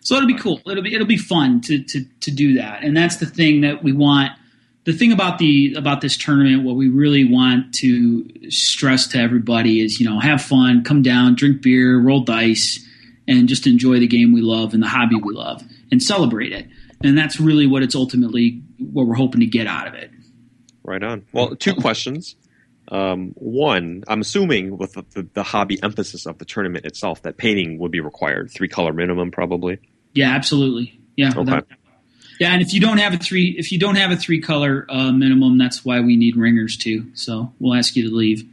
[0.00, 0.60] So it'll be cool.
[0.66, 3.82] It'll be it'll be fun to to to do that, and that's the thing that
[3.82, 4.32] we want.
[4.88, 9.82] The thing about the about this tournament, what we really want to stress to everybody
[9.82, 12.82] is, you know, have fun, come down, drink beer, roll dice,
[13.26, 15.62] and just enjoy the game we love and the hobby we love,
[15.92, 16.68] and celebrate it.
[17.04, 20.10] And that's really what it's ultimately what we're hoping to get out of it.
[20.82, 21.26] Right on.
[21.34, 22.36] Well, two questions.
[22.90, 27.36] Um, one, I'm assuming with the, the, the, hobby emphasis of the tournament itself, that
[27.36, 29.80] painting would be required, three color minimum, probably.
[30.14, 30.98] Yeah, absolutely.
[31.14, 31.32] Yeah.
[31.36, 31.44] Okay.
[31.50, 31.66] That,
[32.38, 34.86] yeah, and if you don't have a three, if you don't have a three color
[34.88, 37.06] uh, minimum, that's why we need ringers too.
[37.14, 38.44] So we'll ask you to leave.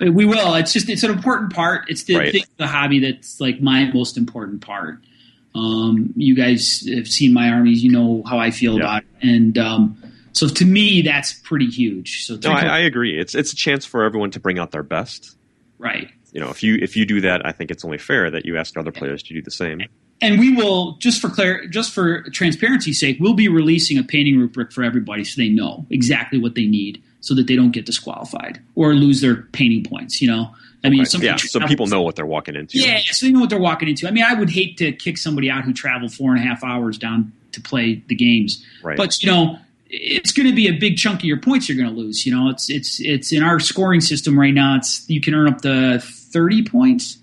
[0.00, 0.54] we will.
[0.54, 1.88] It's just it's an important part.
[1.88, 2.32] It's the Right.
[2.32, 4.98] thing, the hobby that's like my most important part.
[5.54, 7.82] Um, you guys have seen my armies.
[7.82, 8.80] You know how I feel Yeah.
[8.80, 12.24] about it, and um, so to me, that's pretty huge.
[12.26, 13.18] So No, I, I agree.
[13.18, 15.36] It's it's a chance for everyone to bring out their best.
[15.78, 16.10] right.
[16.32, 18.58] You know, if you if you do that, I think it's only fair that you
[18.58, 19.80] ask other players to do the same.
[20.20, 24.38] And we will just for clar- just for transparency's sake, we'll be releasing a painting
[24.38, 27.86] rubric for everybody so they know exactly what they need, so that they don't get
[27.86, 30.22] disqualified or lose their painting points.
[30.22, 32.78] You know, I mean, somebody yeah, so people know what they're walking into.
[32.78, 34.06] Yeah, so they know what they're walking into.
[34.08, 36.64] I mean, I would hate to kick somebody out who traveled four and a half
[36.64, 38.96] hours down to play the games, Right.
[38.96, 39.58] but you know.
[39.88, 42.26] It's going to be a big chunk of your points you're going to lose.
[42.26, 44.74] You know, it's it's it's in our scoring system right now.
[44.74, 47.18] It's you can earn up to thirty points.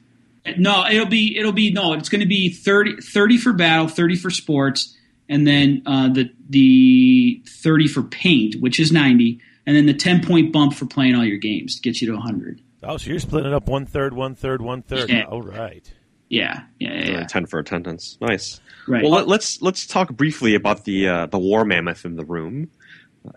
[0.57, 1.93] No, it'll be it'll be no.
[1.93, 4.95] It's going to be 30, 30 for battle, thirty for sports,
[5.29, 10.21] and then uh, the the thirty for paint, which is ninety, and then the ten
[10.21, 12.61] point bump for playing all your games to get you to hundred.
[12.83, 15.09] Oh, so you're splitting up one third, one third, one third.
[15.09, 15.23] Yeah.
[15.23, 15.89] All right.
[16.27, 17.11] Yeah, yeah, yeah.
[17.11, 17.23] Yeah.
[17.25, 18.17] ten for attendance.
[18.19, 18.59] Nice.
[18.87, 19.01] Right.
[19.03, 22.69] Well, let, let's let's talk briefly about the uh, the war mammoth in the room,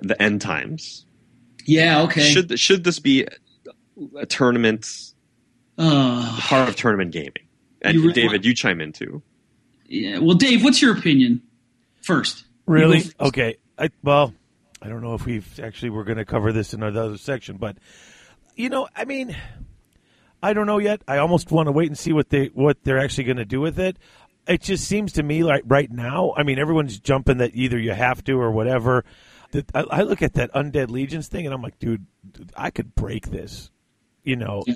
[0.03, 1.07] the end times.
[1.65, 2.03] yeah.
[2.03, 2.23] Okay.
[2.23, 3.29] Should should this be
[4.19, 5.13] a tournament
[5.79, 7.33] uh, part of tournament gaming?
[7.83, 9.23] And You really David, want- you chime in too.
[9.87, 10.19] yeah.
[10.19, 11.43] Well, Dave, what's your opinion
[12.03, 12.45] first?
[12.67, 13.01] Really?
[13.01, 13.21] First.
[13.21, 13.57] Okay.
[13.79, 14.33] I, well,
[14.83, 17.77] I don't know if we've actually we're going to cover this in another section, but
[18.57, 19.37] you know, I mean,
[20.43, 21.03] I don't know yet.
[21.07, 23.61] I almost want to wait and see what they what they're actually going to do
[23.61, 23.99] with it.
[24.49, 26.33] It just seems to me like right now.
[26.37, 29.05] I mean, everyone's jumping that either you have to or whatever.
[29.53, 32.07] That I, I look at that undead legions thing and I'm like, dude,
[32.57, 33.71] I could break this.
[34.25, 34.75] You know, Yeah.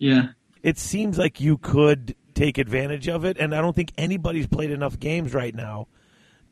[0.00, 4.70] It seems like you could take advantage of it, and I don't think anybody's played
[4.70, 5.88] enough games right now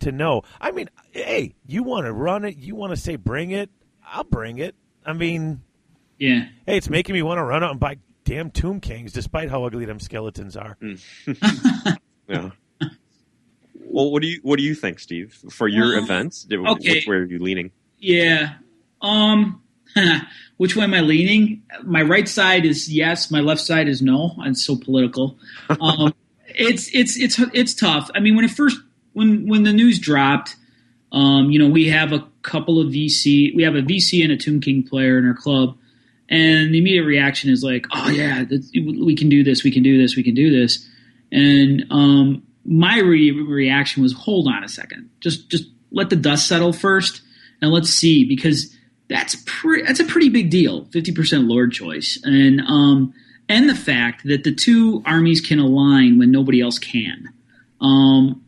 [0.01, 0.43] to know.
[0.61, 3.71] I mean, hey, you want to run it, you want to say bring it,
[4.05, 4.75] I'll bring it.
[5.05, 5.63] I mean,
[6.19, 6.47] Yeah.
[6.67, 9.65] hey, it's making me want to run out and buy damn Tomb Kings, despite how
[9.65, 10.77] ugly them skeletons are.
[12.29, 12.51] Yeah.
[13.85, 16.43] well, what do you what do you think, Steve, for your Well, events?
[16.43, 16.91] Did- okay.
[16.91, 17.71] Which way are you leaning?
[18.01, 18.55] Yeah.
[19.01, 19.63] Um.
[20.57, 21.63] Which way am I leaning?
[21.83, 23.31] My right side is yes.
[23.31, 24.35] My left side is no.
[24.41, 25.39] I'm so political.
[25.69, 26.15] Um,
[26.47, 28.11] it's it's it's it's tough.
[28.15, 28.79] I mean, when it first
[29.13, 30.57] when when the news dropped,
[31.13, 33.55] um, you know, we have a couple of VC.
[33.55, 35.77] We have a VC and a Tomb King player in our club,
[36.29, 38.45] and the immediate reaction is like, "Oh yeah,
[38.75, 39.63] we can do this.
[39.63, 40.17] We can do this.
[40.17, 40.89] We can do this."
[41.31, 45.11] And um, my re- reaction was, "Hold on a second.
[45.21, 47.21] Just just let the dust settle first,
[47.61, 48.75] and let's see because."
[49.09, 53.15] That's pre- that's a pretty big deal, fifty percent Lord choice, and um,
[53.49, 57.29] and the fact that the two armies can align when nobody else can.
[57.81, 58.43] Um,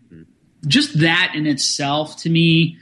[0.67, 2.77] just that in itself, to me,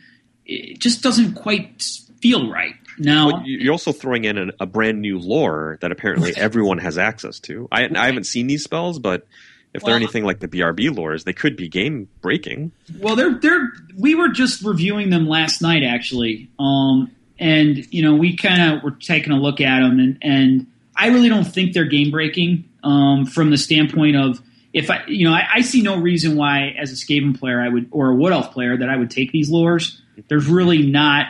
[0.46, 1.82] it just doesn't quite
[2.22, 2.74] feel right.
[2.98, 6.78] Now, Well, you- you're also throwing in a, a brand new lore that apparently everyone
[6.78, 7.68] has access to.
[7.70, 9.26] I, I haven't seen these spells, but
[9.74, 12.72] if they're Well- anything like the BRB lores, they could be game breaking.
[12.98, 18.14] Well, they're they're we were just reviewing them last night actually, um, and you know
[18.14, 21.72] we kind of were taking a look at them, and and I really don't think
[21.72, 24.40] they're game breaking um, from the standpoint of
[24.72, 27.68] if I you know I, I see no reason why as a Skaven player I
[27.68, 29.98] would or a Wood Elf player that I would take these lores.
[30.28, 31.26] There's really not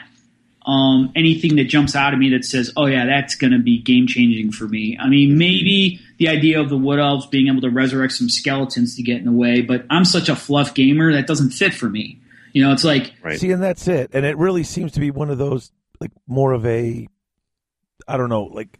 [0.65, 3.81] um, anything that jumps out at me that says, "Oh yeah, that's going to be
[3.81, 7.61] game changing for me." I mean, maybe the idea of the wood elves being able
[7.62, 11.12] to resurrect some skeletons to get in the way, but I'm such a fluff gamer
[11.12, 12.20] that doesn't fit for me.
[12.53, 13.39] You know, it's like Right.
[13.39, 14.11] See, and that's it.
[14.12, 15.70] And it really seems to be one of those,
[16.01, 17.06] like, more of a,
[18.09, 18.78] I don't know, like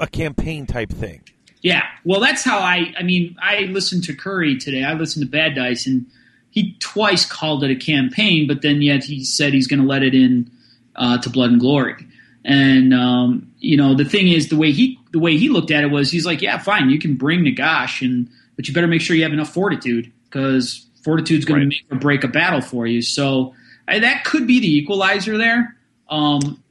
[0.00, 1.22] a campaign type thing.
[1.62, 2.94] Yeah, well, that's how I.
[2.96, 4.84] I mean, I listened to Curry today.
[4.84, 6.06] I listened to Bad Dice, and
[6.50, 10.04] he twice called it a campaign, but then yet he said he's going to let
[10.04, 10.50] it in
[10.94, 12.06] uh, to Blood and Glory.
[12.44, 15.82] And um, you know, the thing is, the way he the way he looked at
[15.82, 19.00] it was, he's like, yeah, fine, you can bring Nagash, and but you better make
[19.00, 21.64] sure you have enough fortitude because fortitude's going Right.
[21.64, 23.02] to make or break a battle for you.
[23.02, 23.54] So
[23.88, 25.74] I, that could be the equalizer there.
[26.08, 26.62] Um,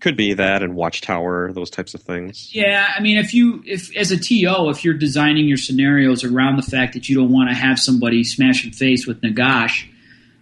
[0.00, 2.54] Could be that and Watchtower, those types of things.
[2.54, 6.56] Yeah, I mean, if you, if as a TO, if you're designing your scenarios around
[6.56, 9.86] the fact that you don't want to have somebody smashing face with Nagash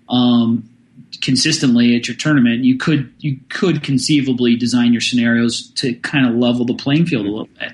[0.09, 0.69] um,
[1.21, 6.35] consistently at your tournament, you could you could conceivably design your scenarios to kind of
[6.35, 7.73] level the playing field a little bit.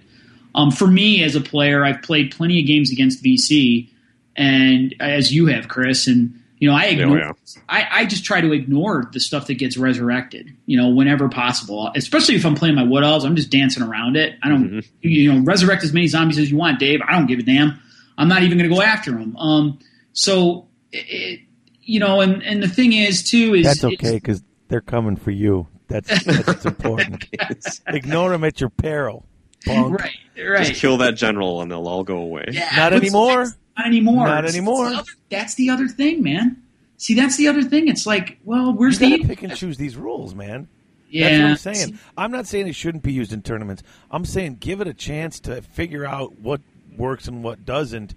[0.54, 3.88] Um, for me, as a player, I've played plenty of games against VC,
[4.36, 7.18] and as you have, Chris, and you know, I ignore.
[7.18, 7.32] yeah.
[7.70, 11.90] I, I just try to ignore the stuff that gets resurrected, you know, whenever possible.
[11.96, 14.34] Especially if I'm playing my wood elves, I'm just dancing around it.
[14.42, 17.00] I don't, you know, resurrect as many zombies as you want, Dave.
[17.06, 17.80] I don't give a damn.
[18.18, 19.34] I'm not even going to go after them.
[19.38, 19.78] Um,
[20.12, 21.40] so, it,
[21.80, 25.30] you know, and and the thing is too is That's okay because they're coming for
[25.30, 25.66] you.
[25.88, 27.24] That's that's important.
[27.86, 29.24] Ignore them at your peril.
[29.64, 29.98] Punk.
[29.98, 30.66] right, right.
[30.66, 32.46] Just kill that general and they'll all go away.
[32.50, 33.46] Yeah, Not but anymore.
[33.82, 34.27] That's Not anymore.
[34.27, 34.85] Not It's- anymore.
[34.90, 36.62] That's the, other, that's the other thing, man.
[36.97, 37.89] See, that's the other thing.
[37.89, 40.69] It's like, well, where's You the pick and choose these rules, man.
[41.09, 41.28] yeah?
[41.48, 41.98] That's what I'm saying.
[42.16, 43.82] I'm not saying it shouldn't be used in tournaments.
[44.11, 46.61] I'm saying give it a chance to figure out what
[46.97, 48.15] works and what doesn't.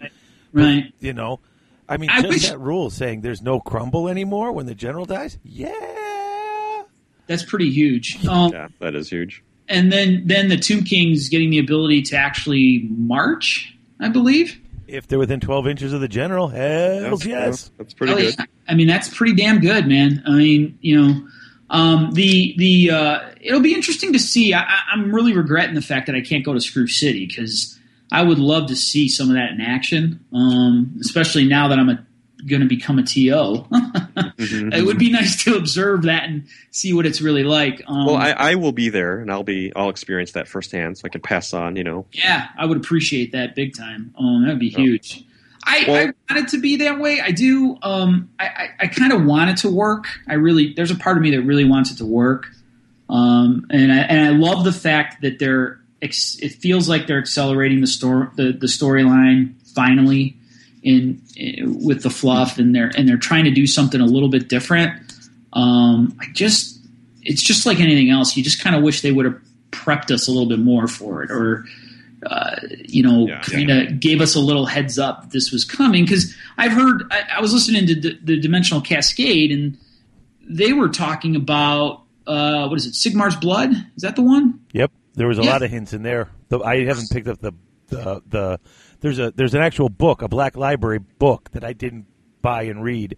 [0.51, 0.93] Right.
[0.99, 1.39] You know,
[1.87, 5.05] I mean, I just wish- that rule saying there's no crumble anymore when the general
[5.05, 5.37] dies.
[5.43, 6.83] Yeah.
[7.27, 8.23] That's pretty huge.
[8.27, 9.43] Um, Yeah, that is huge.
[9.69, 14.59] and then then the Tomb Kings getting the ability to actually march, I believe.
[14.87, 17.71] If they're within 12 inches of the general, hells yes.
[17.77, 18.35] That's pretty Hell good.
[18.37, 18.45] yeah.
[18.67, 20.23] I mean, that's pretty damn good, man.
[20.25, 21.27] I mean, you know,
[21.69, 24.53] um, the the uh, it'll be interesting to see.
[24.53, 27.79] I, I- I'm really regretting the fact that I can't go to Screw City because
[28.11, 31.89] I would love to see some of that in action, um, especially now that I'm
[31.89, 32.05] a
[32.47, 33.65] going to become a TO.
[33.71, 34.73] Mhm.
[34.77, 37.81] it would be nice to observe that and see what it's really like.
[37.87, 41.03] Um, Well, I, I will be there, and I'll be I'll experience that firsthand, so
[41.05, 41.75] I can pass on.
[41.75, 44.13] You know, Yeah, I would appreciate that big time.
[44.17, 44.77] Um, that'd be Yeah.
[44.79, 45.23] huge.
[45.65, 47.21] I, Well- I want it to be that way.
[47.21, 47.77] I do.
[47.83, 50.05] Um, I, I, I kind of want it to work.
[50.27, 52.47] I really, there's a part of me that really wants it to work.
[53.09, 55.79] Um, and I, and I love the fact that they're.
[56.01, 56.13] It
[56.59, 60.35] feels like they're accelerating the story, the, the storyline finally,
[60.83, 64.29] in, in with the fluff, and they're and they're trying to do something a little
[64.29, 64.91] bit different.
[65.53, 66.79] Um, I just,
[67.21, 68.35] it's just like anything else.
[68.35, 69.39] You just kind of wish they would have
[69.71, 71.65] prepped us a little bit more for it, or
[72.25, 72.55] uh,
[72.85, 73.41] you know, Yeah.
[73.41, 76.05] kind of gave us a little heads up this was coming.
[76.05, 79.77] Because I've heard, I, I was listening to the, the Dimensional Cascade, and
[80.47, 83.71] they were talking about uh, what is it, Sigmar's Blood?
[83.95, 84.59] Is that the one?
[84.71, 84.91] Yep.
[85.15, 85.51] There was a Yeah.
[85.51, 86.29] lot of hints in there.
[86.65, 87.51] I haven't picked up the,
[87.89, 88.59] the the
[89.03, 92.07] there's a there's an actual book, a Black Library book that I didn't
[92.41, 93.17] buy and read,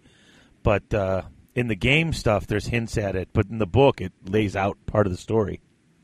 [0.64, 1.22] but uh,
[1.54, 4.76] in the game stuff there's hints at it, but in the book it lays out
[4.86, 5.60] part of the story.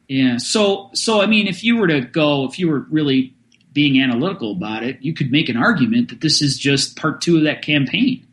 [0.09, 0.37] Yeah.
[0.39, 3.35] So, so I mean, if you were to go, if you were really
[3.73, 7.39] being analytical about it, you could make an argument that this is just part two
[7.39, 8.25] of that campaign,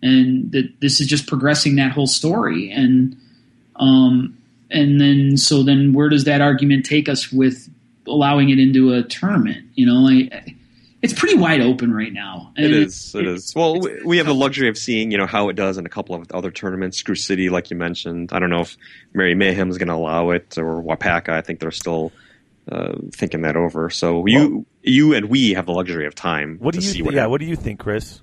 [0.00, 2.70] and that this is just progressing that whole story.
[2.70, 3.16] And,
[3.76, 4.38] um,
[4.70, 7.68] and then so then where does that argument take us with
[8.06, 9.66] allowing it into a tournament?
[9.74, 10.54] You know, like,
[11.04, 12.52] it's pretty wide open right now.
[12.56, 13.14] it And is.
[13.14, 13.52] It is.
[13.54, 15.88] Well, we, we have the luxury of seeing, you know, how it does in a
[15.88, 16.96] couple of other tournaments.
[16.98, 18.30] Screw City, like you mentioned.
[18.32, 18.76] I don't know if
[19.12, 21.28] Mary Mayhem is going to allow it, or Wapaka.
[21.28, 22.10] I think they're still
[22.72, 23.90] uh, thinking that over.
[23.90, 26.98] So you, you and we have the luxury of time What do to you see
[26.98, 27.20] th- what yeah?
[27.20, 27.30] happens.
[27.32, 28.20] What do you think, Chris?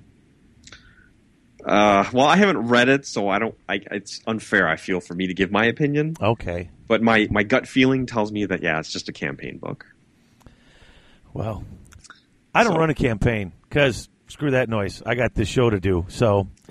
[1.64, 3.56] Uh, well, I haven't read it, so I don't.
[3.70, 4.68] I, it's unfair.
[4.68, 6.72] I feel for me to give my opinion, Okay.
[6.88, 9.86] but my my gut feeling tells me that yeah, it's just a campaign book.
[11.34, 11.64] Well,
[12.54, 15.02] I don't So- run a campaign because screw that noise.
[15.06, 16.48] I got this show to do, so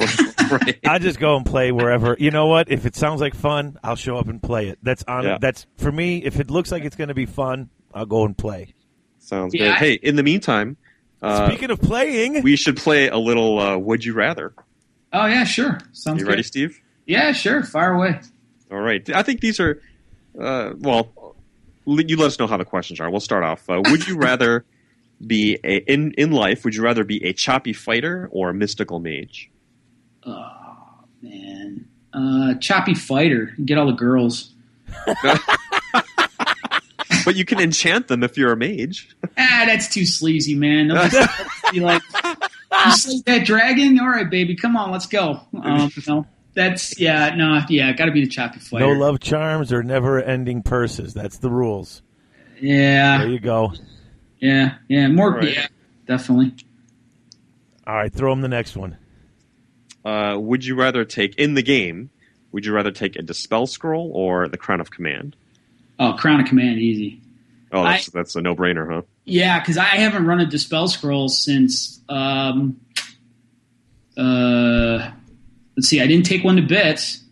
[0.50, 0.78] right.
[0.86, 2.16] I just go and play wherever.
[2.18, 2.70] You know what?
[2.70, 4.78] If it sounds like fun, I'll show up and play it.
[4.82, 5.24] That's on.
[5.24, 5.38] Yeah.
[5.40, 6.18] That's for me.
[6.24, 8.74] If it looks like it's going to be fun, I'll go and play.
[9.18, 9.76] Sounds Yeah, good.
[9.78, 10.76] Hey, in the meantime,
[11.22, 13.58] uh, Speaking of playing, we should play a little.
[13.58, 14.54] Uh, Would you rather?
[15.12, 15.78] oh yeah, sure.
[15.92, 16.30] Sounds You good.
[16.30, 16.80] ready, Steve?
[17.06, 17.62] Yeah, sure.
[17.62, 18.20] Fire away.
[18.70, 19.08] All right.
[19.14, 19.82] I think these are.
[20.40, 21.34] Uh, well,
[21.84, 23.10] you let us know how the questions are.
[23.10, 23.68] We'll start off.
[23.68, 24.64] Uh, would you rather
[25.24, 26.64] be a in in life?
[26.64, 29.50] Would you rather be a choppy fighter or a mystical mage?
[30.24, 33.54] Oh man, uh, choppy fighter.
[33.64, 34.52] Get all the girls.
[37.24, 39.16] but you can enchant them if you're a mage.
[39.38, 40.88] Ah, that's too sleazy, man.
[40.88, 41.30] They'll just
[41.72, 42.02] be like,
[42.86, 43.98] you slay that dragon?
[44.00, 45.40] All right, baby, come on, let's go.
[45.62, 48.86] Um, no, that's yeah, no, yeah, got to be the choppy fighter.
[48.86, 51.14] no love charms or never-ending purses.
[51.14, 52.02] That's the rules.
[52.60, 53.72] Yeah, there you go.
[54.40, 55.32] Yeah, yeah, more.
[55.32, 55.54] Right.
[55.54, 55.66] Yeah,
[56.06, 56.54] definitely.
[57.86, 58.96] All right, throw him the next one.
[60.04, 62.10] Uh, would you rather take in the game?
[62.52, 65.36] Would you rather take a dispel scroll or the crown of command?
[65.98, 67.20] Oh, Crown of Command, easy.
[67.72, 69.02] Oh, that's that's a no brainer, huh?
[69.26, 72.00] Yeah, because I haven't run a dispel scroll since.
[72.08, 72.80] Um,
[74.16, 75.10] uh,
[75.76, 77.22] let's see, I didn't take one to bits.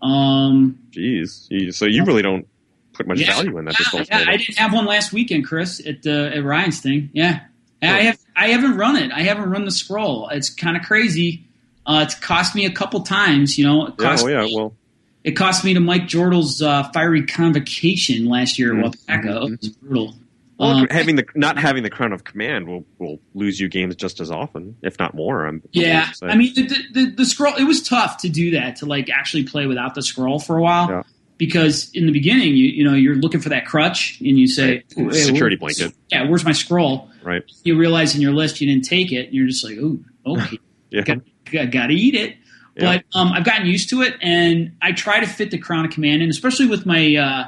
[0.00, 2.48] Um, Jeez, so you really don't
[2.96, 4.24] put much yeah, value in that yeah, yeah.
[4.28, 7.10] I didn't have one last weekend, Chris, at uh, at Ryan's thing.
[7.12, 7.40] Yeah,
[7.82, 8.18] And I have.
[8.34, 9.10] I haven't run it.
[9.12, 10.28] I haven't run the scroll.
[10.28, 11.44] It's kind of crazy.
[11.86, 13.56] Uh, it's cost me a couple times.
[13.58, 14.74] You know, it yeah, cost oh yeah, me- well,
[15.24, 19.52] it cost me to Mike Jordel's uh, fiery convocation last year at Wapaka.
[19.52, 20.14] It was brutal.
[20.58, 23.94] well Um, having the not having the crown of command will will lose you games
[23.96, 25.46] just as often, if not more.
[25.46, 26.26] I'm Yeah, willing to say.
[26.26, 27.54] I mean the, the the scroll.
[27.54, 30.62] It was tough to do that to like actually play without the scroll for a
[30.62, 31.02] while Yeah.
[31.38, 34.82] Because in the beginning you you know you're looking for that crutch and you say
[34.96, 35.12] Right.
[35.14, 35.92] "Hey, Security blanket.
[36.10, 37.10] Yeah, where's my scroll?
[37.22, 37.42] right?
[37.64, 40.58] You realize in your list you didn't take it and you're just like, oh, okay,
[40.90, 41.18] Yeah, got,
[41.50, 42.36] got, got to eat it.
[42.76, 42.98] Yeah.
[43.12, 45.90] But um, I've gotten used to it, and I try to fit the Crown of
[45.90, 47.44] Command in, especially with my uh,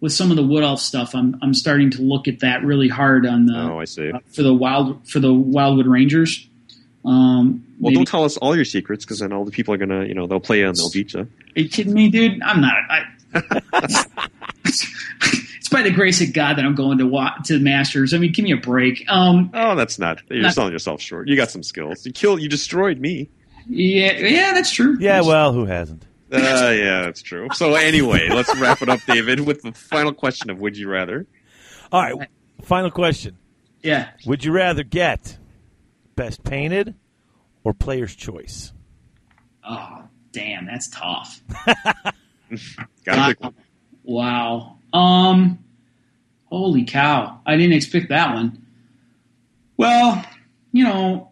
[0.00, 1.14] with some of the Wood Elf stuff.
[1.14, 4.10] I'm I'm starting to look at that really hard on the oh, I see.
[4.10, 6.48] uh, for the wild for the Wildwood Rangers.
[7.04, 9.76] Um, Well, maybe- don't tell us all your secrets because then all the people are
[9.78, 11.20] gonna, you know, they'll play you and they'll beat you.
[11.20, 11.28] Are
[11.60, 12.40] you kidding me, dude?
[12.42, 12.74] I'm not.
[12.88, 13.02] I,
[14.64, 18.12] it's by the grace of God that I'm going to wa- to the Masters.
[18.14, 19.04] I mean, give me a break.
[19.08, 20.20] Um, Oh, that's not.
[20.30, 21.28] You're Not- selling yourself short.
[21.28, 22.04] You got some skills.
[22.06, 22.40] You killed.
[22.42, 23.30] You destroyed me.
[23.68, 24.96] yeah, yeah, that's true.
[25.00, 26.04] Yeah, well, who hasn't?
[26.32, 27.48] Uh, yeah, that's true.
[27.52, 31.26] So anyway, let's wrap it up, David, with the final question of Would you rather?
[31.92, 32.28] All right,
[32.62, 33.36] final question.
[33.82, 34.10] yeah.
[34.26, 35.36] Would you rather get
[36.16, 36.94] best painted
[37.64, 38.72] or player's choice?
[39.68, 41.42] Oh, damn, that's tough.
[43.04, 43.54] Got one.
[44.02, 44.78] Wow.
[44.92, 45.58] Um,
[46.46, 47.40] holy cow!
[47.46, 48.66] I didn't expect that one.
[49.76, 50.24] Well,
[50.72, 51.30] you know,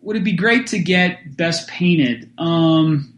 [0.00, 2.30] would it be great to get best painted?
[2.38, 3.12] Um,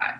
[0.00, 0.14] I,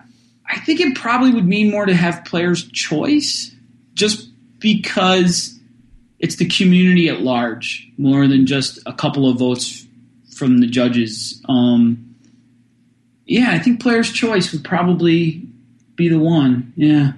[0.47, 3.53] I think it probably would mean more to have players' choice,
[3.93, 5.59] just because
[6.19, 9.85] it's the community at large more than just a couple of votes
[10.35, 11.41] from the judges.
[11.49, 12.06] Um,
[13.27, 15.43] yeah, I think players' choice would probably
[15.95, 16.73] be the one.
[16.75, 17.11] Yeah,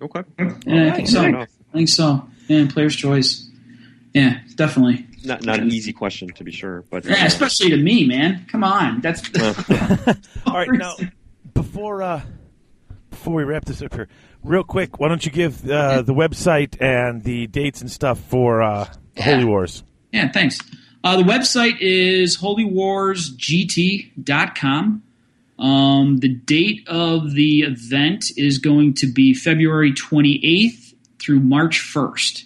[0.00, 0.22] Okay.
[0.66, 1.22] yeah, I think so.
[1.22, 2.26] fair I think so.
[2.48, 3.48] Yeah, players' choice.
[4.12, 5.06] Yeah, definitely.
[5.24, 8.44] Not not an easy question to be sure, but Yeah, uh, especially to me, man.
[8.50, 9.22] Come on, that's.
[10.46, 10.96] All right, now
[11.54, 12.22] before uh,
[13.10, 14.08] before we wrap this up here,
[14.42, 18.62] real quick, why don't you give uh, the website and the dates and stuff for
[18.62, 19.84] uh, Holy Wars?
[20.12, 20.58] Yeah, thanks.
[21.04, 25.02] Uh, the website is holywarsgt.com.
[25.62, 32.44] Um, the date of the event is going to be February 28th through March 1st.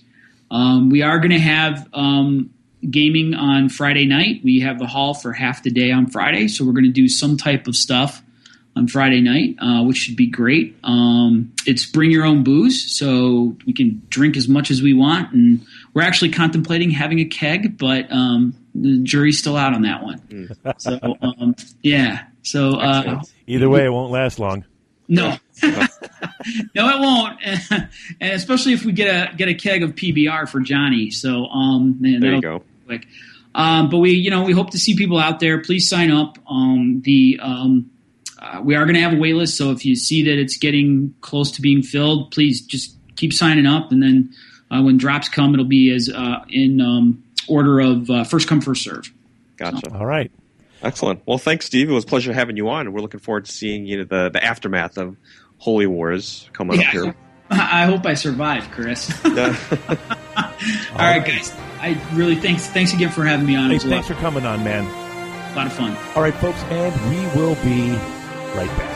[0.50, 2.50] Um, we are going to have um,
[2.88, 4.42] gaming on Friday night.
[4.44, 7.08] We have the hall for half the day on Friday, so we're going to do
[7.08, 8.22] some type of stuff
[8.76, 10.76] on Friday night, uh, which should be great.
[10.84, 15.32] Um, it's bring your own booze, so we can drink as much as we want,
[15.32, 15.64] and
[15.94, 20.20] we're actually contemplating having a keg, but um, the jury's still out on that one.
[20.76, 24.64] So um, yeah, so uh, Either way, it won't last long.
[25.08, 25.88] no, no,
[26.76, 27.38] it won't,
[28.20, 31.10] and especially if we get a get a keg of PBR for Johnny.
[31.10, 32.62] So um, man, there you go.
[32.86, 33.06] quick.
[33.54, 35.60] Um, but we, you know, we hope to see people out there.
[35.60, 36.38] Please sign up.
[36.48, 37.90] Um, the um,
[38.40, 40.56] uh, we are going to have a wait list, so if you see that it's
[40.56, 44.32] getting close to being filled, please just keep signing up, and then
[44.70, 48.60] uh, when drops come, it'll be as uh, in um, order of uh, first come
[48.60, 49.12] first serve.
[49.56, 49.92] Gotcha.
[49.92, 50.30] All right.
[50.82, 51.22] Excellent.
[51.26, 51.88] Well, thanks, Steve.
[51.88, 52.92] It was a pleasure having you on.
[52.92, 55.16] We're looking forward to seeing you know, the the aftermath of
[55.58, 57.14] Holy Wars coming up here.
[57.50, 59.08] I hope I survive, Chris.
[59.24, 59.56] Yeah.
[60.92, 61.52] All right, guys.
[61.80, 63.70] I really thanks thanks again for having me on.
[63.70, 64.84] Hey, It was thanks for coming on, man.
[64.84, 65.96] a lot of fun.
[66.14, 67.90] All right, folks, and we will be
[68.54, 68.95] right back.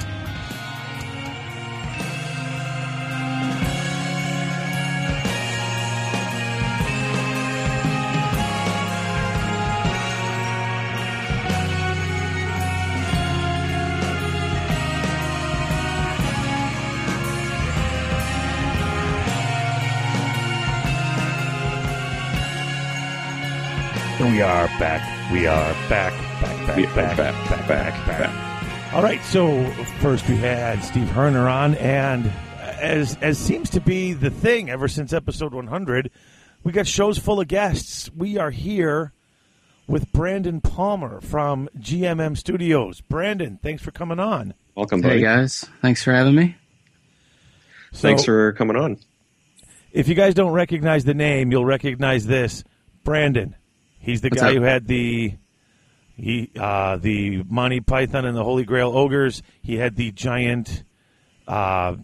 [24.79, 25.31] Back.
[25.31, 26.13] We are back.
[26.41, 28.93] Back, back, We back, back, back, back, back, back, back.
[28.93, 29.23] All right.
[29.23, 29.65] So
[29.99, 34.87] first we had Steve Herner on, and as as seems to be the thing ever
[34.87, 36.11] since episode 100,
[36.63, 38.09] we got shows full of guests.
[38.15, 39.13] We are here
[39.87, 43.01] with Brandon Palmer from GMM Studios.
[43.01, 44.53] Brandon, thanks for coming on.
[44.75, 46.55] Welcome, Hey guys, thanks for having me.
[47.93, 48.97] So, Thanks for coming on.
[49.91, 52.63] If you guys don't recognize the name, you'll recognize this.
[53.03, 53.55] Brandon.
[54.01, 54.55] He's the What's guy up?
[54.55, 55.33] who had the
[56.17, 59.41] he uh, the Monty Python and the Holy Grail ogres.
[59.61, 60.83] He had the giant
[61.47, 61.95] uh,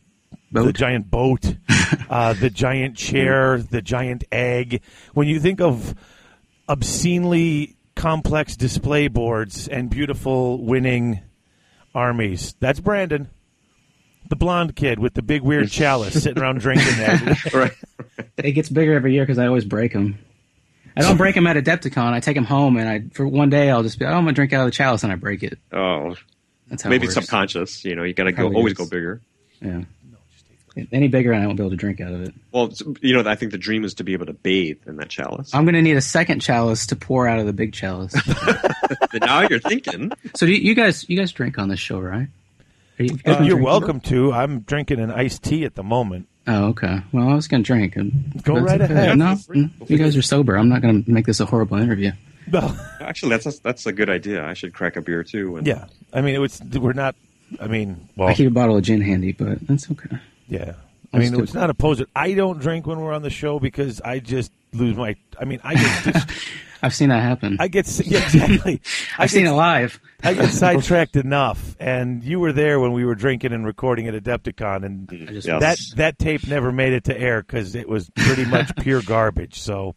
[0.51, 0.75] the Boat?
[0.75, 1.55] giant boat,
[2.09, 4.81] uh, the giant chair, the giant egg.
[5.13, 5.93] When you think of
[6.69, 11.21] obscenely complex display boards and beautiful winning
[11.95, 13.29] armies, that's Brandon.
[14.29, 17.53] The blonde kid with the big weird chalice sitting around drinking that.
[17.53, 17.71] right.
[18.37, 20.19] It gets bigger every year because I always break them.
[20.97, 22.13] I don't break them at Adepticon.
[22.13, 24.33] I take them home, and I for one day I'll just be, oh, I'm gonna
[24.33, 25.59] drink out of the chalice, and I break it.
[25.71, 26.15] Oh,
[26.69, 27.15] That's how maybe it works.
[27.15, 27.85] subconscious.
[27.85, 28.77] You know, you got to go always is.
[28.77, 29.21] go bigger.
[29.61, 29.83] Yeah.
[30.91, 32.35] Any bigger, and I won't be able to drink out of it.
[32.51, 32.71] Well,
[33.01, 35.53] you know, I think the dream is to be able to bathe in that chalice.
[35.53, 38.13] I'm gonna need a second chalice to pour out of the big chalice.
[39.11, 40.11] But now you're thinking.
[40.35, 42.27] so do you, you guys, you guys drink on this show, right?
[42.99, 44.33] Are you, are uh, you're welcome to.
[44.33, 46.27] I'm drinking an iced tea at the moment.
[46.47, 47.01] Oh, okay.
[47.11, 47.95] Well, I was gonna drink.
[47.97, 48.93] and- Go that's right okay.
[48.93, 49.17] ahead.
[49.17, 49.37] No,
[49.87, 50.57] you guys are sober.
[50.57, 52.11] I'm not gonna make this a horrible interview.
[52.51, 54.45] Well, Actually, that's a, that's a good idea.
[54.45, 55.57] I should crack a beer too.
[55.57, 55.85] And yeah.
[56.13, 56.61] I mean, it was.
[56.61, 57.15] We're not.
[57.59, 60.17] I mean, well, I keep a bottle of gin handy, but that's okay.
[60.47, 60.73] yeah.
[61.13, 61.99] I mean, it's not opposed.
[62.01, 65.15] to- I don't drink when we're on the show because I just lose my.
[65.39, 66.03] I mean, I get.
[66.13, 66.29] Just,
[66.83, 67.57] I've seen that happen.
[67.59, 67.87] I get.
[68.05, 68.81] Yeah, exactly.
[69.17, 69.99] I I've seen it live.
[70.23, 74.13] I get sidetracked enough, and you were there when we were drinking and recording at
[74.21, 75.59] Adepticon, and I just Yes.
[75.61, 79.59] that that tape never made it to air because it was pretty much pure garbage.
[79.61, 79.95] So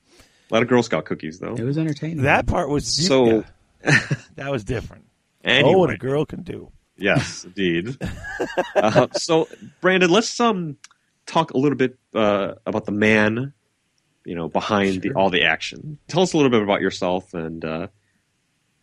[0.50, 1.54] a lot of Girl Scout cookies, though.
[1.54, 2.22] It was entertaining.
[2.22, 3.44] that part was So-
[3.84, 4.00] yeah,
[4.36, 5.04] that was different.
[5.44, 6.70] Anyway, Oh, what a girl can do.
[6.98, 7.96] yes, indeed.
[8.76, 9.48] uh, so,
[9.80, 10.76] Brandon, let's um
[11.31, 13.52] talk a little bit uh, about the man,
[14.24, 15.98] you know, behind the all the action.
[16.09, 17.86] Tell us a little bit about yourself and uh,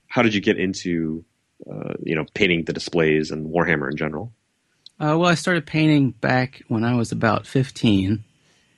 [0.08, 1.26] how did you get into,
[1.70, 4.32] uh, you know, painting the displays and Warhammer in general.
[5.00, 8.24] Uh, well, I started painting back when I was about 15,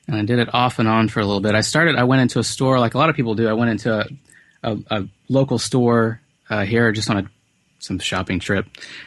[0.08, 1.56] and I did it off and on for a little bit.
[1.56, 3.48] I started, I went into a store like a lot of people do.
[3.48, 4.06] I went into a,
[4.64, 6.20] a, a local store
[6.50, 7.30] uh, here just on a
[7.80, 8.65] some shopping trip,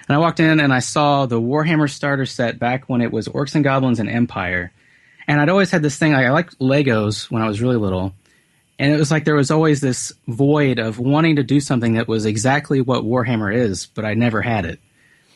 [0.09, 3.29] and I walked in and I saw the Warhammer starter set back when it was
[3.29, 4.73] Orcs and Goblins and Empire,
[5.27, 6.15] and I'd always had this thing.
[6.15, 8.15] I, I liked Legos when I was really little,
[8.79, 12.09] and it was like there was always this void of wanting to do something that
[12.09, 14.81] was exactly what Warhammer is, but I never had it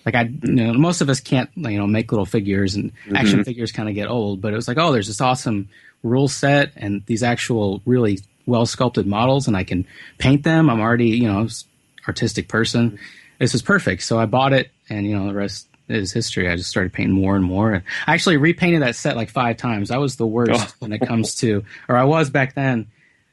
[0.06, 3.16] like I, you know, most of us can't, you know, make little figures and mm-hmm.
[3.16, 4.40] action figures kind of get old.
[4.40, 5.68] But it was like, oh, there's this awesome
[6.04, 9.84] rule set and these actual really well sculpted models, and I can
[10.18, 10.70] paint them.
[10.70, 11.48] I'm already, you know,
[12.06, 12.92] artistic person.
[12.92, 13.04] Mm-hmm.
[13.38, 14.02] This is perfect.
[14.02, 16.48] So I bought it, and you know, the rest is history.
[16.48, 17.72] I just started painting more and more.
[17.72, 19.90] And I actually repainted that set like five times.
[19.90, 22.88] I was the worst when it comes to, or I was back then.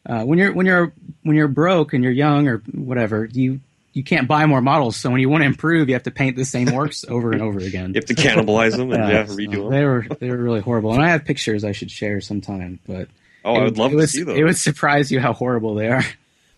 [0.05, 0.93] Uh, when you're when you're
[1.23, 3.61] when you're broke and you're young or whatever, you
[3.93, 4.97] you can't buy more models.
[4.97, 7.41] So when you want to improve, you have to paint the same works over and
[7.41, 7.89] over again.
[7.93, 9.69] You have to cannibalize them and yeah, so redo them.
[9.69, 12.79] They were they were really horrible, and I have pictures I should share sometime.
[12.85, 13.07] But
[13.45, 14.37] Oh, it I would love to would, see those.
[14.37, 16.03] It would surprise you how horrible they are.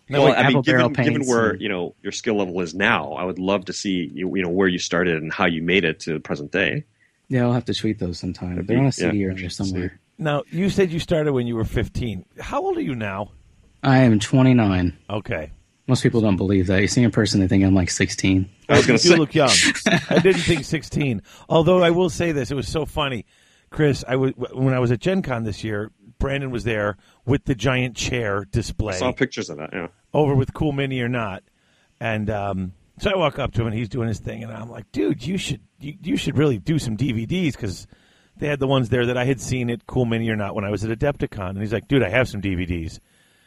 [0.08, 2.74] They're well, like I mean, given, given where and- you know your skill level is
[2.74, 5.62] now, I would love to see you, you know where you started and how you
[5.62, 6.84] made it to the present day.
[7.28, 8.50] yeah, I'll have to tweet those sometime.
[8.56, 10.00] That'd They're be- on a yeah, CD or interesting somewhere.
[10.18, 12.24] Now, you said you started when you were 15.
[12.40, 13.32] How old are you now?
[13.82, 14.96] I am 29.
[15.10, 15.52] Okay.
[15.88, 16.80] Most people don't believe that.
[16.80, 18.48] You see me in person, they think I'm like 16.
[18.68, 19.50] I was going to you look young.
[20.08, 21.22] I didn't think 16.
[21.48, 23.26] Although I will say this, it was so funny,
[23.70, 24.04] Chris.
[24.08, 25.90] I was when I was at Gen Con this year.
[26.26, 28.94] Brandon was there with the giant chair display.
[28.94, 29.70] I display saw pictures of that.
[29.72, 31.44] Yeah, over with Cool Mini or not,
[32.00, 34.70] and um, So I walk up to him and he's doing his thing, and I'm
[34.70, 37.86] like, dude, you should you, you should really do some DVDs because
[38.38, 40.64] they had the ones there that I had seen at Cool Mini or not when
[40.64, 42.98] I was at Adepticon, and he's like, dude, I have some DVDs.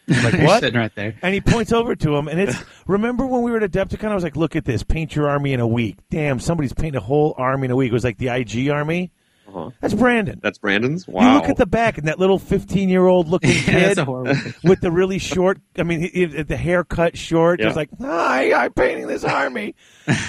[0.08, 0.62] I'm like what?
[0.62, 1.16] Sitting right there.
[1.22, 2.58] And he points over to him, and it's
[2.88, 4.10] remember when we were at Adepticon?
[4.10, 5.98] I was like, look at this, paint your army in a week.
[6.10, 7.90] Damn, somebody's painting a whole army in a week.
[7.92, 9.12] It was like the IG army.
[9.50, 9.70] Uh-huh.
[9.82, 10.40] That's Brandon.
[10.44, 11.08] That's Brandon's.
[11.08, 11.28] Wow.
[11.34, 13.98] You look at the back and that little 15 year old looking Yeah, kid that's
[14.00, 14.54] a horrible picture.
[14.64, 17.60] with the really short, I mean, he, he- the haircut short.
[17.60, 17.66] Yeah.
[17.68, 19.76] Just like, hi, I'm painting this army.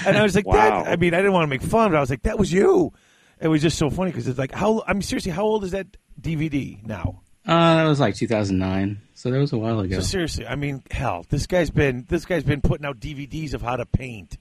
[0.06, 0.54] And I was like, Wow.
[0.84, 2.52] that, I mean, I didn't want to make fun, but I was like, that was
[2.52, 2.92] you.
[3.40, 5.70] It was just so funny because it's like, how, I mean, seriously, how old is
[5.70, 5.86] that
[6.20, 7.22] DVD now?
[7.46, 9.96] Uh, that was like 2009, so that was a while ago.
[9.96, 13.62] So seriously, I mean, hell, this guy's been, this guy's been putting out DVDs of
[13.62, 14.36] how to paint.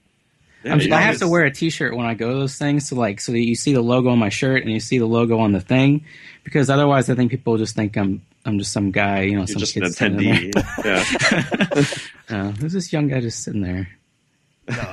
[0.64, 2.88] Yeah, I'm- you I have to wear a T-shirt when I go to those things,
[2.88, 5.06] so like, so that you see the logo on my shirt and you see the
[5.06, 6.04] logo on the thing,
[6.44, 9.46] because otherwise, I think people just think I'm I'm just some guy, you know, You're
[9.48, 10.84] some just an kid sitting attendee.
[10.84, 11.84] yeah.
[12.36, 13.88] Uh, there's this young guy just sitting there.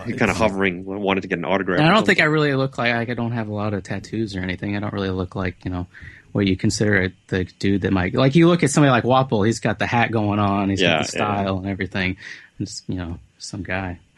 [0.08, 1.80] You're kind of hovering, wanted to get an autograph.
[1.82, 4.36] I don't think I really look like, like I don't have a lot of tattoos
[4.36, 4.76] or anything.
[4.76, 5.86] I don't really look like you know
[6.32, 8.34] what you consider a, the dude that might like.
[8.36, 11.12] You look at somebody like Wapple, he's got the hat going on, he's Yeah, got
[11.12, 11.26] the yeah.
[11.44, 12.18] style and everything.
[12.60, 14.00] I'm just you know some guy.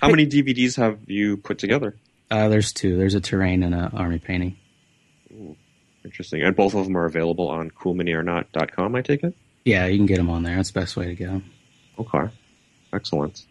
[0.00, 1.96] How many DVDs have you put together?
[2.30, 2.96] Uh, there's two.
[2.96, 4.56] There's a terrain and an army painting.
[6.04, 6.42] Interesting.
[6.42, 9.34] And both of them are available on coolminiornot.com, I take it?
[9.64, 10.56] Yeah, you can get them on there.
[10.56, 11.44] That's the best way to get them.
[11.98, 12.32] Okay.
[12.92, 13.44] Excellent.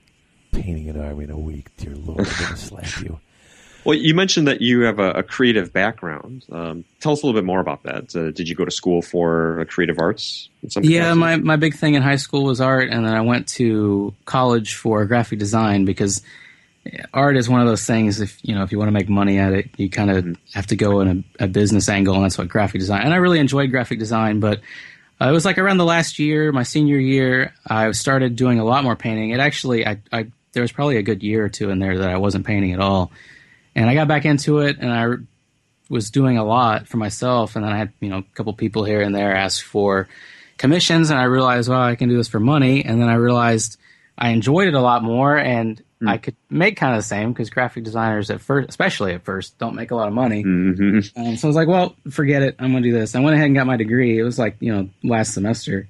[0.52, 3.20] Painting an army in a week, dear Lord, I'm going to slap you.
[3.88, 6.44] Well, you mentioned that you have a, a creative background.
[6.52, 8.14] Um, tell us a little bit more about that.
[8.14, 10.50] Uh, did you go to school for creative arts?
[10.82, 14.14] Yeah, my, my big thing in high school was art, and then I went to
[14.26, 16.22] college for graphic design because
[17.14, 18.20] art is one of those things.
[18.20, 20.68] If you know, if you want to make money at it, you kind of have
[20.68, 23.04] to go in a, a business angle, and that's what graphic design.
[23.04, 24.60] And I really enjoyed graphic design, but
[25.22, 28.66] uh, it was like around the last year, my senior year, I started doing a
[28.66, 29.30] lot more painting.
[29.30, 32.10] It actually, I, I there was probably a good year or two in there that
[32.10, 33.14] I wasn't painting at all,
[33.78, 35.06] and I got back into it, and I
[35.90, 38.84] was doing a lot for myself, and then I had you know a couple people
[38.84, 40.10] here and there ask for
[40.58, 43.78] commissions, and I realized, well, I can do this for money, and then I realized
[44.18, 47.50] I enjoyed it a lot more, and I could make kind of the same because
[47.50, 50.42] graphic designers at first, especially at first, don't make a lot of money.
[50.44, 52.56] hmm Um, so I was like, well, forget it.
[52.60, 53.16] I'm going to do this.
[53.16, 54.20] I went ahead and got my degree.
[54.20, 55.88] It was like, you know, last semester.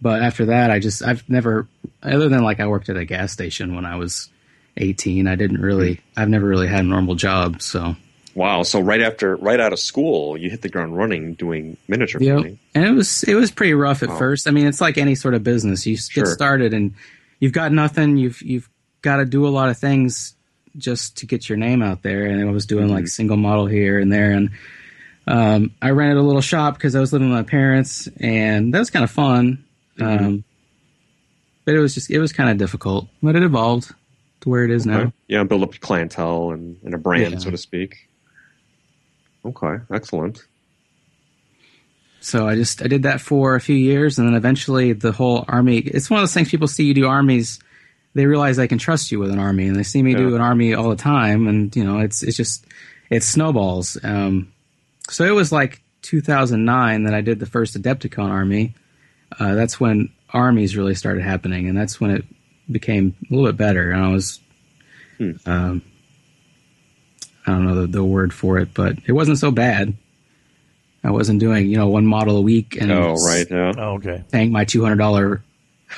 [0.00, 1.66] But after that, I just, I've never,
[2.02, 4.30] other than like I worked at a gas station when I was
[4.76, 7.60] 18, I didn't really, I've never really had a normal job.
[7.62, 7.96] So,
[8.34, 8.62] Wow.
[8.62, 12.56] So right after, right out of school, you hit the ground running doing miniature Yep.
[12.74, 14.18] And it was, it was pretty rough at Wow.
[14.18, 14.46] first.
[14.46, 15.84] I mean, it's like any sort of business.
[15.86, 16.94] You s- get started and
[17.40, 18.16] you've got nothing.
[18.16, 18.68] You've, you've
[19.02, 20.34] got to do a lot of things
[20.76, 22.26] just to get your name out there.
[22.26, 24.30] And I was doing like single model here and there.
[24.30, 24.50] And,
[25.26, 28.78] um, I rented a little shop because I was living with my parents, and that
[28.78, 29.64] was kind of fun.
[30.00, 30.42] Um,
[31.64, 33.92] but it was just it was kind of difficult, but it evolved
[34.40, 35.00] to where it is now.
[35.00, 35.12] Okay.
[35.28, 37.38] Yeah, build up clientele and, and a brand, Yeah.
[37.38, 38.08] so to speak.
[39.44, 40.44] Okay, excellent.
[42.20, 45.44] So I just I did that for a few years, and then eventually the whole
[45.48, 45.78] army.
[45.78, 47.58] It's one of those things people see you do armies.
[48.14, 50.40] They realize they can trust you with an army, and they see me do an
[50.42, 52.66] army all the time, and you know it's it's just
[53.08, 53.96] it snowballs.
[54.02, 54.52] Um,
[55.08, 58.74] so it was like 2009 that I did the first Adepticon army.
[59.38, 62.24] Uh, that's when armies really started happening, and that's when it
[62.70, 63.90] became a little bit better.
[63.90, 64.40] And I was,
[65.18, 65.32] Hmm.
[65.46, 65.82] um,
[67.46, 69.94] I don't know the, the word for it, but it wasn't so bad.
[71.02, 73.46] I wasn't doing you know one model a week and Oh, right.
[73.50, 73.72] Yeah.
[73.76, 74.22] Oh, okay.
[74.30, 75.42] paying my two hundred dollar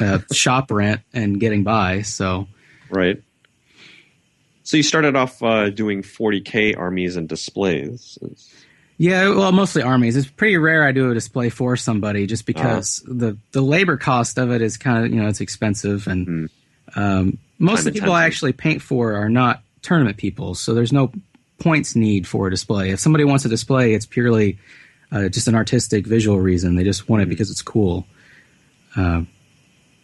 [0.00, 2.02] uh, shop rent and getting by.
[2.02, 2.46] So
[2.88, 3.20] Right.
[4.64, 8.16] So you started off uh, doing 40k armies and displays.
[8.96, 10.16] yeah, well, mostly armies.
[10.16, 14.38] It's pretty rare I do a display for somebody just because the the labor cost
[14.38, 16.48] of it is kind of you know it's expensive and
[16.96, 20.92] um, most of the people I actually paint for are not tournament people, so there's
[20.92, 21.12] no
[21.58, 22.90] points need for a display.
[22.90, 24.58] If somebody wants a display, it's purely
[25.10, 26.74] uh, just an artistic visual reason.
[26.74, 28.06] They just want it because it's cool.
[28.96, 29.22] Uh,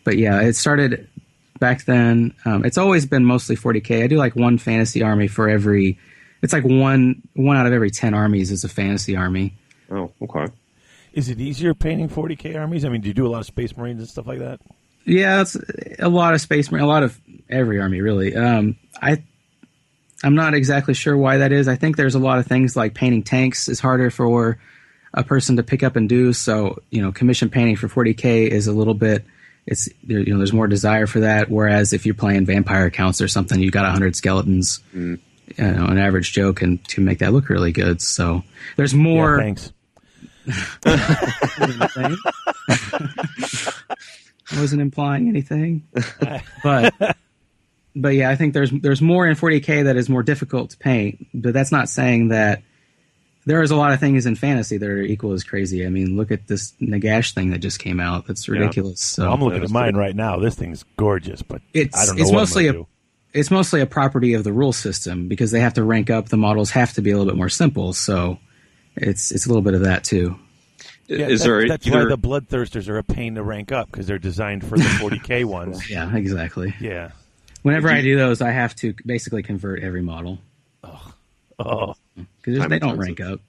[0.05, 1.09] but yeah, it started
[1.59, 2.35] back then.
[2.45, 4.05] Um, it's always been mostly 40k.
[4.05, 5.99] I do like one fantasy army for every.
[6.43, 9.55] It's like one one out of every ten armies is a fantasy army.
[9.91, 10.53] Oh, okay.
[11.13, 12.85] Is it easier painting 40k armies?
[12.85, 14.61] I mean, do you do a lot of Space Marines and stuff like that?
[15.09, 15.57] Yeah, it's
[15.99, 17.19] a lot of space marine, a lot of
[17.49, 18.37] every army really.
[18.37, 19.23] Um, I
[20.23, 21.67] I'm not exactly sure why that is.
[21.67, 24.59] I think there's a lot of things like painting tanks is harder for
[25.15, 26.35] a person to pick up and do.
[26.35, 29.25] So you know, commission painting for 40k is a little bit.
[29.67, 31.51] It's you know, there's more desire for that.
[31.51, 34.81] Whereas if you're playing vampire counts or something, you've got 100 skeletons.
[34.93, 35.19] You
[35.57, 38.03] know, an average Joe can to make that look really good.
[38.03, 38.45] So
[38.77, 39.41] there's more.
[39.41, 39.73] yeah, thanks.
[44.51, 45.87] I wasn't implying anything,
[46.63, 46.95] but
[47.95, 51.27] but yeah, I think there's there's more in 40k that is more difficult to paint.
[51.35, 52.63] But that's not saying that
[53.45, 55.87] there is a lot of things in fantasy that are equal as crazy.
[55.87, 58.27] I mean, look at this Nagash thing that just came out.
[58.27, 59.01] That's ridiculous.
[59.01, 60.01] So Well, I'm looking at mine cool.
[60.01, 60.39] right now.
[60.39, 62.87] This thing's gorgeous, but it's I don't know it's what I'm mostly a do.
[63.33, 66.29] it's mostly a property of the rule system because they have to rank up.
[66.29, 67.93] The models have to be a little bit more simple.
[67.93, 68.39] So
[68.97, 70.39] it's it's a little bit of that too.
[71.09, 73.91] Yeah, is that- there that's either why the bloodthirsters are a pain to rank up
[73.91, 75.89] because they're designed for the 40k ones.
[75.91, 76.75] Yeah, exactly.
[76.81, 77.11] Yeah.
[77.63, 80.39] Whenever I do those, I have to basically convert every model
[80.85, 81.13] Oh,
[81.59, 81.95] oh,
[82.41, 83.41] because Time they don't rank up.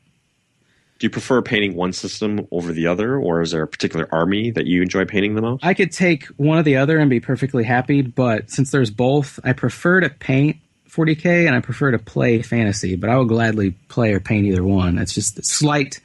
[0.97, 4.51] Do you prefer painting one system over the other, or is there a particular army
[4.51, 5.63] that you enjoy painting the most?
[5.63, 9.39] I could take one or the other and be perfectly happy, but since there's both,
[9.45, 10.57] I prefer to paint
[10.89, 14.63] 40k and I prefer to play fantasy, but I will gladly play or paint either
[14.63, 14.97] one.
[14.97, 16.01] It's just a slight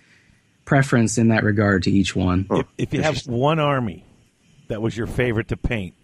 [0.65, 2.47] preference in that regard to each one.
[2.51, 4.05] If, if you have one army
[4.69, 5.95] that was your favorite to paint,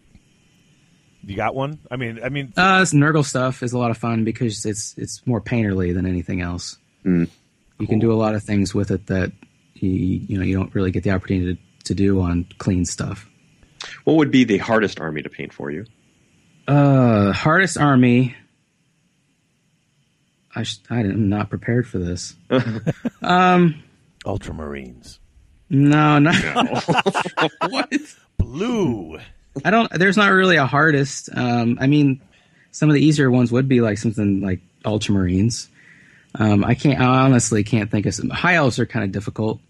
[1.25, 1.79] you got one?
[1.91, 4.95] I mean, I mean, Uh, this Nurgle stuff is a lot of fun because it's
[4.97, 6.79] it's more painterly than anything else.
[7.05, 7.29] Mm,
[7.79, 9.33] You can do a lot of things with it that
[9.75, 13.29] you, you know you don't really get the opportunity to, to do on clean stuff.
[14.05, 15.85] what would be the hardest army to paint for you?
[16.69, 18.35] Uh, hardest army.
[20.55, 22.35] I sh- I am not prepared for this.
[23.23, 23.83] um,
[24.25, 25.19] Ultramarines.
[25.69, 26.35] no, not.
[27.69, 27.93] what?
[28.39, 29.19] Blue.
[29.65, 29.91] I don't.
[29.93, 31.29] There's not really a hardest.
[31.35, 32.21] Um, I mean,
[32.71, 35.69] some of the easier ones would be like something like Ultramarines.
[36.35, 37.01] Um, I can't.
[37.01, 38.31] I honestly can't think of some.
[38.31, 39.61] High elves are kind of difficult,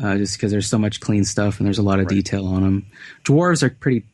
[0.00, 2.62] uh, just because there's so much clean stuff and there's a lot of detail on
[2.62, 2.86] them.
[3.24, 4.04] Dwarves are pretty.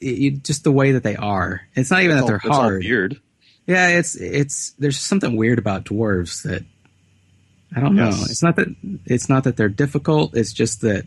[0.00, 1.60] It, you, just the way that they are.
[1.74, 2.82] It's not even that they're It's all hard.
[2.84, 3.20] weird.
[3.66, 6.64] Yeah, it's it's there's something weird about dwarves that
[7.74, 8.08] I don't know.
[8.08, 8.68] It's not that
[9.06, 10.34] it's not that they're difficult.
[10.36, 11.04] It's just that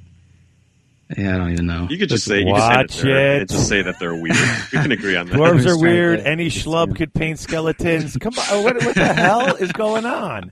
[1.17, 1.87] yeah, I don't even know.
[1.89, 3.49] You could just Just say you could say watch it.
[3.49, 4.37] just say that they're weird.
[4.71, 5.35] we can agree on that.
[5.35, 6.21] Dwarves are weird.
[6.21, 8.15] Any schlub could paint skeletons.
[8.17, 10.51] Come on, what, what the hell is going on?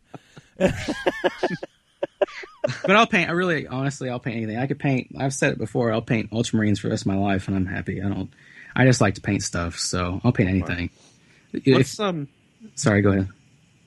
[2.86, 3.30] But I'll paint.
[3.30, 4.58] I really, honestly, I'll paint anything.
[4.58, 5.16] I could paint.
[5.18, 5.92] I've said it before.
[5.94, 8.02] I'll paint Ultramarines for the rest of my life, and I'm happy.
[8.02, 8.30] I don't.
[8.76, 10.90] I just like to paint stuff, so I'll paint anything.
[11.54, 12.28] If- um,
[12.76, 13.30] sorry, go ahead.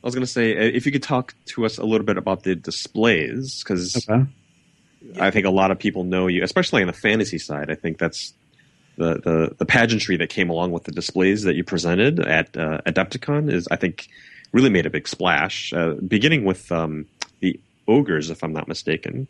[0.02, 2.16] I was going to say, uh, if you could talk to us a little bit
[2.18, 4.26] about the displays, because Okay.
[5.20, 7.70] I think a lot of people know you, especially on the fantasy side.
[7.70, 8.34] I think that's
[8.96, 12.80] the, the, the pageantry that came along with the displays that you presented at uh,
[12.86, 14.08] Adepticon is, I think,
[14.52, 15.72] really made a big splash.
[15.72, 17.06] Uh, beginning with um,
[17.40, 17.58] the
[17.88, 19.26] ogres, if I'm not mistaken,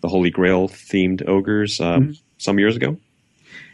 [0.00, 2.00] the Holy Grail themed ogres uh,
[2.38, 2.96] some years ago.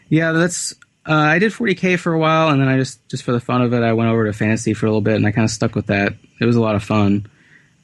[0.09, 0.75] Yeah, that's.
[1.09, 3.62] Uh, I did 40k for a while, and then I just, just for the fun
[3.62, 5.51] of it, I went over to fantasy for a little bit, and I kind of
[5.51, 6.15] stuck with that.
[6.41, 7.27] It was a lot of fun.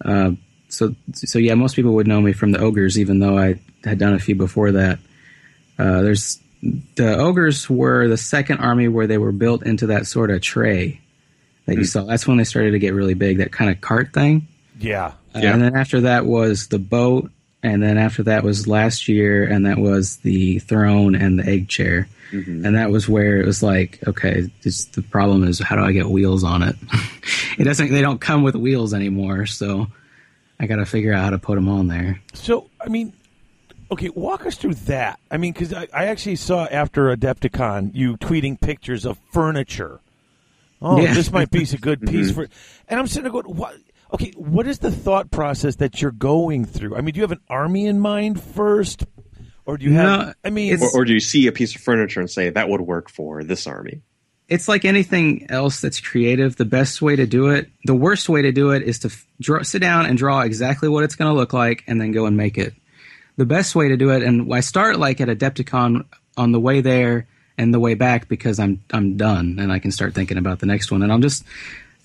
[0.05, 0.33] Uh,
[0.69, 3.99] so, so yeah, most people would know me from the ogres, even though I had
[3.99, 4.99] done a few before that.
[5.79, 10.31] Uh, there's the ogres were the second army where they were built into that sort
[10.31, 11.01] of tray
[11.67, 12.05] that you saw.
[12.05, 14.47] That's when they started to get really big, that kind of cart thing.
[14.79, 15.13] Yeah.
[15.35, 15.53] Yeah.
[15.53, 17.31] And then after that was the boat,
[17.63, 21.69] and then after that was last year, and that was the throne and the egg
[21.69, 22.09] chair.
[22.33, 22.65] Mm-hmm.
[22.65, 25.93] And that was where it was like, okay, this, the problem is how do I
[25.93, 26.77] get wheels on it?
[27.59, 27.93] it doesn't.
[27.93, 29.87] They don't come with wheels anymore, so
[30.59, 32.21] I got to figure out how to put them on there.
[32.33, 33.13] So, I mean,
[33.93, 35.21] okay, walk us through that.
[35.31, 40.01] I mean, because I, I actually saw after Adepticon you tweeting pictures of furniture.
[40.81, 41.15] Oh, Yeah.
[41.15, 42.43] this might be a good piece mm-hmm.
[42.43, 42.49] for.
[42.89, 43.77] And I'm sitting there going, what?
[44.13, 46.97] Okay, what is the thought process that you're going through?
[46.97, 49.05] I mean, do you have an army in mind first,
[49.65, 50.27] or do you have?
[50.27, 52.51] No, I mean, it's- Or, or do you see a piece of furniture and say
[52.51, 54.03] that would work for this army?
[54.49, 56.57] it's like anything else that's creative.
[56.57, 59.25] The best way to do it, the worst way to do it, is to f-
[59.41, 62.27] draw, sit down and draw exactly what it's going to look like, and then go
[62.27, 62.75] and make it.
[63.39, 66.05] The best way to do it, and I start like at Adepticon
[66.37, 69.91] on the way there and the way back because I'm I'm done and I can
[69.91, 71.45] start thinking about the next one, and I'm just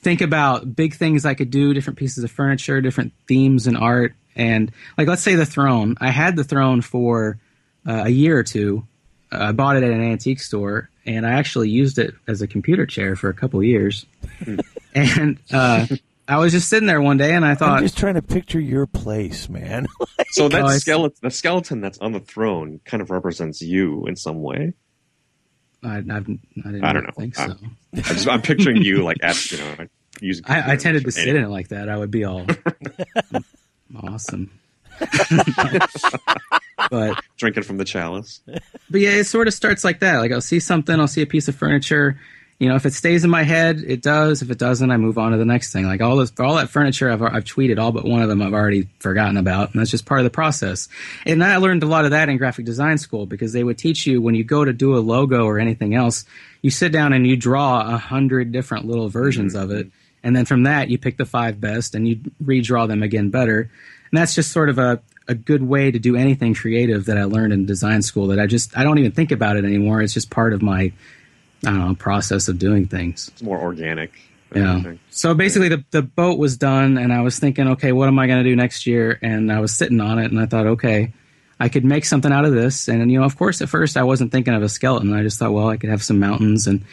[0.01, 4.13] think about big things I could do, different pieces of furniture, different themes and art,
[4.35, 5.95] and like let's say the throne.
[5.99, 7.39] I had the throne for
[7.87, 8.85] uh, a year or two.
[9.31, 12.47] Uh, I bought it at an antique store, and I actually used it as a
[12.47, 14.05] computer chair for a couple years.
[14.95, 15.85] and uh,
[16.27, 18.59] I was just sitting there one day, and I thought, I'm just trying to picture
[18.59, 19.87] your place, man.
[20.31, 24.17] So that Oh, skeleton, the skeleton that's on the throne, kind of represents you in
[24.17, 24.73] some way.
[25.83, 26.15] I, I've, I
[26.71, 27.11] didn't I don't know.
[27.17, 27.43] think so.
[27.43, 29.75] I'm- I just, I'm picturing you like at you know
[30.21, 30.45] using.
[30.47, 31.89] I, I tended to sit in it like that.
[31.89, 32.45] I would be all
[34.03, 34.51] awesome.
[36.89, 38.41] but drinking from the chalice.
[38.45, 40.17] but yeah, it sort of starts like that.
[40.17, 42.19] Like I'll see something, I'll see a piece of furniture,
[42.59, 44.41] you know, if it stays in my head, it does.
[44.41, 45.85] If it doesn't, I move on to the next thing.
[45.85, 48.53] Like all this, all that furniture, I've, I've tweeted all but one of them I've
[48.53, 50.87] already forgotten about, and that's just part of the process.
[51.25, 54.07] And I learned a lot of that in graphic design school because they would teach
[54.07, 56.25] you when you go to do a logo or anything else,
[56.63, 59.63] you sit down and you draw a hundred different little versions mm-hmm.
[59.63, 59.91] of it,
[60.23, 63.69] and then from that you pick the five best and you redraw them again better.
[64.11, 67.25] And that's just sort of a a good way to do anything creative that I
[67.25, 70.01] learned in design school that I just I don't even think about it anymore.
[70.01, 70.93] It's just part of my
[71.65, 73.29] I don't know process of doing things.
[73.33, 74.11] It's more organic.
[74.55, 74.93] Yeah.
[75.09, 78.27] So basically, the the boat was done, and I was thinking, okay, what am I
[78.27, 79.19] going to do next year?
[79.21, 81.11] And I was sitting on it, and I thought, okay,
[81.59, 82.87] I could make something out of this.
[82.87, 85.13] And you know, of course, at first I wasn't thinking of a skeleton.
[85.13, 86.85] I just thought, well, I could have some mountains, and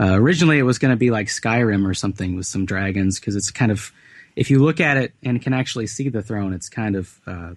[0.00, 3.36] uh, originally it was going to be like Skyrim or something with some dragons because
[3.36, 3.92] it's kind of
[4.34, 7.52] if you look at it and can actually see the throne, it's kind of uh,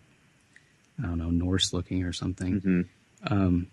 [0.99, 2.61] I don't know Norse looking or something.
[2.61, 3.33] Mm-hmm.
[3.33, 3.67] Um,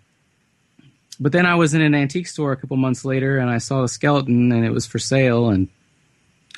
[1.18, 3.82] but then I was in an antique store a couple months later and I saw
[3.82, 5.68] a skeleton and it was for sale and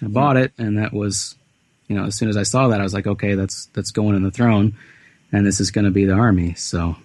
[0.03, 1.37] I bought it and that was
[1.89, 4.17] you know as soon as I saw that I was like okay that's that's going
[4.17, 4.77] in the throne
[5.33, 6.97] and this is going to be the army so.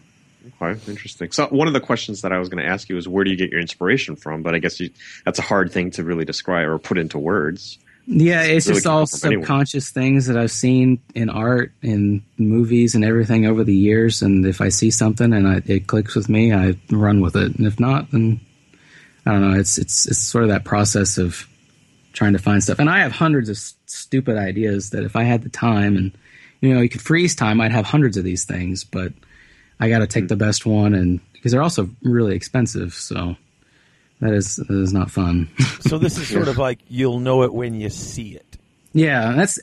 [0.62, 1.32] Okay interesting.
[1.32, 3.32] So one of the questions that I was going to ask you is where do
[3.32, 4.44] you get your inspiration from?
[4.44, 4.90] But I guess you,
[5.26, 8.88] that's a hard thing to really describe or put into words yeah, it's really just
[8.88, 14.22] all subconscious things that I've seen in art, in movies, and everything over the years.
[14.22, 17.56] And if I see something and I, it clicks with me, I run with it.
[17.56, 18.42] And if not, then
[19.26, 19.58] I don't know.
[19.58, 21.48] It's it's it's sort of that process of
[22.12, 22.80] trying to find stuff.
[22.80, 26.12] And I have hundreds of stupid ideas that if I had the time and
[26.60, 28.84] you know you could freeze time, I'd have hundreds of these things.
[28.84, 29.14] But
[29.80, 30.30] I got to take mm.
[30.30, 33.38] the best one, and because they're also really expensive, so
[34.24, 35.50] that is that is not fun.
[35.82, 38.58] so this is sort of like you'll know it when you see it.
[38.94, 39.60] Yeah, that's.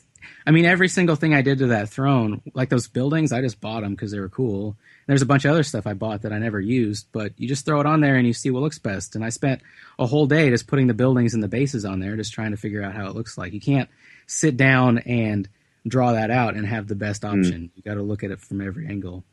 [0.46, 3.60] I mean, every single thing I did to that throne, like those buildings, I just
[3.60, 4.76] bought them because they were cool.
[5.06, 7.66] There's a bunch of other stuff I bought that I never used, but you just
[7.66, 9.16] throw it on there and you see what looks best.
[9.16, 9.60] And I spent
[9.98, 12.56] a whole day just putting the buildings and the bases on there, just trying to
[12.56, 13.52] figure out how it looks like.
[13.52, 13.88] You can't
[14.26, 15.48] sit down and
[15.86, 17.28] draw that out and have the best hmm.
[17.28, 17.62] option.
[17.62, 17.70] Mm.
[17.76, 19.24] You got to look at it from every angle.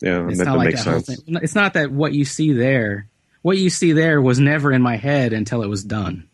[0.00, 1.22] Yeah, it's that, not that like makes that sense.
[1.26, 3.08] It's not that what you see there
[3.42, 6.28] what you see there was never in my head until it was done.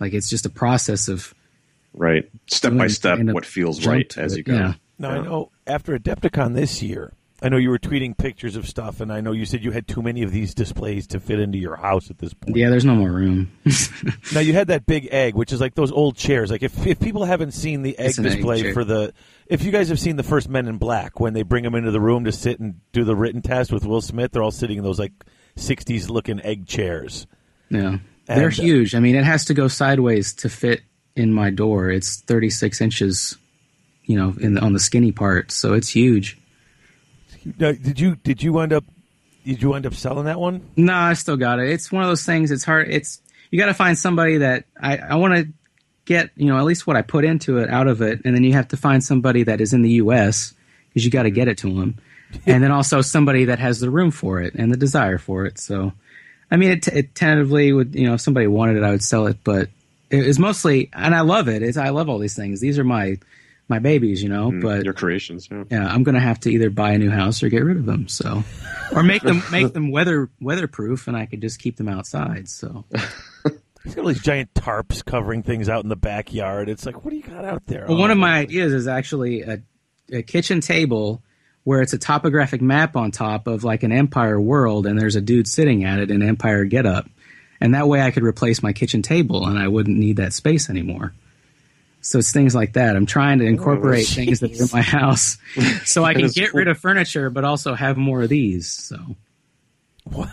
[0.00, 1.34] Like it's just a process of
[1.94, 4.54] right step by step what feels right as you go.
[4.54, 4.74] Yeah.
[4.98, 5.20] Now yeah.
[5.20, 9.12] I know after Adepticon this year, I know you were tweeting pictures of stuff, and
[9.12, 11.76] I know you said you had too many of these displays to fit into your
[11.76, 12.56] house at this point.
[12.56, 13.52] Yeah, there's no more room.
[14.34, 16.50] now you had that big egg, which is like those old chairs.
[16.50, 19.12] Like if if people haven't seen the egg display egg for the,
[19.46, 21.92] if you guys have seen the first Men in Black when they bring them into
[21.92, 24.78] the room to sit and do the written test with Will Smith, they're all sitting
[24.78, 25.12] in those like
[25.58, 27.26] 60s looking egg chairs.
[27.70, 27.98] Yeah.
[28.28, 28.94] And, They're uh, huge.
[28.94, 30.82] I mean, it has to go sideways to fit
[31.16, 31.90] in my door.
[31.90, 33.36] It's 36 inches,
[34.04, 36.38] you know, in the, on the skinny part, so it's huge.
[37.56, 38.84] did you did you end up
[39.44, 40.68] did you end up selling that one?
[40.76, 41.70] No, I still got it.
[41.70, 42.50] It's one of those things.
[42.50, 42.88] It's hard.
[42.88, 43.20] It's
[43.50, 45.48] you got to find somebody that I I want to
[46.04, 48.44] get you know at least what I put into it out of it, and then
[48.44, 50.54] you have to find somebody that is in the U.S.
[50.88, 51.98] because you got to get it to them
[52.46, 55.58] and then also somebody that has the room for it and the desire for it.
[55.58, 55.92] So,
[56.50, 59.26] I mean, it, it tentatively would, you know, if somebody wanted it, I would sell
[59.26, 59.68] it, but
[60.10, 61.62] it was mostly, and I love it.
[61.62, 62.60] It's, I love all these things.
[62.60, 63.18] These are my,
[63.68, 65.48] my babies, you know, mm, but your creations.
[65.50, 65.64] Yeah.
[65.70, 67.86] yeah, I'm going to have to either buy a new house or get rid of
[67.86, 68.08] them.
[68.08, 68.42] So,
[68.94, 72.48] or make them, make them weather, weatherproof and I could just keep them outside.
[72.48, 72.84] So.
[73.84, 76.68] He's got all these giant tarps covering things out in the backyard.
[76.68, 77.86] It's like, what do you got out there?
[77.88, 79.62] Well, oh, one of my ideas is actually a,
[80.12, 81.22] a kitchen table
[81.68, 85.20] where it's a topographic map on top of like an Empire world, and there's a
[85.20, 87.06] dude sitting at it in Empire getup,
[87.60, 90.70] and that way I could replace my kitchen table, and I wouldn't need that space
[90.70, 91.12] anymore.
[92.00, 92.96] So it's things like that.
[92.96, 95.36] I'm trying to incorporate oh, things that are in my house,
[95.84, 96.60] so I can get cool.
[96.60, 98.70] rid of furniture, but also have more of these.
[98.70, 98.96] So.
[100.16, 100.26] and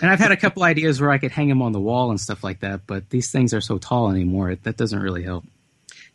[0.00, 2.44] I've had a couple ideas where I could hang them on the wall and stuff
[2.44, 5.44] like that, but these things are so tall anymore, that doesn't really help.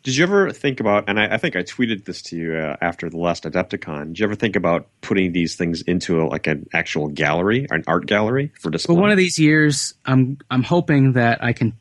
[0.04, 2.76] Did you ever think about, and I, I think I tweeted this to you uh,
[2.82, 6.46] after the last Adepticon, did you ever think about putting these things into a, like
[6.46, 8.94] an actual gallery, an art gallery for display?
[8.94, 11.72] But one of these years, I'm, I'm hoping that I can,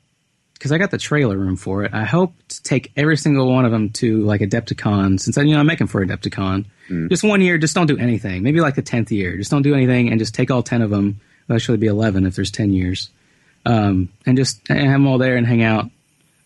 [0.54, 3.66] because I got the trailer room for it, I hope to take every single one
[3.66, 6.64] of them to like Adepticon, since I, you know, I'm making for Adepticon.
[6.90, 7.10] Mm.
[7.10, 8.42] Just one year, just don't do anything.
[8.42, 10.92] Maybe like the 10th year, just don't do anything and just take all 10 of
[10.92, 11.20] them.
[11.50, 13.10] It'll actually be 11 if there's 10 years.
[13.66, 15.90] Um, and just have them all there and hang out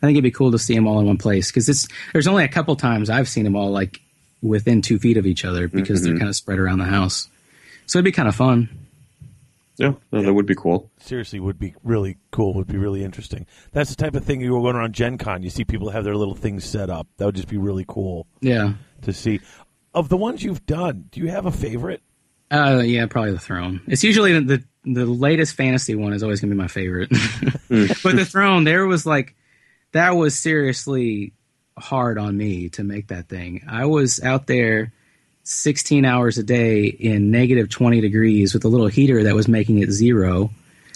[0.08, 2.44] think it'd be cool to see them all in one place because it's there's only
[2.44, 4.02] a couple times I've seen them all like
[4.42, 6.10] within two feet of each other because mm-hmm.
[6.10, 7.28] they're kind of spread around the house.
[7.86, 8.70] So it'd be kind of fun.
[9.78, 10.90] Yeah, no, that would be cool.
[11.00, 12.56] Seriously, would be really cool.
[12.56, 13.46] Would be really interesting.
[13.74, 15.44] That's the type of thing you go going around Gen Con.
[15.44, 17.08] You see people have their little things set up.
[17.18, 18.26] That would just be really cool.
[18.42, 18.74] Yeah,
[19.04, 19.40] to see.
[19.94, 22.02] Of the ones you've done, do you have a favorite?
[22.50, 23.82] Uh, yeah, probably the throne.
[23.88, 27.10] It's usually the the, the latest fantasy one is always going to be my favorite.
[28.04, 29.36] but the throne, there was like
[29.92, 31.34] that was seriously
[31.78, 33.64] hard on me to make that thing.
[33.70, 34.92] I was out there
[35.44, 39.80] 16 hours a day in negative 20 degrees with a little heater that was making
[39.80, 40.52] it zero.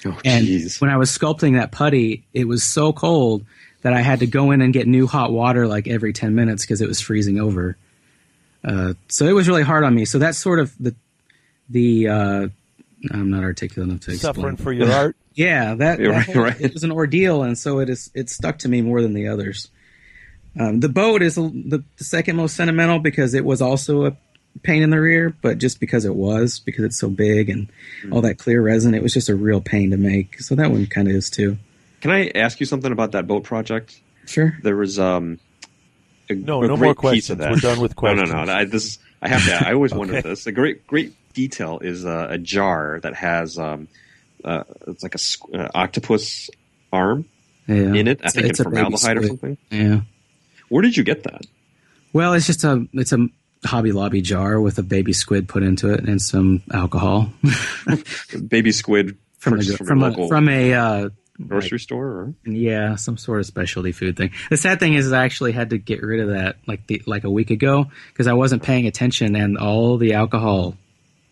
[0.06, 0.48] Oh, And
[0.80, 3.46] when I was sculpting that putty, it was so cold
[3.84, 6.64] that I had to go in and get new hot water like every 10 minutes
[6.64, 7.78] because it was freezing over.
[8.64, 10.06] Uh, so it was really hard on me.
[10.06, 10.96] So that's sort of the
[11.70, 12.48] the uh,
[13.12, 14.34] I'm not articulate enough to explain.
[14.34, 15.16] Suffering for your art.
[15.34, 16.60] Yeah, that, that right, whole- right.
[16.62, 18.12] it was an ordeal, and so it is.
[18.14, 19.70] It stuck to me more than the others.
[20.60, 24.16] Um, the boat is the, the second most sentimental because it was also a
[24.64, 27.70] pain in the rear, but just because it was because it's so big and
[28.04, 28.12] Hmm.
[28.14, 30.42] all that clear resin, it was just a real pain to make.
[30.42, 31.58] So that one kind of is too.
[32.02, 34.02] Can I ask you something about that boat project?
[34.26, 34.58] Sure.
[34.64, 35.40] There was um.
[36.30, 37.38] A, No, a no great more piece of questions.
[37.40, 37.52] that.
[37.52, 38.30] We're done with questions.
[38.34, 38.54] No, no, no.
[38.54, 39.68] I, this is, I have to.
[39.68, 40.46] I always wondered this.
[40.48, 43.88] A great, great detail is uh, a jar that has um,
[44.44, 46.50] uh, it's like a uh, octopus
[46.92, 47.26] arm
[47.68, 47.94] Yeah.
[47.94, 48.22] in it.
[48.24, 49.58] I It's a- think it's in a formaldehyde or something.
[49.70, 50.02] Yeah.
[50.70, 51.42] Where did you get that?
[52.14, 53.28] Well, it's just a it's a
[53.66, 57.32] Hobby Lobby jar with a baby squid put into it and some alcohol
[58.48, 61.10] Baby squid from a, from, from a a from a uh,
[61.46, 62.08] grocery store.
[62.08, 62.34] Or?
[62.46, 64.32] Yeah, some sort of specialty food thing.
[64.50, 67.24] The sad thing is, I actually had to get rid of that like the, like
[67.24, 70.76] a week ago because I wasn't paying attention, and all the alcohol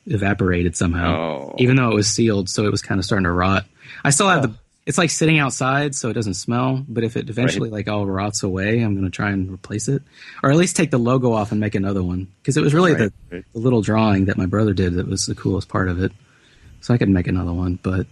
[0.10, 1.56] evaporated somehow, Oh.
[1.58, 2.50] even though it was sealed.
[2.50, 3.66] So it was kind of starting to rot.
[4.04, 4.50] I still have the.
[4.50, 4.56] Oh.
[4.86, 6.84] It's like sitting outside, so it doesn't smell.
[6.90, 10.02] But if it eventually like all rots away, I'm going to try and replace it,
[10.42, 12.94] or at least take the logo off and make another one because it was really
[12.94, 16.02] Right, the, the little drawing that my brother did that was the coolest part of
[16.02, 16.12] it.
[16.82, 18.08] So I could make another one, but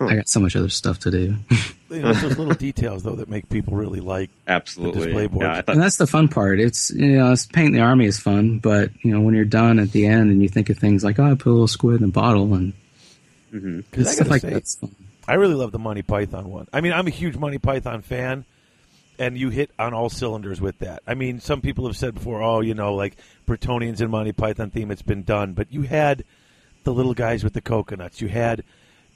[0.00, 1.36] I got so much other stuff to do.
[1.88, 4.28] You know, it's those little details though that make people really like.
[4.48, 5.04] Absolutely.
[5.04, 5.44] display boards.
[5.44, 6.58] Yeah, thought and that's the fun part.
[6.58, 9.78] It's you know, it's painting the army is fun, but you know, when you're done
[9.78, 12.00] at the end and you think of things like, oh, I put a little squid
[12.00, 12.72] in a bottle and
[13.54, 13.76] mm-hmm.
[13.88, 14.96] Because I stuff like say, that's fun.
[15.28, 16.66] I really love the Monty Python one.
[16.72, 18.44] I mean, I'm a huge Monty Python fan,
[19.20, 21.04] and you hit on all cylinders with that.
[21.06, 23.16] I mean, some people have said before, oh, you know, like
[23.46, 25.52] Bretonnians and Monty Python theme, it's been done.
[25.52, 26.24] But you had
[26.82, 28.20] the little guys with the coconuts.
[28.20, 28.64] You had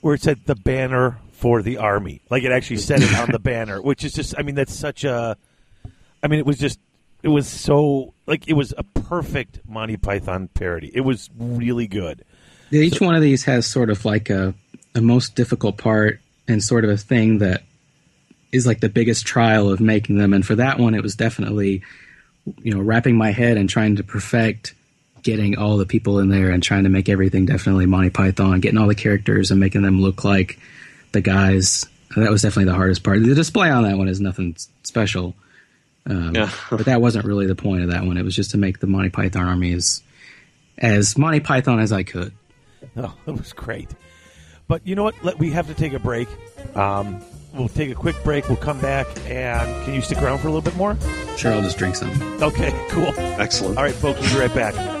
[0.01, 2.21] where it said the banner for the army.
[2.29, 5.03] Like it actually said it on the banner, which is just, I mean, that's such
[5.03, 5.37] a,
[6.21, 6.79] I mean, it was just,
[7.23, 10.91] it was so, like, it was a perfect Monty Python parody.
[10.93, 12.25] It was really good.
[12.71, 14.53] Yeah, each one of these has sort of like a
[14.95, 17.63] a most difficult part and sort of a thing that
[18.51, 20.33] is like the biggest trial of making them.
[20.33, 21.83] And for that one, it was definitely
[22.63, 24.73] you know wrapping my head and trying to perfect
[25.23, 28.77] getting all the people in there and trying to make everything definitely Monty Python, getting
[28.79, 30.59] all the characters and making them look like
[31.11, 31.85] the guys.
[32.15, 33.21] That was definitely the hardest part.
[33.23, 35.35] The display on that one is nothing special.
[36.05, 36.51] Um, Yeah.
[36.69, 38.17] but that wasn't really the point of that one.
[38.17, 40.01] It was just to make the Monty Python army as,
[40.77, 42.33] as Monty Python as I could.
[42.97, 43.89] Oh, it was great.
[44.67, 45.23] But you know what?
[45.23, 46.27] Let, we have to take a break.
[46.75, 47.21] Um,
[47.53, 48.47] we'll take a quick break.
[48.47, 49.05] We'll come back.
[49.29, 50.97] And can you stick around for a little bit more?
[51.37, 52.09] Sure, I'll just drink some.
[52.41, 53.13] Okay, cool.
[53.17, 53.77] excellent.
[53.77, 55.00] All right, folks, we'll be right back.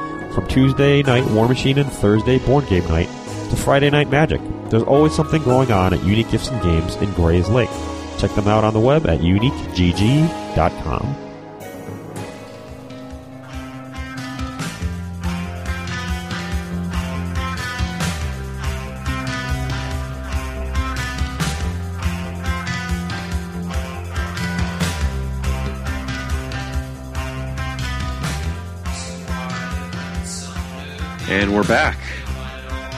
[0.33, 3.09] From Tuesday night Warmachine and Thursday Board Game Night
[3.49, 4.39] to Friday Night Magic,
[4.69, 7.69] there's always something going on at Unique Gifts and Games in Grayslake.
[8.17, 11.30] Check them out on the web at uniquegg.com.
[31.31, 31.97] And we're back.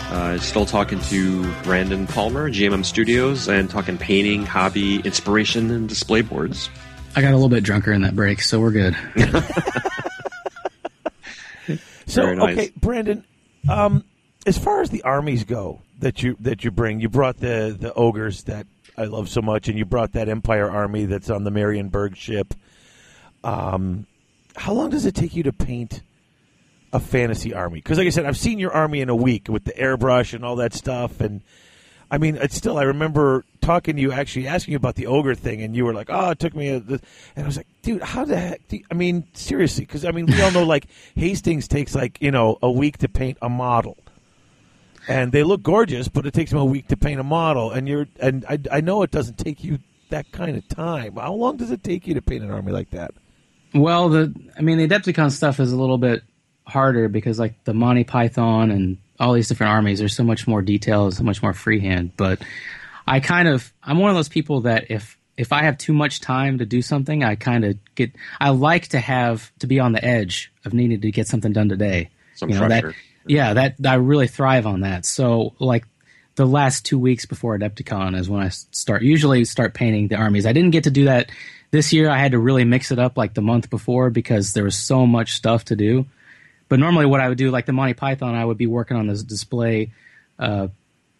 [0.09, 6.21] Uh, still talking to Brandon Palmer, GMM Studios, and talking painting, hobby, inspiration, and display
[6.21, 6.67] boards.
[7.15, 8.97] I got a little bit drunker in that break, so we're good.
[12.07, 12.57] So, Very nice.
[12.57, 13.23] okay, Brandon,
[13.69, 14.03] um,
[14.45, 17.93] as far as the armies go that you that you bring, you brought the the
[17.93, 21.49] ogres that I love so much, and you brought that Empire army that's on the
[21.49, 22.53] Marienburg ship.
[23.43, 24.05] Um,
[24.55, 26.01] how long does it take you to paint
[26.93, 27.79] a fantasy army?
[27.79, 30.45] Because, like I said, I've seen your army in a week with the airbrush and
[30.45, 31.41] all that stuff, and
[32.13, 32.77] I mean, it's still.
[32.77, 35.95] I remember talking to you, actually asking you about the ogre thing, and you were
[35.95, 37.01] like, "Oh, it took me," a, and
[37.35, 40.39] I was like, "Dude, how the heck?" You, I mean, seriously, because I mean, we
[40.39, 43.97] all know like Hastings takes like you know a week to paint a model,
[45.07, 47.87] and they look gorgeous, but it takes them a week to paint a model, and
[47.87, 49.79] you're and I, I know it doesn't take you
[50.09, 51.15] that kind of time.
[51.15, 53.15] How long does it take you to paint an army like that?
[53.73, 56.21] Well, the I mean, the Adepticon stuff is a little bit
[56.65, 60.61] harder because like the Monty Python and all these different armies, there's so much more
[60.61, 62.11] detail, so much more freehand.
[62.17, 62.41] But
[63.07, 66.21] I kind of I'm one of those people that if if I have too much
[66.21, 69.91] time to do something, I kind of get I like to have to be on
[69.91, 72.09] the edge of needing to get something done today.
[72.35, 72.87] Some you know, pressure.
[72.87, 72.95] That,
[73.25, 75.05] yeah, that I really thrive on that.
[75.05, 75.85] So like
[76.35, 80.45] the last two weeks before Adepticon is when I start usually start painting the armies.
[80.45, 81.31] I didn't get to do that
[81.71, 82.09] this year.
[82.09, 85.05] I had to really mix it up like the month before because there was so
[85.05, 86.05] much stuff to do.
[86.69, 89.07] But normally, what I would do, like the Monty Python, I would be working on
[89.07, 89.91] this display,
[90.39, 90.69] uh,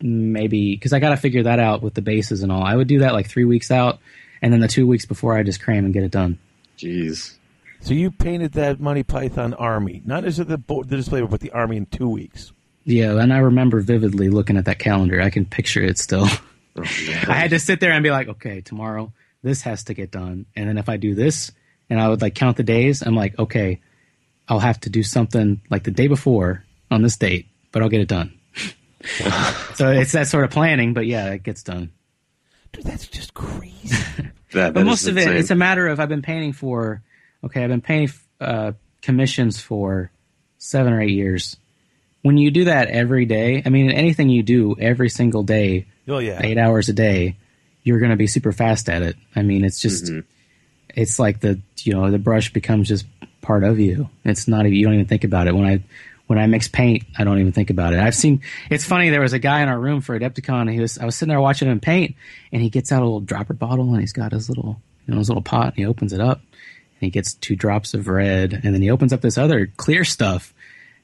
[0.02, 2.64] maybe because I got to figure that out with the bases and all.
[2.64, 3.99] I would do that like three weeks out,
[4.41, 6.40] and then the two weeks before, I just cram and get it done.
[6.78, 7.36] Jeez.
[7.82, 11.52] So you painted that Monty Python army, not just the bo- the display, but the
[11.52, 12.52] army in two weeks.
[12.86, 15.22] Yeah, and I remember vividly looking at that calendar.
[15.22, 16.28] I can picture it still.
[16.76, 19.14] Oh, I had to sit there and be like, okay, tomorrow
[19.44, 21.52] this has to get done, and then if I do this,
[21.88, 23.03] and I would like count the days.
[23.03, 23.80] I'm like, okay,
[24.48, 28.02] I'll have to do something like the day before on this date, but I'll get
[28.02, 28.38] it done.
[29.76, 31.91] so it's that sort of planning, but yeah, it gets done.
[32.72, 33.95] Dude, that's just crazy.
[34.53, 37.02] That, But most is of it, it's a matter of I've been painting for,
[37.44, 40.11] okay, I've been painting uh, commissions for
[40.60, 41.57] seven or eight years.
[42.22, 46.20] When you do that every day, I mean, anything you do every single day, oh
[46.20, 47.36] yeah, eight hours a day,
[47.82, 49.15] you're going to be super fast at it.
[49.36, 50.20] I mean, it's just, Mm-hmm.
[50.90, 53.07] it's like the, you know, the brush becomes just
[53.44, 54.10] part of you.
[54.26, 55.56] It's not, you don't even think about it.
[55.56, 55.84] When I,
[56.26, 57.99] when I mix paint, I don't even think about it.
[57.99, 58.41] I've seen,
[58.72, 61.15] it's funny, there was a guy in our room for Adepticon, he was, I was
[61.15, 62.15] sitting there watching him paint,
[62.52, 65.20] and he gets out a little dropper bottle, and he's got his little, you know,
[65.20, 68.53] his little pot, and he opens it up, and he gets two drops of red,
[68.53, 70.53] and then he opens up this other clear stuff,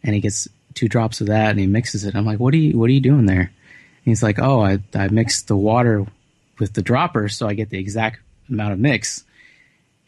[0.02, 2.16] and he gets two drops of that, and he mixes it.
[2.16, 3.42] I'm like, what are you, what are you doing there?
[3.42, 6.06] And he's like, oh, I, I mixed the water
[6.60, 9.26] with the dropper, so I get the exact amount of mix.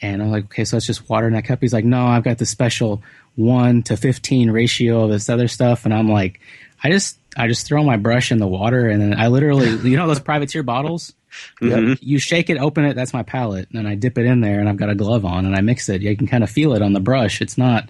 [0.02, 1.60] And I'm like, okay, so it's just water in that cup.
[1.62, 3.04] He's like, no, I've got the special
[3.36, 5.86] one to fifteen ratio of this other stuff.
[5.86, 6.40] And I'm like,
[6.84, 9.96] I just I just throw my brush in the water and then I literally you
[9.98, 11.14] know those privateer bottles?
[11.62, 11.98] Mhm.
[12.02, 14.60] You shake it, open it, that's my palette, and then I dip it in there
[14.60, 16.02] and I've got a glove on and I mix it.
[16.02, 17.40] You can kind of feel it on the brush.
[17.42, 17.90] It's not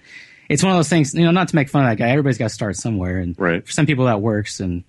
[0.49, 2.09] it's one of those things, you know, not to make fun of that guy.
[2.09, 3.65] Everybody's got to start somewhere, and Right.
[3.65, 4.59] for some people that works.
[4.59, 4.83] And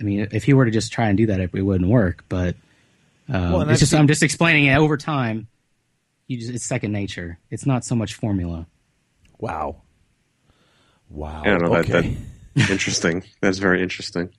[0.00, 2.24] I mean, if he were to just try and do that, it, it wouldn't work.
[2.30, 2.56] But
[3.28, 5.46] um, Well, it's I've just seen- I'm just explaining it over time.
[6.28, 7.38] You just it's second nature.
[7.50, 8.66] It's not so much formula.
[9.38, 9.82] Wow.
[11.10, 11.42] Wow.
[11.42, 12.16] I don't know okay.
[12.54, 13.24] that interesting.
[13.40, 14.30] That's very interesting.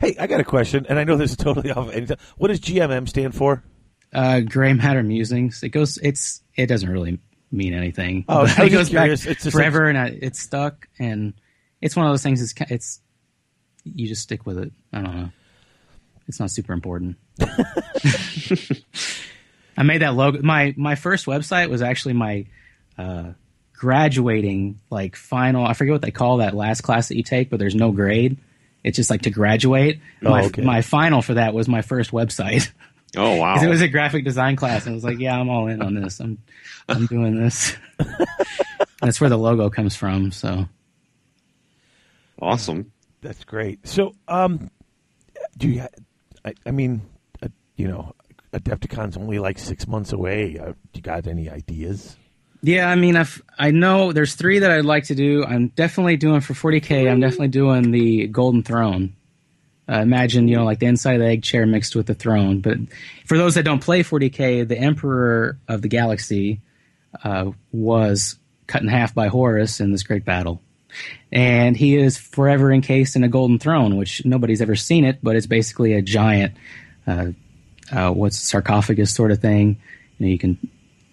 [0.00, 1.90] Hey, I got a question, and I know this is totally off.
[1.90, 2.18] Anything.
[2.36, 3.64] What does GMM stand for?
[4.12, 5.62] Uh, Gray Matter Musings.
[5.62, 5.98] It goes.
[6.02, 6.42] It's.
[6.56, 7.18] It doesn't really
[7.50, 8.24] mean anything.
[8.28, 9.24] Oh, But I was it goes curious.
[9.24, 10.88] back It's forever, and I, it's stuck.
[10.98, 11.32] And
[11.80, 12.42] it's one of those things.
[12.42, 12.54] It's.
[12.70, 13.00] It's.
[13.84, 14.72] You just stick with it.
[14.92, 15.30] I don't know.
[16.28, 17.16] It's not super important.
[19.76, 20.40] I made that logo.
[20.42, 22.46] My my first website was actually my
[22.98, 23.32] uh,
[23.72, 25.66] graduating like final.
[25.66, 28.38] I forget what they call that last class that you take, but there's no grade.
[28.82, 30.00] It's just like to graduate.
[30.24, 30.62] Oh, my okay.
[30.62, 32.70] my final for that was my first website.
[33.16, 33.62] Oh wow!
[33.62, 35.94] it was a graphic design class, and I was like, "Yeah, I'm all in on
[35.94, 36.18] this.
[36.18, 36.38] I'm,
[36.88, 37.76] I'm doing this."
[39.00, 40.32] That's where the logo comes from.
[40.32, 40.68] So,
[42.42, 42.90] awesome.
[43.20, 43.86] That's great.
[43.86, 44.68] So, um,
[45.56, 45.86] do you?
[46.44, 47.02] I, I mean,
[47.40, 48.16] uh, you know,
[48.54, 50.58] Adepticon's only like six months away.
[50.58, 52.16] Uh, do you got any ideas?
[52.62, 55.44] yeah, I mean, I've, I know there's three that I'd like to do.
[55.44, 57.10] I'm definitely doing for 40k.
[57.10, 59.14] I'm definitely doing the Golden Throne.
[59.86, 62.60] Uh, imagine, you know, like the inside of the egg chair mixed with the throne.
[62.60, 62.78] But
[63.26, 66.62] for those that don't play 40k, the Emperor of the Galaxy
[67.22, 70.62] uh, was cut in half by Horus in this great battle.
[71.30, 75.36] And he is forever encased in a golden throne, which nobody's ever seen it, but
[75.36, 76.56] it's basically a giant,
[77.06, 77.32] uh,
[77.92, 79.80] uh, what's sarcophagus sort of thing.
[80.18, 80.58] You know, you can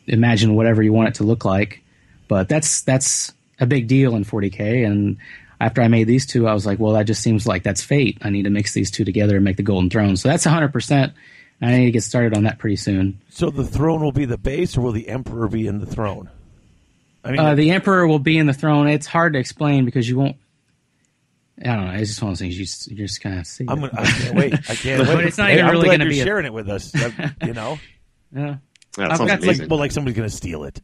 [0.07, 1.81] imagine whatever you want it to look like,
[2.27, 4.85] but that's that's a big deal in 40k.
[4.85, 5.17] And
[5.59, 8.17] after I made these two, I was like, well, that just seems like that's fate.
[8.21, 10.17] I need to mix these two together and make the golden throne.
[10.17, 10.69] So that's 100.
[10.73, 11.13] percent
[11.63, 13.19] I need to get started on that pretty soon.
[13.29, 16.27] So the throne will be the base, or will the emperor be in the throne?
[17.23, 18.87] I mean, Uh, the emperor will be in the throne.
[18.87, 20.37] It's hard to explain because you won't.
[21.63, 21.91] I don't know.
[21.93, 23.65] It's just one of those things you just, you're just kind of see.
[23.67, 24.53] I'm gonna, I can't wait.
[24.53, 25.25] I can't But wait.
[25.27, 26.93] it's not Hey, even I'm really gonna you're be a- sharing it with us.
[26.95, 27.11] uh,
[27.45, 27.79] you know,
[28.35, 28.55] yeah.
[28.97, 30.81] That got like, well, like somebody's gonna steal it.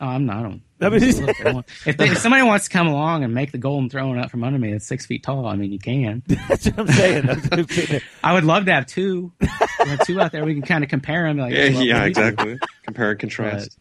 [0.00, 0.36] Oh, I'm not.
[0.38, 0.62] I don't.
[0.82, 4.18] I mean, if, they, if somebody wants to come along and make the golden throne
[4.18, 5.46] out from under me, it's six feet tall.
[5.46, 6.24] I mean, you can.
[6.26, 7.28] That's what I'm saying.
[7.30, 8.00] I'm.
[8.24, 10.44] I would love to have two, You know, two out there.
[10.44, 11.38] We can kind of compare them.
[11.38, 12.58] Like, Yeah, yeah, exactly.
[12.84, 13.78] Compare and contrast.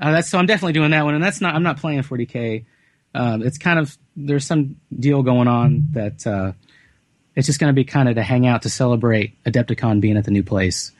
[0.00, 2.64] Uh, that's so I'm definitely doing that one, and that's not I'm not playing 40k.
[3.14, 6.52] Um, it's kind of there's some deal going on that uh,
[7.34, 10.24] it's just going to be kind of to hang out to celebrate Adepticon being at
[10.24, 10.92] the new place.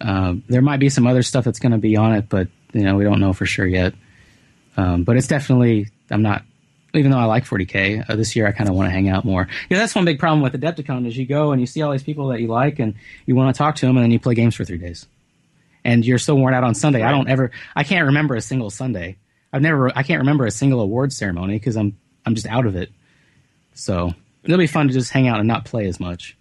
[0.00, 2.82] Um, there might be some other stuff that's going to be on it, but you
[2.82, 3.94] know we don't know for sure yet.
[4.76, 6.42] Um, but it's definitely I'm not
[6.94, 9.24] even though I like 40k uh, this year I kind of want to hang out
[9.24, 9.48] more.
[9.68, 12.02] Yeah, that's one big problem with Adepticon is you go and you see all these
[12.02, 12.94] people that you like and
[13.26, 15.06] you want to talk to them and then you play games for three days
[15.84, 17.02] and you're so worn out on Sunday.
[17.02, 19.16] I don't ever, I can't remember a single Sunday.
[19.54, 22.74] I've never, I can't remember a single award ceremony because I'm, I'm just out of
[22.74, 22.90] it.
[23.74, 24.12] So
[24.42, 26.36] it'll be fun to just hang out and not play as much.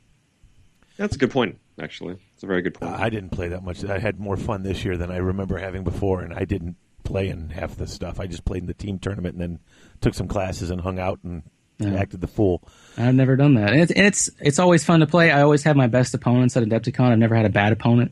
[0.98, 2.18] That's a good point, actually.
[2.34, 2.91] It's a very good point.
[2.91, 3.84] I didn't play that much.
[3.85, 7.30] I had more fun this year than I remember having before, and I didn't play
[7.30, 8.19] in half the stuff.
[8.19, 9.60] I just played in the team tournament and then
[10.02, 11.44] took some classes and hung out and
[11.80, 11.94] Yeah.
[11.95, 12.64] acted the fool.
[12.98, 13.73] I've never done that.
[13.73, 15.30] It's, it's, it's always fun to play.
[15.31, 17.11] I always have my best opponents at Adepticon.
[17.11, 18.11] I've never had a bad opponent.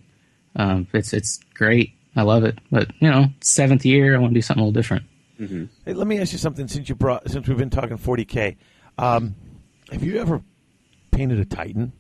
[0.56, 1.94] Um, it's, it's great.
[2.16, 2.60] I love it.
[2.72, 5.06] But you know, seventh year, I want to do something a little different.
[5.86, 6.68] Hey, let me ask you something.
[6.68, 8.58] Since you brought, since we've been talking 40k,
[9.00, 9.34] um,
[9.92, 10.40] have you ever
[11.10, 11.94] painted a Titan?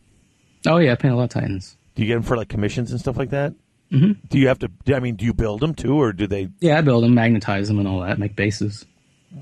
[0.67, 1.75] Oh yeah, I paint a lot of Titans.
[1.95, 3.55] Do you get them for like commissions and stuff like that?
[3.91, 4.17] Mhm.
[4.29, 4.69] Do you have to?
[4.93, 6.49] I mean, do you build them too, or do they?
[6.59, 8.19] Yeah, I build them, magnetize them, and all that.
[8.19, 8.85] Make bases.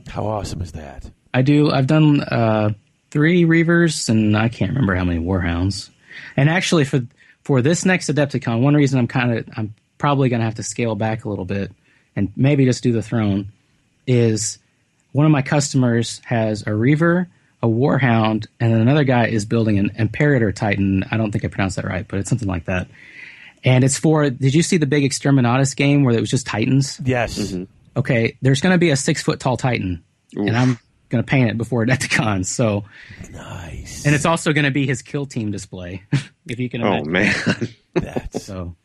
[0.07, 1.11] How awesome is that?
[1.33, 1.69] I do.
[1.69, 2.69] I've done uh,
[3.11, 5.89] three Reavers, and I can't remember how many Warhounds.
[6.37, 7.01] And actually, for
[7.43, 10.63] for this next Adepticon, one reason I'm kind of I'm probably going to have to
[10.63, 11.71] scale back a little bit
[12.15, 13.51] and maybe just do the throne
[14.07, 14.57] is
[15.11, 17.27] one of my customers has a Reaver,
[17.61, 21.05] a Warhound, and then another guy is building an Imperator Titan.
[21.11, 22.87] I don't think I pronounced that right, but it's something like that.
[23.63, 24.29] And it's for.
[24.29, 26.99] Did you see the big Exterminatus game where it was just Titans?
[27.03, 27.37] Yes.
[27.37, 27.63] Mm-hmm.
[27.97, 30.03] Okay, there's going to be a six foot tall Titan,
[30.33, 32.45] and I'm going to paint it before Adepticon.
[32.45, 32.85] So
[33.31, 34.05] nice.
[34.05, 36.03] And it's also going to be his kill team display,
[36.47, 36.81] if you can.
[36.83, 37.35] Oh, man.
[37.93, 38.75] That's so.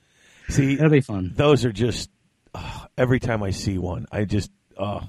[0.48, 1.32] See, it'll be fun.
[1.34, 2.10] Those are just
[2.54, 5.08] oh, every time I see one, I just oh,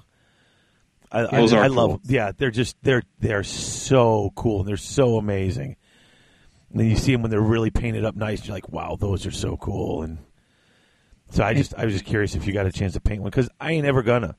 [1.12, 1.90] I, Those I, are I love.
[1.90, 2.02] cool.
[2.06, 4.60] Yeah, they're just they're they're so cool.
[4.62, 5.76] And they're so amazing.
[6.72, 8.46] And then you see them when they're really painted up nice.
[8.46, 10.02] You're like, wow, those are so cool.
[10.04, 10.18] And
[11.30, 13.30] so I just I was just curious if you got a chance to paint one
[13.30, 14.36] because I ain't ever gonna.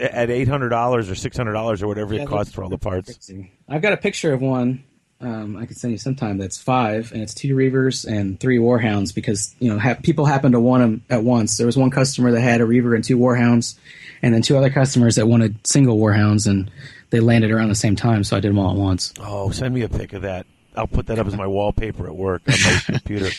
[0.00, 2.70] At eight hundred dollars or six hundred dollars or whatever Yeah, it costs for all
[2.70, 3.30] the parts.
[3.68, 4.84] I've got a picture of one.
[5.20, 6.38] Um, I can send you sometime.
[6.38, 10.52] That's five, and it's two Reavers and three Warhounds because you know ha- people happen
[10.52, 11.56] to want them at once.
[11.56, 13.76] There was one customer that had a Reaver and two Warhounds,
[14.22, 16.70] and then two other customers that wanted single Warhounds, and
[17.10, 18.22] they landed around the same time.
[18.22, 19.12] So I did them all at once.
[19.20, 20.46] Oh, send me a pic of that.
[20.76, 23.30] I'll put that up as my wallpaper at work on my computer.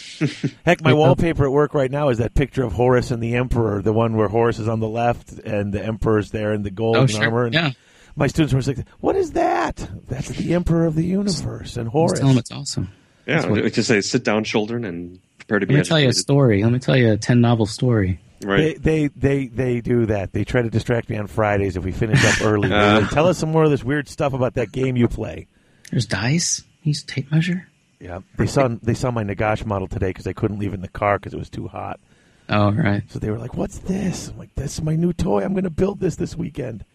[0.65, 3.81] Heck, my wallpaper at work right now is that picture of Horus and the Emperor,
[3.81, 6.97] the one where Horus is on the left and the Emperor's there in the gold
[6.97, 7.23] Oh, sure.
[7.23, 7.45] armor.
[7.45, 7.71] And Yeah.
[8.19, 12.11] My students were like, "What is that?" That's the Emperor of the universe and Horus.
[12.11, 12.89] Just tell them it's awesome.
[13.25, 15.99] Yeah, That's what- just say, sit down, children, and prepare to be Let me tell
[15.99, 16.63] you a story.
[16.63, 18.19] Let me tell you a ten novel story.
[18.43, 18.81] Right.
[18.81, 20.31] They, they they they do that.
[20.33, 22.71] They try to distract me on Fridays if we finish up early.
[22.71, 23.01] Uh.
[23.01, 25.47] like, Tell us some more of this weird stuff about that game you play.
[25.91, 26.63] There's dice.
[26.83, 27.67] Use tape measure.
[27.99, 30.81] Yeah, they saw they saw my Nagash model today because I couldn't leave it in
[30.81, 31.99] the car because it was too hot.
[32.47, 33.03] Oh right.
[33.09, 35.43] So they were like, "What's this?" I'm like, "This is my new toy.
[35.43, 36.85] I'm going to build this this weekend."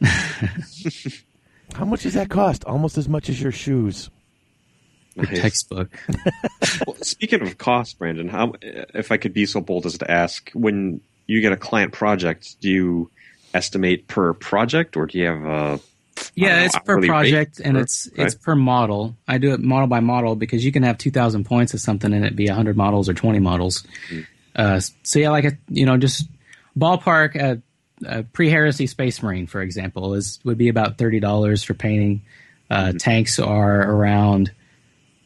[1.74, 2.64] How much does that cost?
[2.64, 4.10] Almost as much as your shoes.
[5.14, 5.90] Your textbook.
[6.86, 10.50] well, speaking of cost, Brandon, how if I could be so bold as to ask,
[10.52, 13.10] when you get a client project, do you
[13.52, 15.80] estimate per project, or do you have a
[16.34, 18.26] Yeah, I don't it's per project and for- it's right?
[18.26, 19.16] it's per model.
[19.28, 22.12] I do it model by model because you can have two thousand points of something
[22.12, 23.84] and it be hundred models or twenty models.
[24.08, 24.20] Hmm.
[24.54, 26.26] Uh, so yeah, like a you know just
[26.78, 27.60] ballpark a,
[28.06, 32.22] a pre heresy space marine for example is would be about thirty dollars for painting.
[32.70, 34.52] Uh, Tanks are around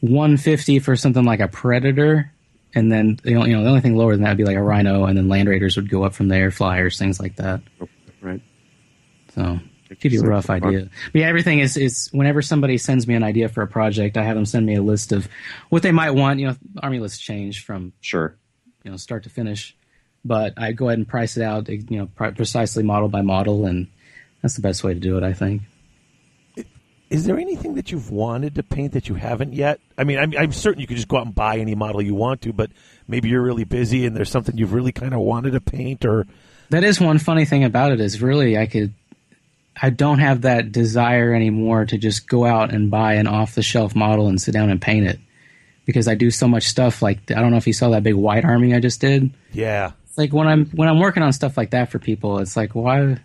[0.01, 2.31] one fifty for something like a predator.
[2.73, 4.57] And then you know, you know the only thing lower than that would be like
[4.57, 7.61] a rhino, and then land raiders would go up from there, flyers, things like that.
[8.21, 8.41] right?
[9.33, 9.59] So
[9.99, 10.89] give you a rough idea.
[11.13, 14.23] But yeah, everything is is whenever somebody sends me an idea for a project, I
[14.23, 15.27] have them send me a list of
[15.69, 16.39] what they might want.
[16.39, 18.35] You know, army lists change from sure,
[18.83, 19.75] you know, start to finish.
[20.25, 23.65] But I go ahead and price it out, you know, pre- precisely model by model,
[23.67, 23.87] and
[24.41, 25.61] that's the best way to do it, I think.
[27.11, 29.79] Is there anything that you've wanted to paint that you haven't yet?
[29.97, 32.15] I mean, I'm, I'm certain you could just go out and buy any model you
[32.15, 32.71] want to, but
[33.07, 36.25] maybe you're really busy and there's something you've really kind of wanted to paint, or
[36.71, 38.93] That is one funny thing about it is really I could
[39.79, 43.61] I don't have that desire anymore to just go out and buy an off the
[43.61, 45.19] shelf model and sit down and paint it
[45.85, 48.15] because I do so much stuff like I don't know if you saw that big
[48.15, 49.31] white army I just did.
[49.51, 52.73] yeah, like when I'm when I'm working on stuff like that for people, it's like
[52.73, 53.17] why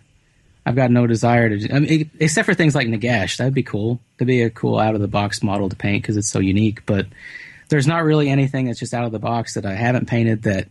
[0.65, 3.37] I've got no desire to, I mean, except for things like Nagash.
[3.37, 3.99] That'd be cool.
[4.19, 6.85] To be a cool out of the box model to paint because it's so unique.
[6.85, 7.07] But
[7.69, 10.67] there's not really anything that's just out of the box that I haven't painted that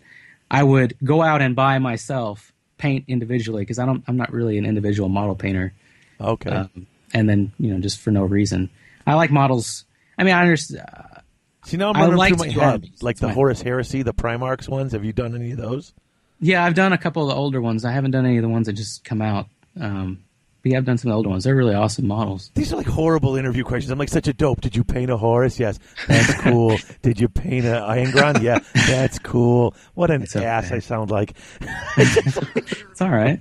[0.51, 4.05] I would go out and buy myself, paint individually because I don't.
[4.06, 5.72] I'm not really an individual model painter.
[6.20, 6.51] Okay.
[6.51, 8.70] Um, and then you know just for no reason.
[9.06, 9.84] I like models.
[10.16, 10.84] I mean, I understand.
[10.86, 11.20] Uh,
[11.64, 14.68] See, now I'm I running through my head, like That's the Horus Heresy, the Primarchs
[14.68, 14.92] ones.
[14.92, 15.92] Have you done any of those?
[16.40, 17.84] Yeah, I've done a couple of the older ones.
[17.84, 19.46] I haven't done any of the ones that just come out.
[19.78, 20.24] Um,
[20.62, 21.44] but yeah, I've done some of the older ones.
[21.44, 22.50] They're really awesome models.
[22.54, 23.90] These are like horrible interview questions.
[23.90, 24.60] I'm like such a dope.
[24.60, 25.58] Did you paint a Horus?
[25.58, 26.76] Yes, that's cool.
[27.02, 29.74] Did you paint a Iron Yeah, that's cool.
[29.94, 31.34] What an ass I sound like.
[31.96, 33.40] It's all right.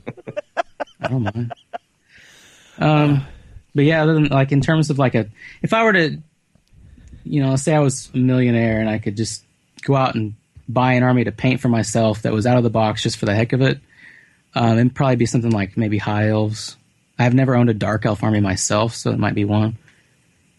[1.01, 1.53] I don't mind.
[2.77, 3.25] Um,
[3.75, 5.27] but yeah, other than like in terms of like a,
[5.61, 6.17] if I were to,
[7.25, 9.43] you know, say I was a millionaire and I could just
[9.83, 10.35] go out and
[10.69, 13.25] buy an army to paint for myself that was out of the box just for
[13.25, 13.79] the heck of it,
[14.53, 16.77] um, it'd probably be something like maybe high elves.
[17.17, 19.77] I've never owned a dark elf army myself, so it might be one.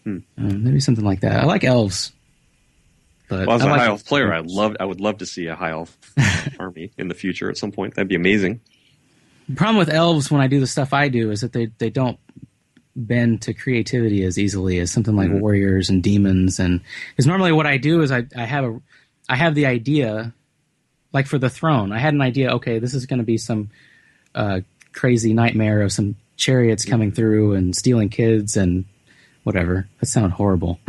[0.05, 1.41] Um, maybe something like that.
[1.41, 2.11] I like elves.
[3.29, 4.75] But Well, as I a like- high elf player, I love.
[4.79, 5.97] I would love to see a high elf
[6.59, 7.95] army in the future at some point.
[7.95, 8.59] That'd be amazing.
[9.47, 11.89] The problem with elves when I do the stuff I do is that they, they
[11.89, 12.19] don't
[12.95, 16.81] bend to creativity as easily as something like warriors and demons and
[17.11, 18.81] because normally what I do is I, I have a
[19.31, 20.33] I have the idea
[21.13, 23.69] like for the throne I had an idea okay this is going to be some
[24.35, 24.61] uh,
[24.93, 28.85] crazy nightmare of some chariots coming through and stealing kids and
[29.43, 30.79] whatever that sounds horrible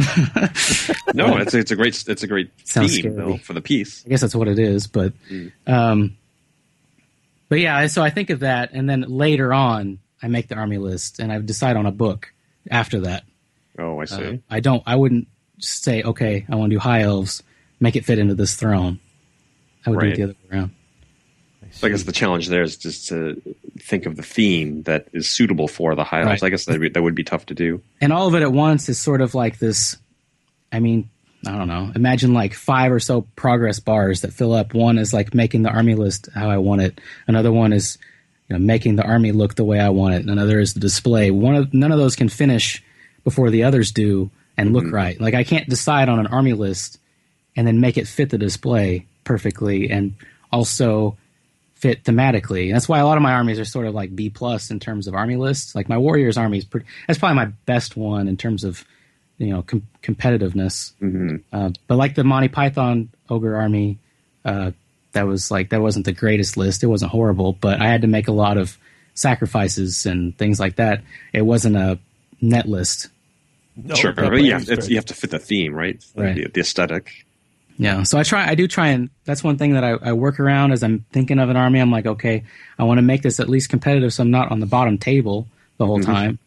[1.15, 4.05] No, it's it's a great it's a great Sounds theme though for the piece.
[4.05, 5.13] I guess that's what it is, but
[5.67, 6.17] um,
[7.49, 7.87] but yeah.
[7.87, 11.33] So I think of that, and then later on, I make the army list, and
[11.33, 12.33] I decide on a book
[12.71, 13.25] after that.
[13.79, 14.25] Oh, I see.
[14.25, 14.83] Uh, I don't.
[14.87, 15.29] I wouldn't
[15.59, 17.43] say, okay, I want to do high elves,
[17.83, 19.01] make it fit into this throne.
[19.85, 20.71] I would do it the other way around.
[21.73, 23.41] So I guess the challenge there is just to
[23.79, 26.43] think of the theme that is suitable for the high elves.
[26.43, 26.45] Right.
[26.45, 27.83] I guess that would, that would be tough to do.
[28.01, 29.97] and all of it at once is sort of like this
[30.71, 31.09] i mean
[31.47, 35.13] i don't know imagine like five or so progress bars that fill up one is
[35.13, 37.99] like making the army list how i want it another one is
[38.49, 40.81] you know making the army look the way i want it and another is the
[40.81, 42.83] display one of none of those can finish
[43.25, 44.95] before the others do and look mm-hmm.
[44.95, 46.99] right like i can't decide on an army list
[47.57, 50.15] and then make it fit the display perfectly and
[50.51, 51.17] also
[51.75, 52.67] fit thematically.
[52.67, 54.79] And that's why a lot of my armies are sort of like B plus in
[54.79, 55.75] terms of army lists.
[55.75, 56.87] Like my Warriors army is pretty.
[57.07, 58.85] That's probably my best one in terms of
[59.39, 60.93] you know com- competitiveness.
[61.03, 61.37] Mm-hmm.
[61.53, 63.99] Uh, but like the Monty Python ogre army,
[64.45, 64.71] uh,
[65.13, 66.85] that was like that wasn't the greatest list.
[66.85, 68.79] It wasn't horrible, but I had to make a lot of
[69.15, 71.03] sacrifices and things like that.
[71.33, 71.99] It wasn't a
[72.41, 73.09] net list.
[73.75, 76.05] No, sure, but yeah, brain's it's, you have to fit the theme, right?
[76.15, 76.35] Right.
[76.35, 77.25] The, the aesthetic.
[77.79, 78.47] Yeah, so I try.
[78.49, 81.39] I do try and that's one thing that I, I work around as I'm thinking
[81.39, 81.81] of an army.
[81.81, 82.45] I'm like, okay,
[82.79, 85.49] I want to make this at least competitive, so I'm not on the bottom table
[85.79, 86.13] the whole mm-hmm.
[86.13, 86.39] time,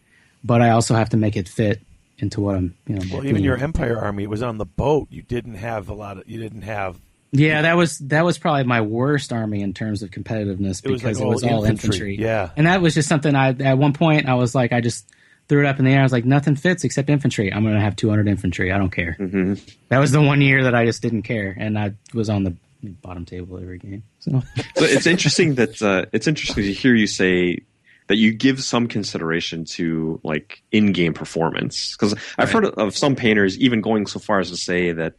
[0.44, 1.82] but I also have to make it fit
[2.20, 2.76] into what I'm.
[2.88, 3.32] You know, Well, doing.
[3.32, 5.08] even your Empire army, it was on the boat.
[5.10, 6.30] You didn't have a lot of.
[6.30, 6.98] You didn't have.
[7.32, 11.02] yeah, that was that was probably my worst army in terms of competitiveness It was
[11.02, 12.24] because like it was all all infantry, infantry.
[12.24, 12.52] yeah.
[12.56, 15.06] and that was just something I at one point I was like, I just
[15.48, 15.99] threw it up in the air.
[15.99, 17.53] I was like, nothing fits except infantry.
[17.53, 18.72] I'm going to have 200 infantry.
[18.72, 19.15] I don't care.
[19.19, 19.53] Mm-hmm.
[19.90, 22.56] That was the one year that I just didn't care, and I was on the
[22.83, 24.03] bottom table every game.
[24.19, 24.41] So.
[24.75, 27.59] So it's interesting that uh, it's interesting to hear you say
[28.07, 33.57] that you give some consideration to like in-game performance because I've heard of some painters
[33.57, 35.15] even going so far as to say that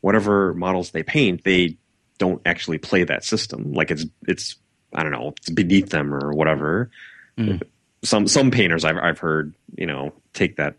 [0.00, 1.78] whatever models they paint, they
[2.18, 3.72] don't actually play that system.
[3.72, 4.56] Like it's it's
[4.92, 6.90] I don't know, it's beneath them or whatever.
[8.02, 10.74] Some some painters I've I've heard you know take that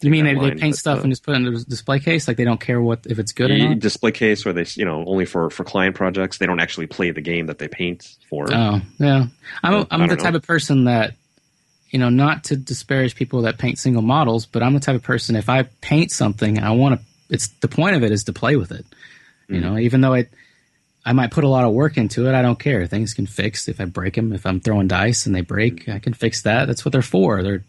[0.00, 1.64] You mean that they, they paint but, stuff uh, and just put it in the
[1.64, 2.28] display case?
[2.28, 3.78] Like they don't care what if it's good or not?
[3.80, 7.10] display case or they you know only for for client projects they don't actually play
[7.10, 8.46] the game that they paint for.
[8.52, 9.26] Oh, yeah.
[9.62, 10.36] I'm I I'm the don't type know.
[10.38, 11.14] of person that
[11.90, 15.02] you know, not to disparage people that paint single models, but I'm the type of
[15.02, 17.06] person if I paint something, I want to.
[17.30, 18.84] It's the point of it is to play with it.
[19.48, 19.60] You Mm-hmm.
[19.64, 20.30] know, even though it,
[21.06, 22.34] I might put a lot of work into it.
[22.34, 22.86] I don't care.
[22.86, 24.34] Things can fix if I break them.
[24.34, 25.92] If I'm throwing dice and they break, Mm-hmm.
[25.92, 26.66] I can fix that.
[26.66, 27.42] That's what they're for.
[27.42, 27.64] They're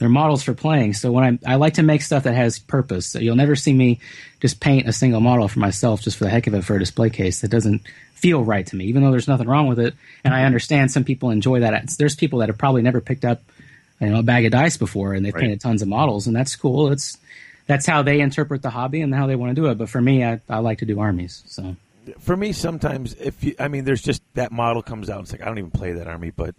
[0.00, 0.94] they're models for playing.
[0.94, 3.06] So when I I like to make stuff that has purpose.
[3.06, 4.00] So you'll never see me
[4.40, 6.78] just paint a single model for myself just for the heck of it for a
[6.78, 7.42] display case.
[7.42, 7.82] That doesn't
[8.14, 9.94] feel right to me, even though there's nothing wrong with it.
[10.24, 11.88] And I understand some people enjoy that.
[11.98, 13.42] There's people that have probably never picked up
[14.00, 15.42] you know a bag of dice before and they've Right.
[15.42, 16.90] painted tons of models and that's cool.
[16.90, 17.18] It's
[17.66, 19.76] that's how they interpret the hobby and how they want to do it.
[19.76, 21.42] But for me, I, I like to do armies.
[21.46, 21.76] So
[22.18, 25.18] For me, sometimes if you, I mean, there's just that model comes out.
[25.18, 26.54] And it's like I don't even play that army, but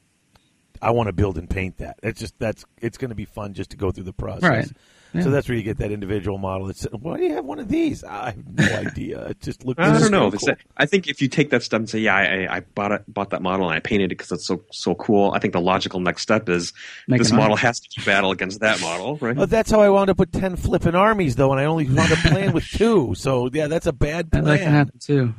[0.81, 1.99] I want to build and paint that.
[2.03, 4.43] It's just that's it's going to be fun just to go through the process.
[4.49, 4.71] Right.
[5.13, 5.23] Yeah.
[5.23, 6.69] So that's where you get that individual model.
[6.69, 8.01] It's why do you have one of these?
[8.05, 9.25] I have no idea.
[9.27, 9.77] It just looked.
[9.81, 10.31] I don't know.
[10.31, 10.55] kinda cool.
[10.77, 13.31] I think if you take that step and say, "Yeah, I, I bought it, bought
[13.31, 15.99] that model, and I painted it because it's so so cool," I think the logical
[15.99, 16.71] next step is
[17.09, 17.57] Make this model army.
[17.61, 19.37] has to battle against that model, right?
[19.37, 22.09] Oh, that's how I wound up with ten flipping armies, though, and I only wound
[22.11, 23.13] up playing with two.
[23.15, 24.73] So yeah, that's a bad That, that can plan.
[24.73, 25.33] happen too.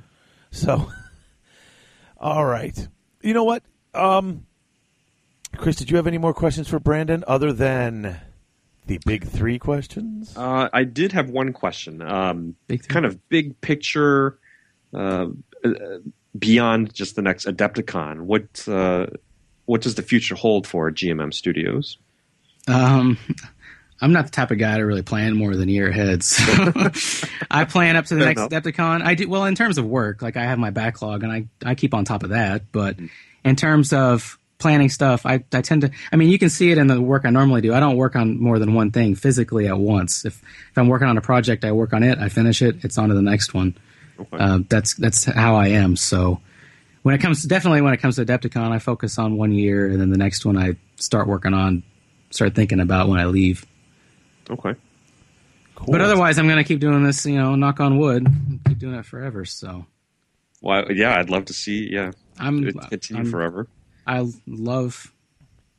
[0.51, 0.93] So,
[2.19, 2.77] all right.
[3.23, 3.62] You know what,
[3.95, 4.45] um,
[5.57, 5.77] Chris?
[5.77, 8.21] Did you have any more questions for Brandon other than
[8.87, 10.37] the big three questions?
[10.37, 12.03] Uh, I did have one question.
[12.03, 14.39] Um, Big kind of big picture,
[14.95, 15.27] uh,
[15.65, 15.71] uh,
[16.39, 18.23] beyond just the next Adepticon.
[18.23, 19.07] What uh,
[19.67, 21.99] what does the future hold for GMM Studios?
[22.69, 23.19] Um,
[24.01, 26.23] I'm not the type of guy to really plan more than a year ahead.
[26.25, 26.43] So
[27.51, 28.65] I plan up to the Fair next enough.
[28.65, 29.03] Adepticon.
[29.03, 30.23] I do well in terms of work.
[30.23, 32.73] Like I have my backlog, and I I keep on top of that.
[32.73, 32.97] But
[33.45, 35.91] in terms of planning stuff, I I tend to.
[36.13, 37.75] I mean, you can see it in the work I normally do.
[37.75, 40.25] I don't work on more than one thing physically at once.
[40.25, 42.19] If if I'm working on a project, I work on it.
[42.19, 42.85] I finish it.
[42.85, 43.77] It's on to the next one.
[44.19, 44.37] Okay.
[44.39, 45.97] Uh, that's that's how I am.
[45.97, 46.41] So
[47.03, 50.01] when it comes definitely when it comes to Adepticon, I focus on one year, and
[50.01, 51.83] then the next one I start working on,
[52.31, 53.67] start thinking about when I leave.
[54.49, 54.75] okay.
[55.75, 55.91] Cool.
[55.91, 57.27] But otherwise, I'm going to keep doing this.
[57.27, 58.27] You know, knock on wood,
[58.69, 59.45] keep doing it forever.
[59.45, 59.87] So
[60.61, 61.89] Well, yeah, I'd love to see.
[61.91, 63.67] Yeah, I'm, continue I'm forever.
[64.07, 65.13] I love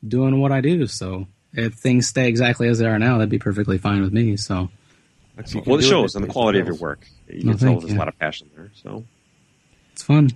[0.06, 0.86] doing what I do.
[0.86, 4.36] So if things stay exactly as they are now, that'd be perfectly fine with me.
[4.36, 4.70] So
[5.38, 5.64] Excellent.
[5.64, 7.06] can Well, it shows it in the quality of your work.
[7.28, 7.96] You No, can tell there's you.
[7.96, 8.70] a lot of passion there.
[8.74, 9.04] So
[9.92, 10.30] it's fun.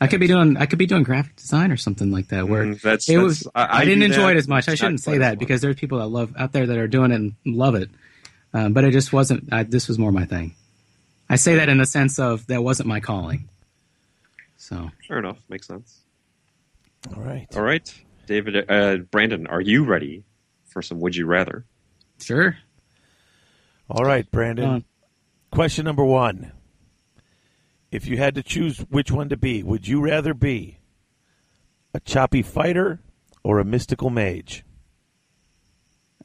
[0.00, 2.48] I could be doing I could be doing graphic design or something like that.
[2.48, 4.36] Where Mm, that's- it that's- was I- I I, didn't enjoy that.
[4.36, 4.68] it as much.
[4.68, 7.16] I shouldn't say that because there's people that love out there that are doing it
[7.16, 7.88] and love it.
[8.54, 9.52] Um, but it just wasn't.
[9.52, 10.54] I, this was more my thing.
[11.30, 13.48] I say that in the sense of that wasn't my calling.
[14.58, 15.38] So fair enough.
[15.48, 16.00] Makes sense.
[17.16, 17.46] All right.
[17.54, 17.94] All right,
[18.26, 20.24] David, uh, Brandon, are you ready
[20.66, 21.64] for some Would You Rather?
[22.20, 22.56] sure.
[23.90, 24.64] All right, Brandon.
[24.64, 24.80] Uh,
[25.50, 26.52] Question number one.
[27.90, 30.78] If you had to choose which one to be, would you rather be
[31.92, 33.00] a choppy fighter
[33.44, 34.64] or a mystical mage?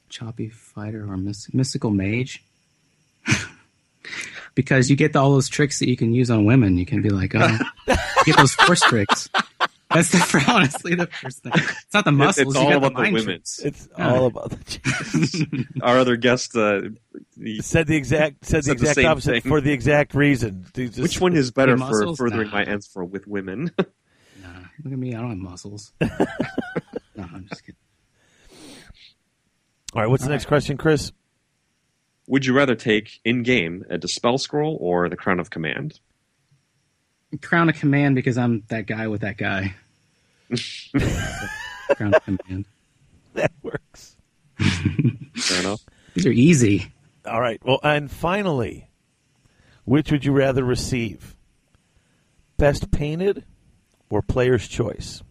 [0.09, 2.43] choppy fighter or mys- mystical mage.
[4.55, 6.77] because you get all those tricks that you can use on women.
[6.77, 7.57] You can be like, oh,
[8.25, 9.29] get those force tricks.
[9.93, 11.51] That's the, honestly the first thing.
[11.55, 12.55] It's not the muscles.
[12.55, 13.35] it's you all about the the women.
[13.35, 14.13] It's Yeah.
[14.13, 16.81] all about the Our other guest, uh,
[17.37, 19.49] the, said the exact said the Said the exact same opposite thing.
[19.49, 20.65] for the exact reason.
[20.73, 22.53] Just- which one is better for furthering Nah.
[22.55, 23.71] my ends for with women?
[24.41, 24.49] Nah,
[24.83, 25.15] look at me.
[25.15, 25.91] I don't have muscles.
[25.99, 26.07] no,
[27.17, 27.75] I'm just kidding.
[29.93, 31.11] All right, what's the next question, Chris?
[32.27, 35.99] Would you rather take in game a Dispel Scroll or the Crown of Command?
[37.41, 39.75] Crown of Command because I'm that guy with that guy.
[41.95, 42.65] Crown of Command.
[43.33, 44.15] That works.
[44.57, 45.81] Fair enough.
[46.13, 46.91] These are easy.
[47.25, 47.59] All right.
[47.63, 48.89] Well, and finally,
[49.85, 51.35] which would you rather receive?
[52.57, 53.43] Best painted
[54.09, 55.21] or player's choice?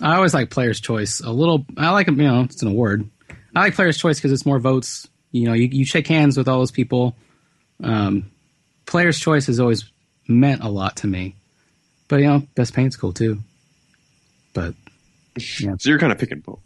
[0.00, 1.20] I always like Player's Choice.
[1.20, 3.08] A little, I like you know, it's an award.
[3.54, 5.08] I like Player's Choice because it's more votes.
[5.30, 7.16] You know, you, you shake hands with all those people.
[7.82, 8.30] Um,
[8.86, 9.90] Player's Choice is always
[10.28, 11.36] meant a lot to me.
[12.08, 13.38] But you know, Best Paint's cool too.
[14.52, 14.74] But
[15.58, 15.76] yeah.
[15.78, 16.60] So you're kind of picking both.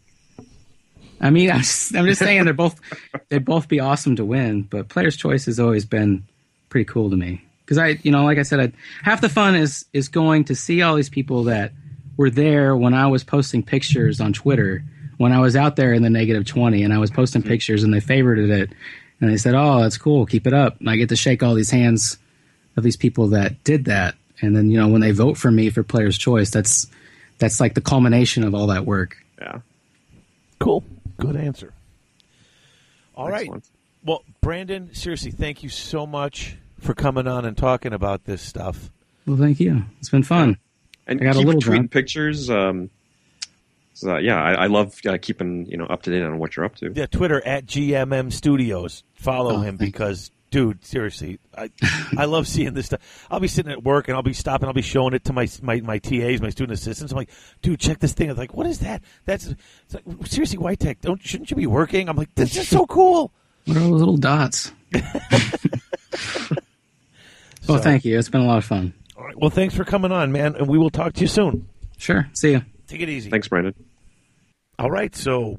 [1.20, 2.80] I mean, I'm just, I'm just saying they're both
[3.28, 4.62] they'd both be awesome to win.
[4.62, 6.24] But Player's Choice has always been
[6.68, 9.54] pretty cool to me because I, you know, like I said, I, half the fun
[9.54, 11.72] is is going to see all these people that
[12.16, 14.82] were there when I was posting pictures on Twitter
[15.18, 17.50] when I was out there in the negative twenty and I was posting mm-hmm.
[17.50, 18.70] pictures and they favorited it
[19.20, 21.54] and they said, "Oh, that's cool, keep it up." And I get to shake all
[21.54, 22.18] these hands
[22.76, 25.70] of these people that did that, and then you know when they vote for me
[25.70, 26.86] for Player's Choice, that's
[27.38, 29.16] that's like the culmination of all that work.
[29.38, 29.60] Yeah.
[30.58, 30.84] Cool.
[31.18, 31.72] Good answer.
[33.14, 33.42] All right.
[33.42, 33.64] Excellent.
[34.04, 38.90] Well, Brandon, seriously, thank you so much for coming on and talking about this stuff.
[39.26, 39.82] Well, thank you.
[39.98, 40.58] It's been fun.
[41.06, 41.90] And I got a little tweeting drunk.
[41.90, 42.48] pictures.
[42.50, 42.90] Um,
[43.94, 46.64] so, yeah, I, I love uh, keeping you know up to date on what you're
[46.66, 46.92] up to.
[46.94, 49.02] Yeah, Twitter at GMM Studios.
[49.14, 51.70] Follow Oh, him because, dude, seriously, I
[52.16, 53.26] I love seeing this stuff.
[53.30, 54.66] I'll be sitting at work and I'll be stopping.
[54.68, 57.12] I'll be showing it to my my, my TAs, my student assistants.
[57.12, 57.30] I'm like,
[57.62, 58.30] dude, check this thing.
[58.30, 59.02] I'm like, what is that?
[59.24, 61.00] That's it's like, seriously, White Tech.
[61.00, 62.08] Don't shouldn't you be working?
[62.08, 63.32] I'm like, this is so cool.
[63.66, 64.72] What are those little dots?
[64.92, 65.00] well,
[67.62, 68.18] So- thank you.
[68.18, 68.94] It's been a lot of fun.
[69.16, 69.36] All right.
[69.38, 71.68] Well, thanks for coming on, man, and we will talk to you soon.
[71.98, 72.28] Sure.
[72.34, 72.62] See you.
[72.86, 73.30] Take it easy.
[73.30, 73.74] Thanks, Brandon.
[74.78, 75.58] All right, so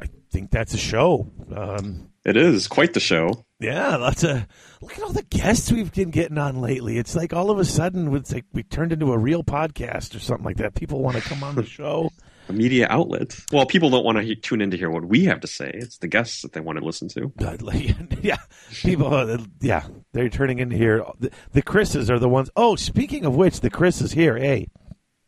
[0.00, 1.30] I think that's a show.
[1.54, 3.44] Um, It is quite the show.
[3.60, 4.46] Yeah, lots of
[4.80, 6.96] look at all the guests we've been getting on lately.
[6.98, 10.20] It's like all of a sudden it's like we turned into a real podcast or
[10.20, 10.74] something like that.
[10.74, 12.10] People want to come on the show.
[12.48, 13.36] a media outlet.
[13.52, 15.70] Well, people don't want to he- tune in to hear what we have to say.
[15.74, 17.32] It's the guests that they want to listen to.
[17.60, 18.36] Like, yeah,
[18.82, 21.04] people, uh, yeah, they're turning in here.
[21.18, 22.50] The, the Chris's are the ones.
[22.56, 24.36] Oh, speaking of which, the Chris is here.
[24.38, 24.68] Hey,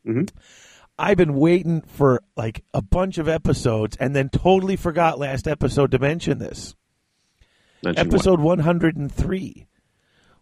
[0.07, 0.31] Mhm.
[0.99, 5.91] I've been waiting for like a bunch of episodes, and then totally forgot last episode
[5.93, 6.75] to mention this.
[7.83, 9.67] Mention episode 103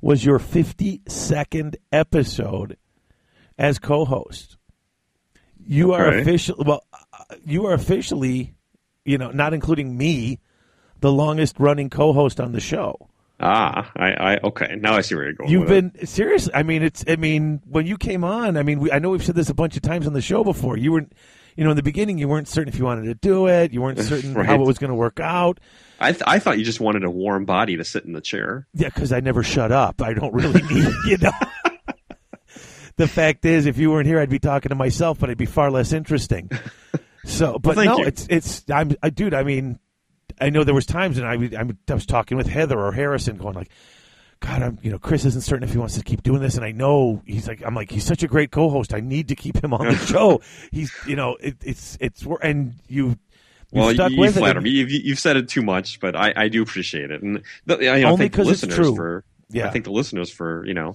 [0.01, 2.77] was your 52nd episode
[3.57, 4.57] as co-host.
[5.67, 6.21] You are Okay.
[6.23, 6.57] official.
[6.65, 8.55] Well, uh, you are officially,
[9.05, 10.41] you know, not including me,
[11.01, 13.09] the longest running co-host on the show.
[13.41, 14.77] Ah, I, I okay.
[14.81, 15.51] Now I see where you're going.
[15.51, 15.93] You've with it.
[15.95, 16.53] been seriously.
[16.55, 17.05] I mean, it's.
[17.07, 19.55] I mean, when you came on, I mean, we, I know we've said this a
[19.55, 20.77] bunch of times on the show before.
[20.77, 21.13] You weren't,
[21.59, 23.73] you know, in the beginning, you weren't certain if you wanted to do it.
[23.73, 25.59] You weren't certain how it was going to work out.
[25.99, 28.69] I th- I thought you just wanted a warm body to sit in the chair.
[28.75, 30.01] Yeah, because I never shut up.
[30.01, 31.33] I don't really need, you know.
[32.97, 35.47] the fact is, if you weren't here, I'd be talking to myself, but it'd be
[35.47, 36.49] far less interesting.
[37.25, 38.05] So, but thank no, you.
[38.07, 38.65] it's it's.
[38.71, 39.35] I'm, I, dude.
[39.35, 39.81] I mean,
[40.41, 42.79] I know there was times, and I, would- I, would- I was talking with Heather
[42.79, 43.71] or Harrison, going like,
[44.41, 46.65] God, I'm, you know, Chris isn't certain if he wants to keep doing this, and
[46.65, 48.95] I know he's like, I'm like, he's such a great co-host.
[48.95, 50.41] I need to keep him on the show.
[50.71, 53.19] He's, you know, it, it's it's and you.
[53.73, 54.71] Well, stuck you, you flatter me.
[54.71, 57.97] You've, you've said it too much, but I, I do appreciate it, and the, I
[57.97, 58.95] you know, Only thank the 'cause it's true.
[58.95, 59.25] for.
[59.51, 59.67] Yeah.
[59.67, 60.95] I think the listeners for you know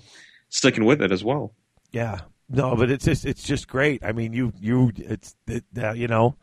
[0.50, 1.54] sticking with it as well.
[1.92, 2.22] Yeah.
[2.50, 4.04] No, but it's just it's just great.
[4.04, 6.36] I mean, you you it's it, uh, you know,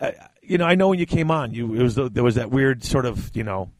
[0.00, 0.64] uh, you know.
[0.64, 3.30] I know when you came on, you it was there was that weird sort of
[3.34, 3.70] you know,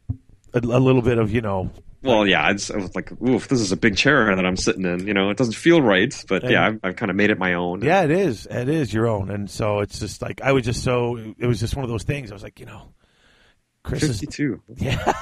[0.53, 1.69] a, a little bit of you know.
[2.03, 4.85] Well, yeah, it's, I was like, oof, this is a big chair that I'm sitting
[4.85, 5.05] in.
[5.05, 7.53] You know, it doesn't feel right, but yeah, I've, I've kind of made it my
[7.53, 7.83] own.
[7.83, 8.47] Yeah, it is.
[8.49, 11.17] It is your own, and so it's just like I was just so.
[11.37, 12.31] It was just one of those things.
[12.31, 12.93] I was like, you know,
[13.83, 14.61] Chris is fifty-two.
[14.77, 15.13] yeah.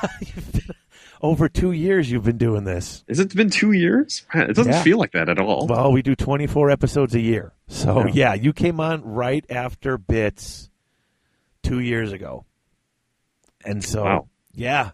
[1.22, 3.04] over two years, you've been doing this.
[3.10, 4.26] Has it been two years?
[4.34, 4.82] It doesn't Yeah.
[4.84, 5.68] feel like that at all.
[5.68, 7.52] Well, we do 24 episodes a year.
[7.68, 8.12] So, Yeah.
[8.14, 10.70] yeah, you came on right after Bits
[11.62, 12.46] two years ago.
[13.66, 14.28] And so, Wow.
[14.54, 14.92] yeah.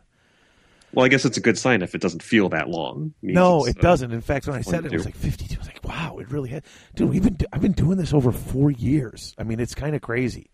[0.95, 3.13] Well, I guess it's a good sign if it doesn't feel that long.
[3.21, 4.11] It No, it doesn't.
[4.11, 5.55] In fact, when I said it, it was like 52.
[5.55, 6.63] I was like, wow, it really had.
[6.95, 9.35] Dude, we've been, do- I've been doing this over four years.
[9.37, 10.49] I mean, it's kind of crazy.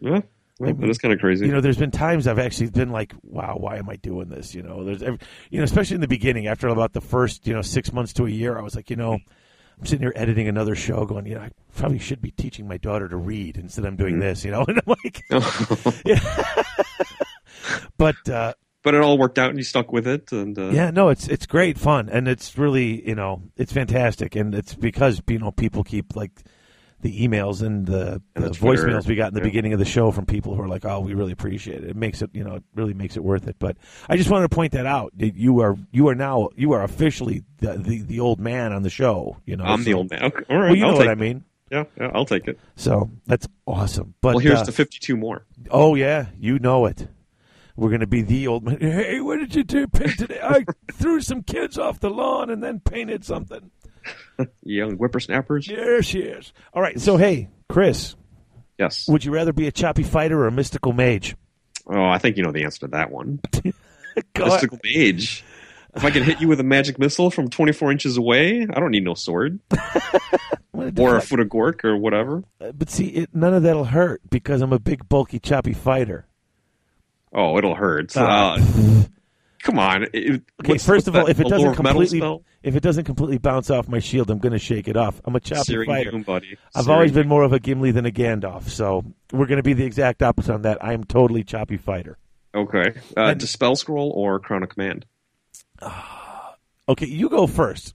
[0.00, 0.20] Yeah,
[0.60, 1.46] well, I mean, that is kind of crazy.
[1.46, 4.54] You know, there's been times I've actually been like, wow, why am I doing this?
[4.54, 5.18] You know, there's, every,
[5.50, 8.26] you know, especially in the beginning, after about the first, you know, six months to
[8.26, 11.34] a year, I was like, you know, I'm sitting here editing another show, going, you
[11.34, 14.20] know, I probably should be teaching my daughter to read instead of doing Mm-hmm.
[14.20, 15.22] this, you know, and I'm like,
[16.04, 16.62] yeah.
[17.96, 18.54] but uh,
[18.88, 20.32] but it all worked out, and you stuck with it.
[20.32, 24.34] And uh, yeah, no, it's it's great fun, and it's really, you know, it's fantastic,
[24.34, 26.30] and it's because you know people keep like
[27.02, 29.44] the emails and the, And the the voicemails we got in the yeah.
[29.44, 31.90] beginning of the show from people who are like, "Oh, we really appreciate it.
[31.90, 33.76] It makes it, you know, it really makes it worth it." But
[34.08, 35.12] I just wanted to point that out.
[35.18, 38.90] You are you are now you are officially the the, the old man on the
[38.90, 39.36] show.
[39.44, 40.22] You know, I'm the old man.
[40.24, 41.44] Okay, all right, Well, you I'll know what take I mean.
[41.70, 42.58] Yeah, yeah, I'll take it.
[42.76, 44.14] So that's awesome.
[44.22, 45.44] But well, here's uh, the 52 more.
[45.70, 47.06] Oh yeah, you know it.
[47.78, 48.80] We're going to be the old man.
[48.80, 50.40] Hey, what did you do paint today?
[50.42, 53.70] I threw some kids off the lawn and then painted something.
[54.64, 55.68] Young whippersnappers.
[55.68, 56.52] Yes, yes.
[56.74, 56.98] All right.
[57.00, 58.16] So hey, Chris,
[58.80, 59.06] Yes.
[59.06, 61.36] would you rather be a choppy fighter or a mystical mage?
[61.86, 63.38] Oh, I think you know the answer to that one.
[64.36, 65.44] Mystical mage.
[65.94, 68.90] If I can hit you with a magic missile from 24 inches away, I don't
[68.90, 69.60] need no sword
[70.74, 72.42] or a foot of gork or whatever.
[72.58, 76.26] But see, it, none of that'll hurt because I'm a big, bulky, choppy fighter.
[77.32, 78.12] Oh, it'll hurt.
[78.16, 78.54] Ah.
[78.54, 79.02] Uh,
[79.62, 80.06] come on.
[80.12, 83.04] It, Okay, first of all, if it doesn't Lore of Metal completely, if it doesn't
[83.04, 85.20] completely bounce off my shield, I'm going to shake it off.
[85.24, 86.10] I'm a choppy Searing fighter.
[86.10, 86.56] Doom, buddy.
[86.74, 89.62] I've Searing always been more of a Gimli than a Gandalf, so we're going to
[89.62, 90.82] be the exact opposite on that.
[90.82, 92.18] I am totally choppy fighter.
[92.54, 92.92] Okay.
[93.16, 95.06] Uh, And- Dispel Scroll or Crown of Command?
[96.88, 97.94] Okay, you go first.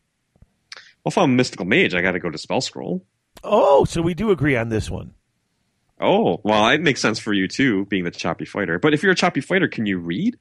[1.03, 3.03] Well, if I'm a mystical mage, I got to go to Spell Scroll.
[3.43, 5.15] Oh, so we do agree on this one.
[5.99, 8.79] Oh, well, it makes sense for you too, being the choppy fighter.
[8.79, 10.37] But if you're a choppy fighter, can you read?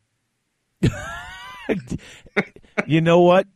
[2.86, 3.46] you know what?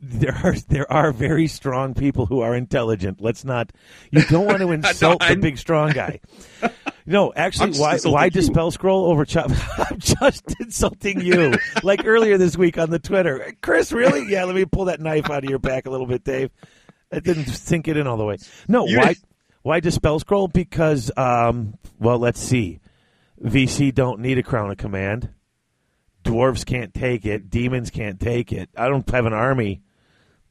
[0.00, 3.20] There are there are very strong people who are intelligent.
[3.20, 3.72] Let's not.
[4.10, 6.20] You don't want to insult the big strong guy.
[7.04, 8.30] No, actually, why why you.
[8.30, 9.50] dispel scroll over chop?
[9.78, 11.54] I'm just insulting you.
[11.82, 13.92] like earlier this week on the Twitter, Chris.
[13.92, 14.28] Really?
[14.30, 14.44] Yeah.
[14.44, 16.50] Let me pull that knife out of your back a little bit, Dave.
[17.10, 18.38] I didn't sink it in all the way.
[18.68, 19.16] No, You- why
[19.62, 20.48] why dispel scroll?
[20.48, 22.80] Because um, well, let's see.
[23.42, 25.30] VC don't need a crown of command.
[26.24, 27.50] Dwarves can't take it.
[27.50, 28.70] Demons can't take it.
[28.76, 29.82] I don't have an army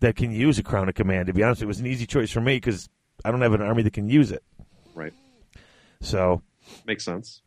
[0.02, 1.28] that can use a crown of command.
[1.28, 2.90] To be honest, it was an easy choice for me because
[3.24, 4.44] I don't have an army that can use it.
[4.96, 5.14] Right.
[6.02, 6.42] So
[6.86, 7.42] Makes sense.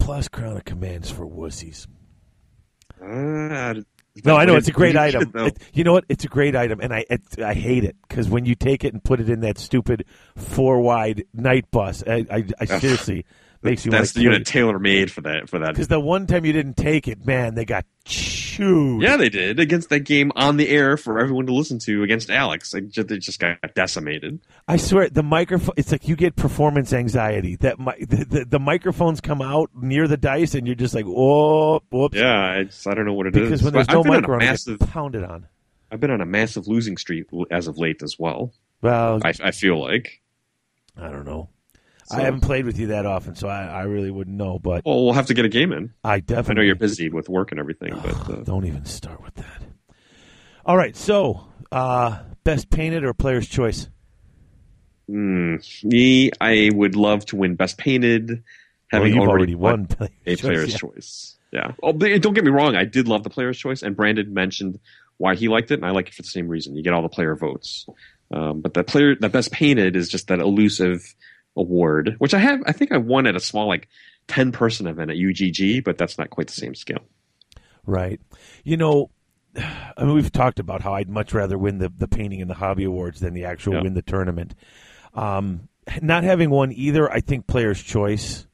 [0.00, 1.86] plus crown of commands for wussies.
[3.00, 3.82] Uh,
[4.24, 5.32] No, I know it's a great item.
[5.34, 6.04] It- you know what?
[6.08, 8.92] It's a great item, and I it, I hate it because when you take it
[8.92, 10.04] and put it in that stupid
[10.36, 13.26] four wide knight bus, I, I, I seriously
[13.62, 15.48] makes you That's the unit tailor made for that.
[15.48, 15.70] For that.
[15.72, 19.02] Because the one time you didn't take it, man, they got chewed.
[19.02, 22.30] Yeah, they did against that game on the air for everyone to listen to against
[22.30, 22.72] Alex.
[22.74, 24.40] It just, it just got decimated.
[24.68, 25.74] I swear, the microphone.
[25.76, 27.56] It's like you get performance anxiety.
[27.56, 31.04] That mi- the, the, the microphones come out near the dice, and you're just like,
[31.06, 32.16] oh, whoops.
[32.16, 33.42] Yeah, I don't know what it is.
[33.42, 35.46] because when there's But no I've been on a microphone, massive, pounded on.
[35.90, 38.52] I've been on a massive losing streak as of late as well.
[38.82, 40.20] Well, I, I feel like.
[40.96, 41.48] I don't know.
[42.06, 44.58] So- I haven't played with you that often, so I, I really wouldn't know.
[44.58, 45.92] But Well, we'll have to get a game in.
[46.04, 49.22] I I definitely know you're busy with work and everything, but uh, Don't even start
[49.22, 49.62] with that.
[50.64, 53.88] All right, so uh, best painted or player's choice?
[55.08, 58.42] mm, me, I would love to win best painted.
[58.92, 60.78] Having you've already, already won won player's a choice, player's yeah.
[60.78, 61.36] choice.
[61.52, 61.72] Yeah.
[61.82, 62.76] Oh, don't get me wrong.
[62.76, 64.78] I did love the player's choice, and Brandon mentioned
[65.18, 66.76] why he liked it, and I like it for the same reason.
[66.76, 67.86] You get all the player votes.
[68.30, 71.14] Um, but the player, the best painted is just that elusive
[71.56, 72.60] award, which I have.
[72.66, 73.88] I think I won at a small like
[74.28, 77.02] ten person event at UGG, but that's not quite the same scale.
[77.84, 78.20] Right.
[78.64, 79.10] You know,
[79.56, 82.54] I mean, we've talked about how I'd much rather win the, the painting and the
[82.54, 83.82] hobby awards than the actual Yeah.
[83.82, 84.54] win the tournament.
[85.14, 85.68] Um,
[86.02, 88.46] not having one either, I think player's choice.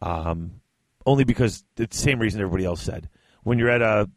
[0.00, 0.60] Um,
[1.06, 3.08] only because it's the same reason everybody else said.
[3.44, 4.10] When you're at a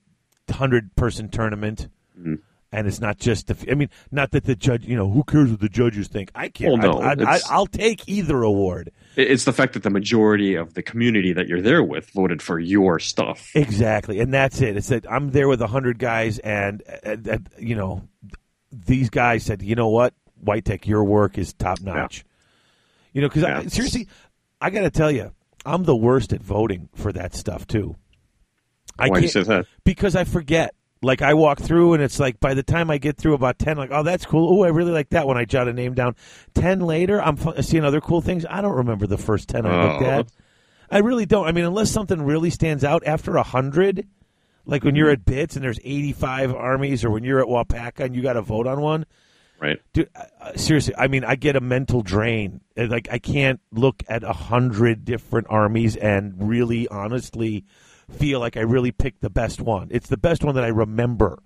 [0.52, 1.88] hundred person tournament.
[2.20, 2.36] Mm-hmm.
[2.76, 3.72] And it's not just the.
[3.72, 4.86] I mean, not that the judge.
[4.86, 6.30] You know, who cares what the judges think?
[6.36, 6.68] I care.
[6.68, 8.92] Well, no, I, I, I, I'll take either award.
[9.16, 12.60] It's the fact that the majority of the community that you're there with voted for
[12.60, 13.50] your stuff.
[13.56, 14.76] Exactly, and that's it.
[14.76, 18.04] It's that I'm there with a hundred guys, and, and, and, you know,
[18.74, 22.26] these guys said, you know what, White Tech, your work is top notch.
[23.14, 23.66] You know, because Yeah.
[23.68, 24.10] seriously,
[24.60, 25.32] I got to tell you,
[25.66, 27.96] I'm the worst at voting for that stuff too.
[29.00, 29.66] I Why do you say that?
[29.86, 30.75] Because I forget.
[31.02, 33.78] Like I walk through, and it's like by the time I get through about ten,
[33.78, 34.60] like, oh, that's cool.
[34.60, 36.16] Oh, I really like that when I jot a name down.
[36.54, 38.46] Ten later, I'm seeing other cool things.
[38.50, 40.10] I don't remember the first ten I looked Oh.
[40.10, 40.28] at.
[40.90, 41.46] I really don't.
[41.48, 44.08] I mean, unless something really stands out after a hundred,
[44.66, 48.16] like when you're at Bits and there's 85 armies, or when you're at Wapaka and
[48.16, 49.06] you got to vote on one.
[49.60, 49.80] Right.
[49.94, 52.62] Dude, uh, seriously, I mean, I get a mental drain.
[52.78, 57.64] Uh, Like, I can't look at a hundred different armies and really, honestly,
[58.12, 59.88] feel like I really picked the best one.
[59.92, 61.40] It's the best one that I remember.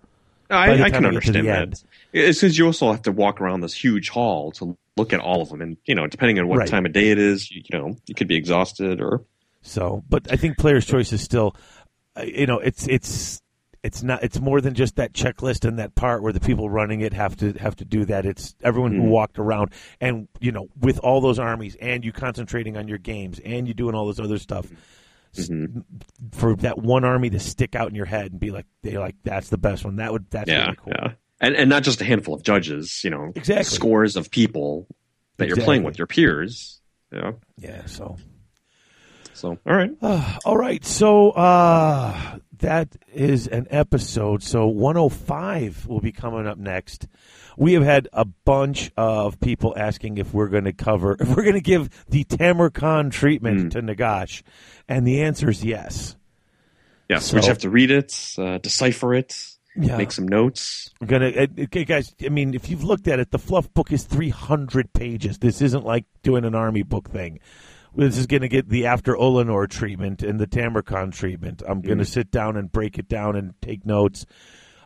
[0.51, 1.61] I, I can understand that.
[1.61, 1.83] end.
[2.11, 5.41] It's because you also have to walk around this huge hall to look at all
[5.43, 6.67] of them, and you know, depending on what Right.
[6.67, 9.21] time of day it is, you, you know, you could be exhausted or
[9.61, 11.55] So, but I think player's choice is still,
[12.17, 13.41] uh, you know, it's it's
[13.83, 17.01] it's not it's more than just that checklist and that part where the people running
[17.01, 18.25] it have to have to do that.
[18.25, 19.09] It's everyone who Mhm.
[19.09, 19.69] walked around
[20.01, 23.75] and you know with all those armies and you concentrating on your games and you
[23.75, 24.65] doing all this other stuff.
[25.35, 25.79] Mm-hmm.
[26.31, 29.15] For that one army to stick out in your head and be like, they like
[29.23, 29.97] that's the best one.
[29.97, 30.93] That would that's yeah, really cool.
[30.95, 33.63] yeah, and and not just a handful of judges, you know, Exactly.
[33.65, 34.87] scores of people
[35.37, 36.81] that you're playing with, your peers.
[37.13, 37.33] Yeah.
[37.57, 37.85] Yeah.
[37.85, 38.17] So.
[39.33, 39.91] So all right.
[40.45, 40.83] all right.
[40.83, 44.43] So uh, that is an episode.
[44.43, 47.07] So 105 will be coming up next.
[47.57, 51.43] We have had a bunch of people asking if we're going to cover, if we're
[51.43, 53.69] going to give the Tamurkhan treatment Hmm.
[53.69, 54.43] to Nagash,
[54.87, 56.15] and the answer is yes.
[57.09, 59.35] Yes, So- we just have to read it, uh, decipher it,
[59.75, 59.97] Yeah.
[59.97, 60.89] make some notes.
[61.01, 62.13] I'm gonna, uh, okay, guys.
[62.23, 65.39] I mean, if you've looked at it, the fluff book is 300 pages.
[65.39, 67.39] This isn't like doing an army book thing.
[67.95, 71.63] This is going to get the after Olenor treatment and the Tamurkhan treatment.
[71.67, 74.25] I'm going to sit down and break it down and take notes.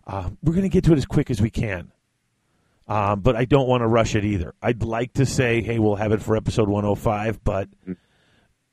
[0.07, 1.91] Uh, we're going to get to it as quick as we can.
[2.88, 4.53] Um, but I don't want to rush it either.
[4.61, 7.69] I'd like to say, hey, we'll have it for episode 105, but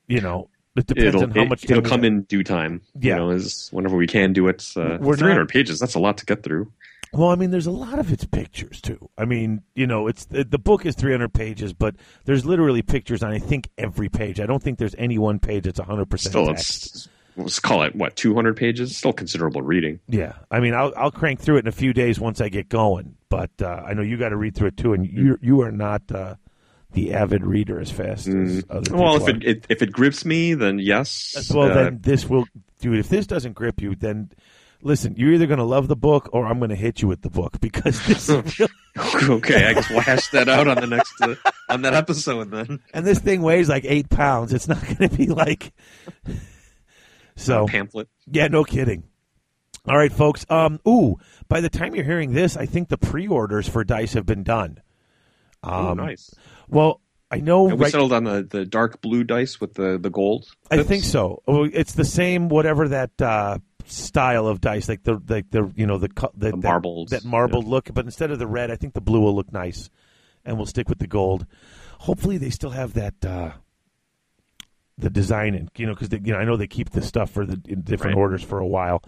[0.09, 1.65] you know, it depends it'll on how it- much.
[1.65, 2.05] it'll come have.
[2.05, 2.81] in due time.
[2.99, 3.15] Yeah.
[3.17, 4.67] you know, is whenever we can do it.
[4.77, 5.79] Uh, We're 300 not- pages.
[5.79, 6.73] That's a lot to get through.
[7.13, 9.09] Well, I mean, there's a lot of its pictures too.
[9.19, 13.23] I mean, you know, it's the, the book is 300 pages, but there's literally pictures
[13.23, 14.39] on I think every page.
[14.41, 17.09] I don't think there's any one page that's 100 percent Still, text.
[17.37, 18.97] let's call it what 200 pages.
[18.97, 19.99] Still considerable reading.
[20.07, 22.69] Yeah, I mean, I'll I'll crank through it in a few days once I get
[22.69, 23.17] going.
[23.29, 25.73] But uh, I know you got to read through it too, and you you are
[25.73, 26.37] not uh,
[26.93, 28.99] the avid reader as fast as other Mm.
[28.99, 31.51] Well, if it, it if it grips me, then yes.
[31.53, 32.45] well, Uh, then this will,
[32.81, 32.99] dude.
[32.99, 34.31] If this doesn't grip you, then
[34.83, 37.23] listen, you're either going to love the book or I'm going to hit you with
[37.23, 38.71] the book because this really
[39.37, 41.35] okay, I guess we'll hash that out on the next uh,
[41.69, 42.81] on that episode then.
[42.93, 44.53] and this thing weighs like eight pounds.
[44.53, 45.73] It's not going to be like
[47.37, 47.67] so.
[47.67, 48.09] pamphlet.
[48.31, 49.05] Yeah, no kidding.
[49.87, 50.45] All right, folks.
[50.51, 51.17] Um, ooh,
[51.49, 54.79] by the time you're hearing this, I think the pre-orders for dice have been done.
[55.65, 56.35] oh, Um, nice.
[56.69, 57.01] Well,
[57.31, 57.69] I know.
[57.69, 60.47] And we right, settled on the, the dark blue dice with the, the gold.
[60.71, 61.43] I think so.
[61.47, 63.59] Oh, It's the same whatever that uh,
[63.91, 67.29] style of dice, like the like the you know the, the, The marbled, that, that
[67.29, 67.71] marbled yeah.
[67.71, 67.91] look.
[67.93, 69.91] But instead of the red, I think the blue will look nice,
[70.45, 71.47] and we'll stick with the gold.
[72.01, 73.25] Hopefully, they still have that.
[73.25, 73.53] Uh,
[74.99, 77.47] the design and you know because you know I know they keep the stuff for
[77.47, 78.21] the in different Right.
[78.21, 79.03] orders for a while.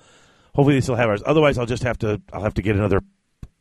[0.55, 1.23] Hopefully they still have ours.
[1.27, 3.01] Otherwise, I'll just have to I'll have to get another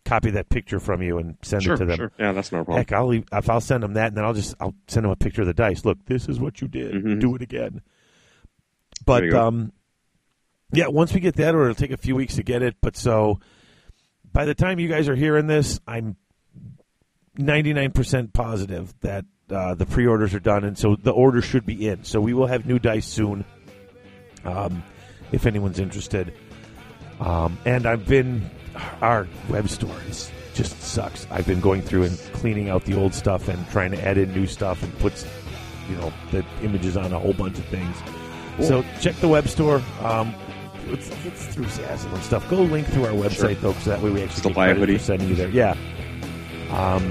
[0.06, 1.98] copy of that picture from you and send Sure, it to them.
[1.98, 2.12] sure.
[2.18, 2.78] Yeah, that's no problem.
[2.78, 5.12] Heck, I'll leave, if I'll send them that, and then I'll just I'll send them
[5.12, 5.84] a picture of the dice.
[5.84, 6.94] Look, this is what you did.
[7.04, 7.20] Mhm.
[7.20, 7.82] Do it again.
[9.06, 9.48] But There you go.
[9.48, 9.74] um,
[10.72, 12.76] yeah, once we get that, or it'll take a few weeks to get it.
[12.82, 13.40] But so
[14.32, 16.16] by the time you guys are hearing this, I'm
[17.38, 22.04] 99% positive that uh, the pre-orders are done, and so the order should be in.
[22.04, 23.46] So we will have new dice soon.
[24.44, 24.84] Um,
[25.32, 26.34] if anyone's interested.
[27.20, 28.50] Um, and I've been
[29.02, 31.28] our web store is just sucks.
[31.30, 34.34] I've been going through and cleaning out the old stuff and trying to add in
[34.34, 35.26] new stuff and put
[35.90, 37.96] you know the images on a whole bunch of things.
[38.68, 39.82] So check the web store.
[40.02, 40.34] Um,
[40.88, 42.48] it's, it's through Zazzle and stuff.
[42.50, 44.74] Go link through our website though, so that way we actually Still get buy a
[44.76, 44.98] credit hoodie.
[44.98, 45.50] for sending you there.
[45.50, 45.76] Yeah,
[46.72, 47.10] um,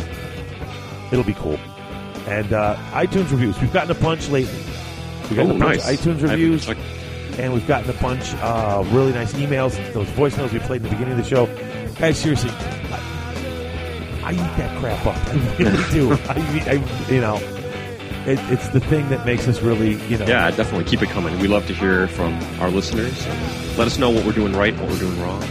[1.13, 1.59] it'll be cool.
[2.27, 3.61] And uh, iTunes reviews.
[3.61, 4.53] We've gotten a bunch lately.
[5.29, 5.93] We've gotten Oh, a bunch nice.
[5.93, 6.69] of iTunes reviews
[7.39, 9.77] and we've gotten a bunch of really nice emails.
[9.95, 11.47] Those voicemails we played in the beginning of the show,
[11.99, 12.19] guys.
[12.19, 15.17] Seriously, I, I eat that crap up.
[15.29, 16.13] I really do.
[16.13, 17.37] I, I you know,
[18.31, 20.27] it, it's the thing that makes us really, you know.
[20.27, 21.39] Yeah, definitely keep it coming.
[21.39, 23.27] We love to hear from our listeners.
[23.27, 25.43] And let us know what we're doing right, what we're doing wrong.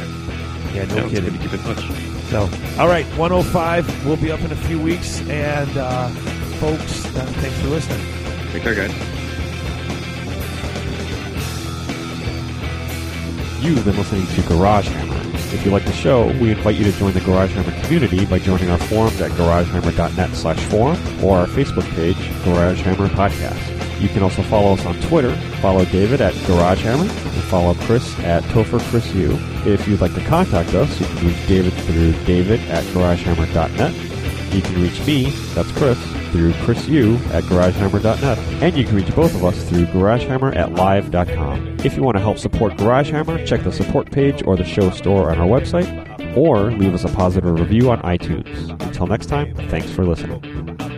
[0.74, 1.38] Yeah, no kidding.
[1.40, 1.84] keep in touch.
[2.30, 2.42] So,
[2.78, 4.06] all right, 105.
[4.06, 6.10] We'll be up in a few weeks, and uh,
[6.60, 8.00] folks, uh, thanks for listening.
[8.52, 8.92] Take care, guys.
[13.62, 15.19] You've been listening to Garage Hammer.
[15.52, 18.38] If you like the show, we invite you to join the Garage Hammer community by
[18.40, 23.80] joining our forums at garagehammer.net slash forum or our Facebook page, Garage Hammer Podcast.
[24.00, 25.36] You can also follow us on Twitter.
[25.62, 29.38] Follow David at Garage Hammer and follow Chris at Topher Chris U.
[29.66, 34.09] If you'd like to contact us, you can reach David through david at garagehammer.net.
[34.52, 35.98] You can reach me, that's Chris,
[36.32, 38.38] through chrisu at garagehammer.net.
[38.64, 41.78] And you can reach both of us through garagehammer at live.com.
[41.84, 45.32] If you want to help support GarageHammer, check the support page or the show store
[45.32, 48.70] on our website, or leave us a positive review on iTunes.
[48.84, 50.89] Until next time, thanks for listening.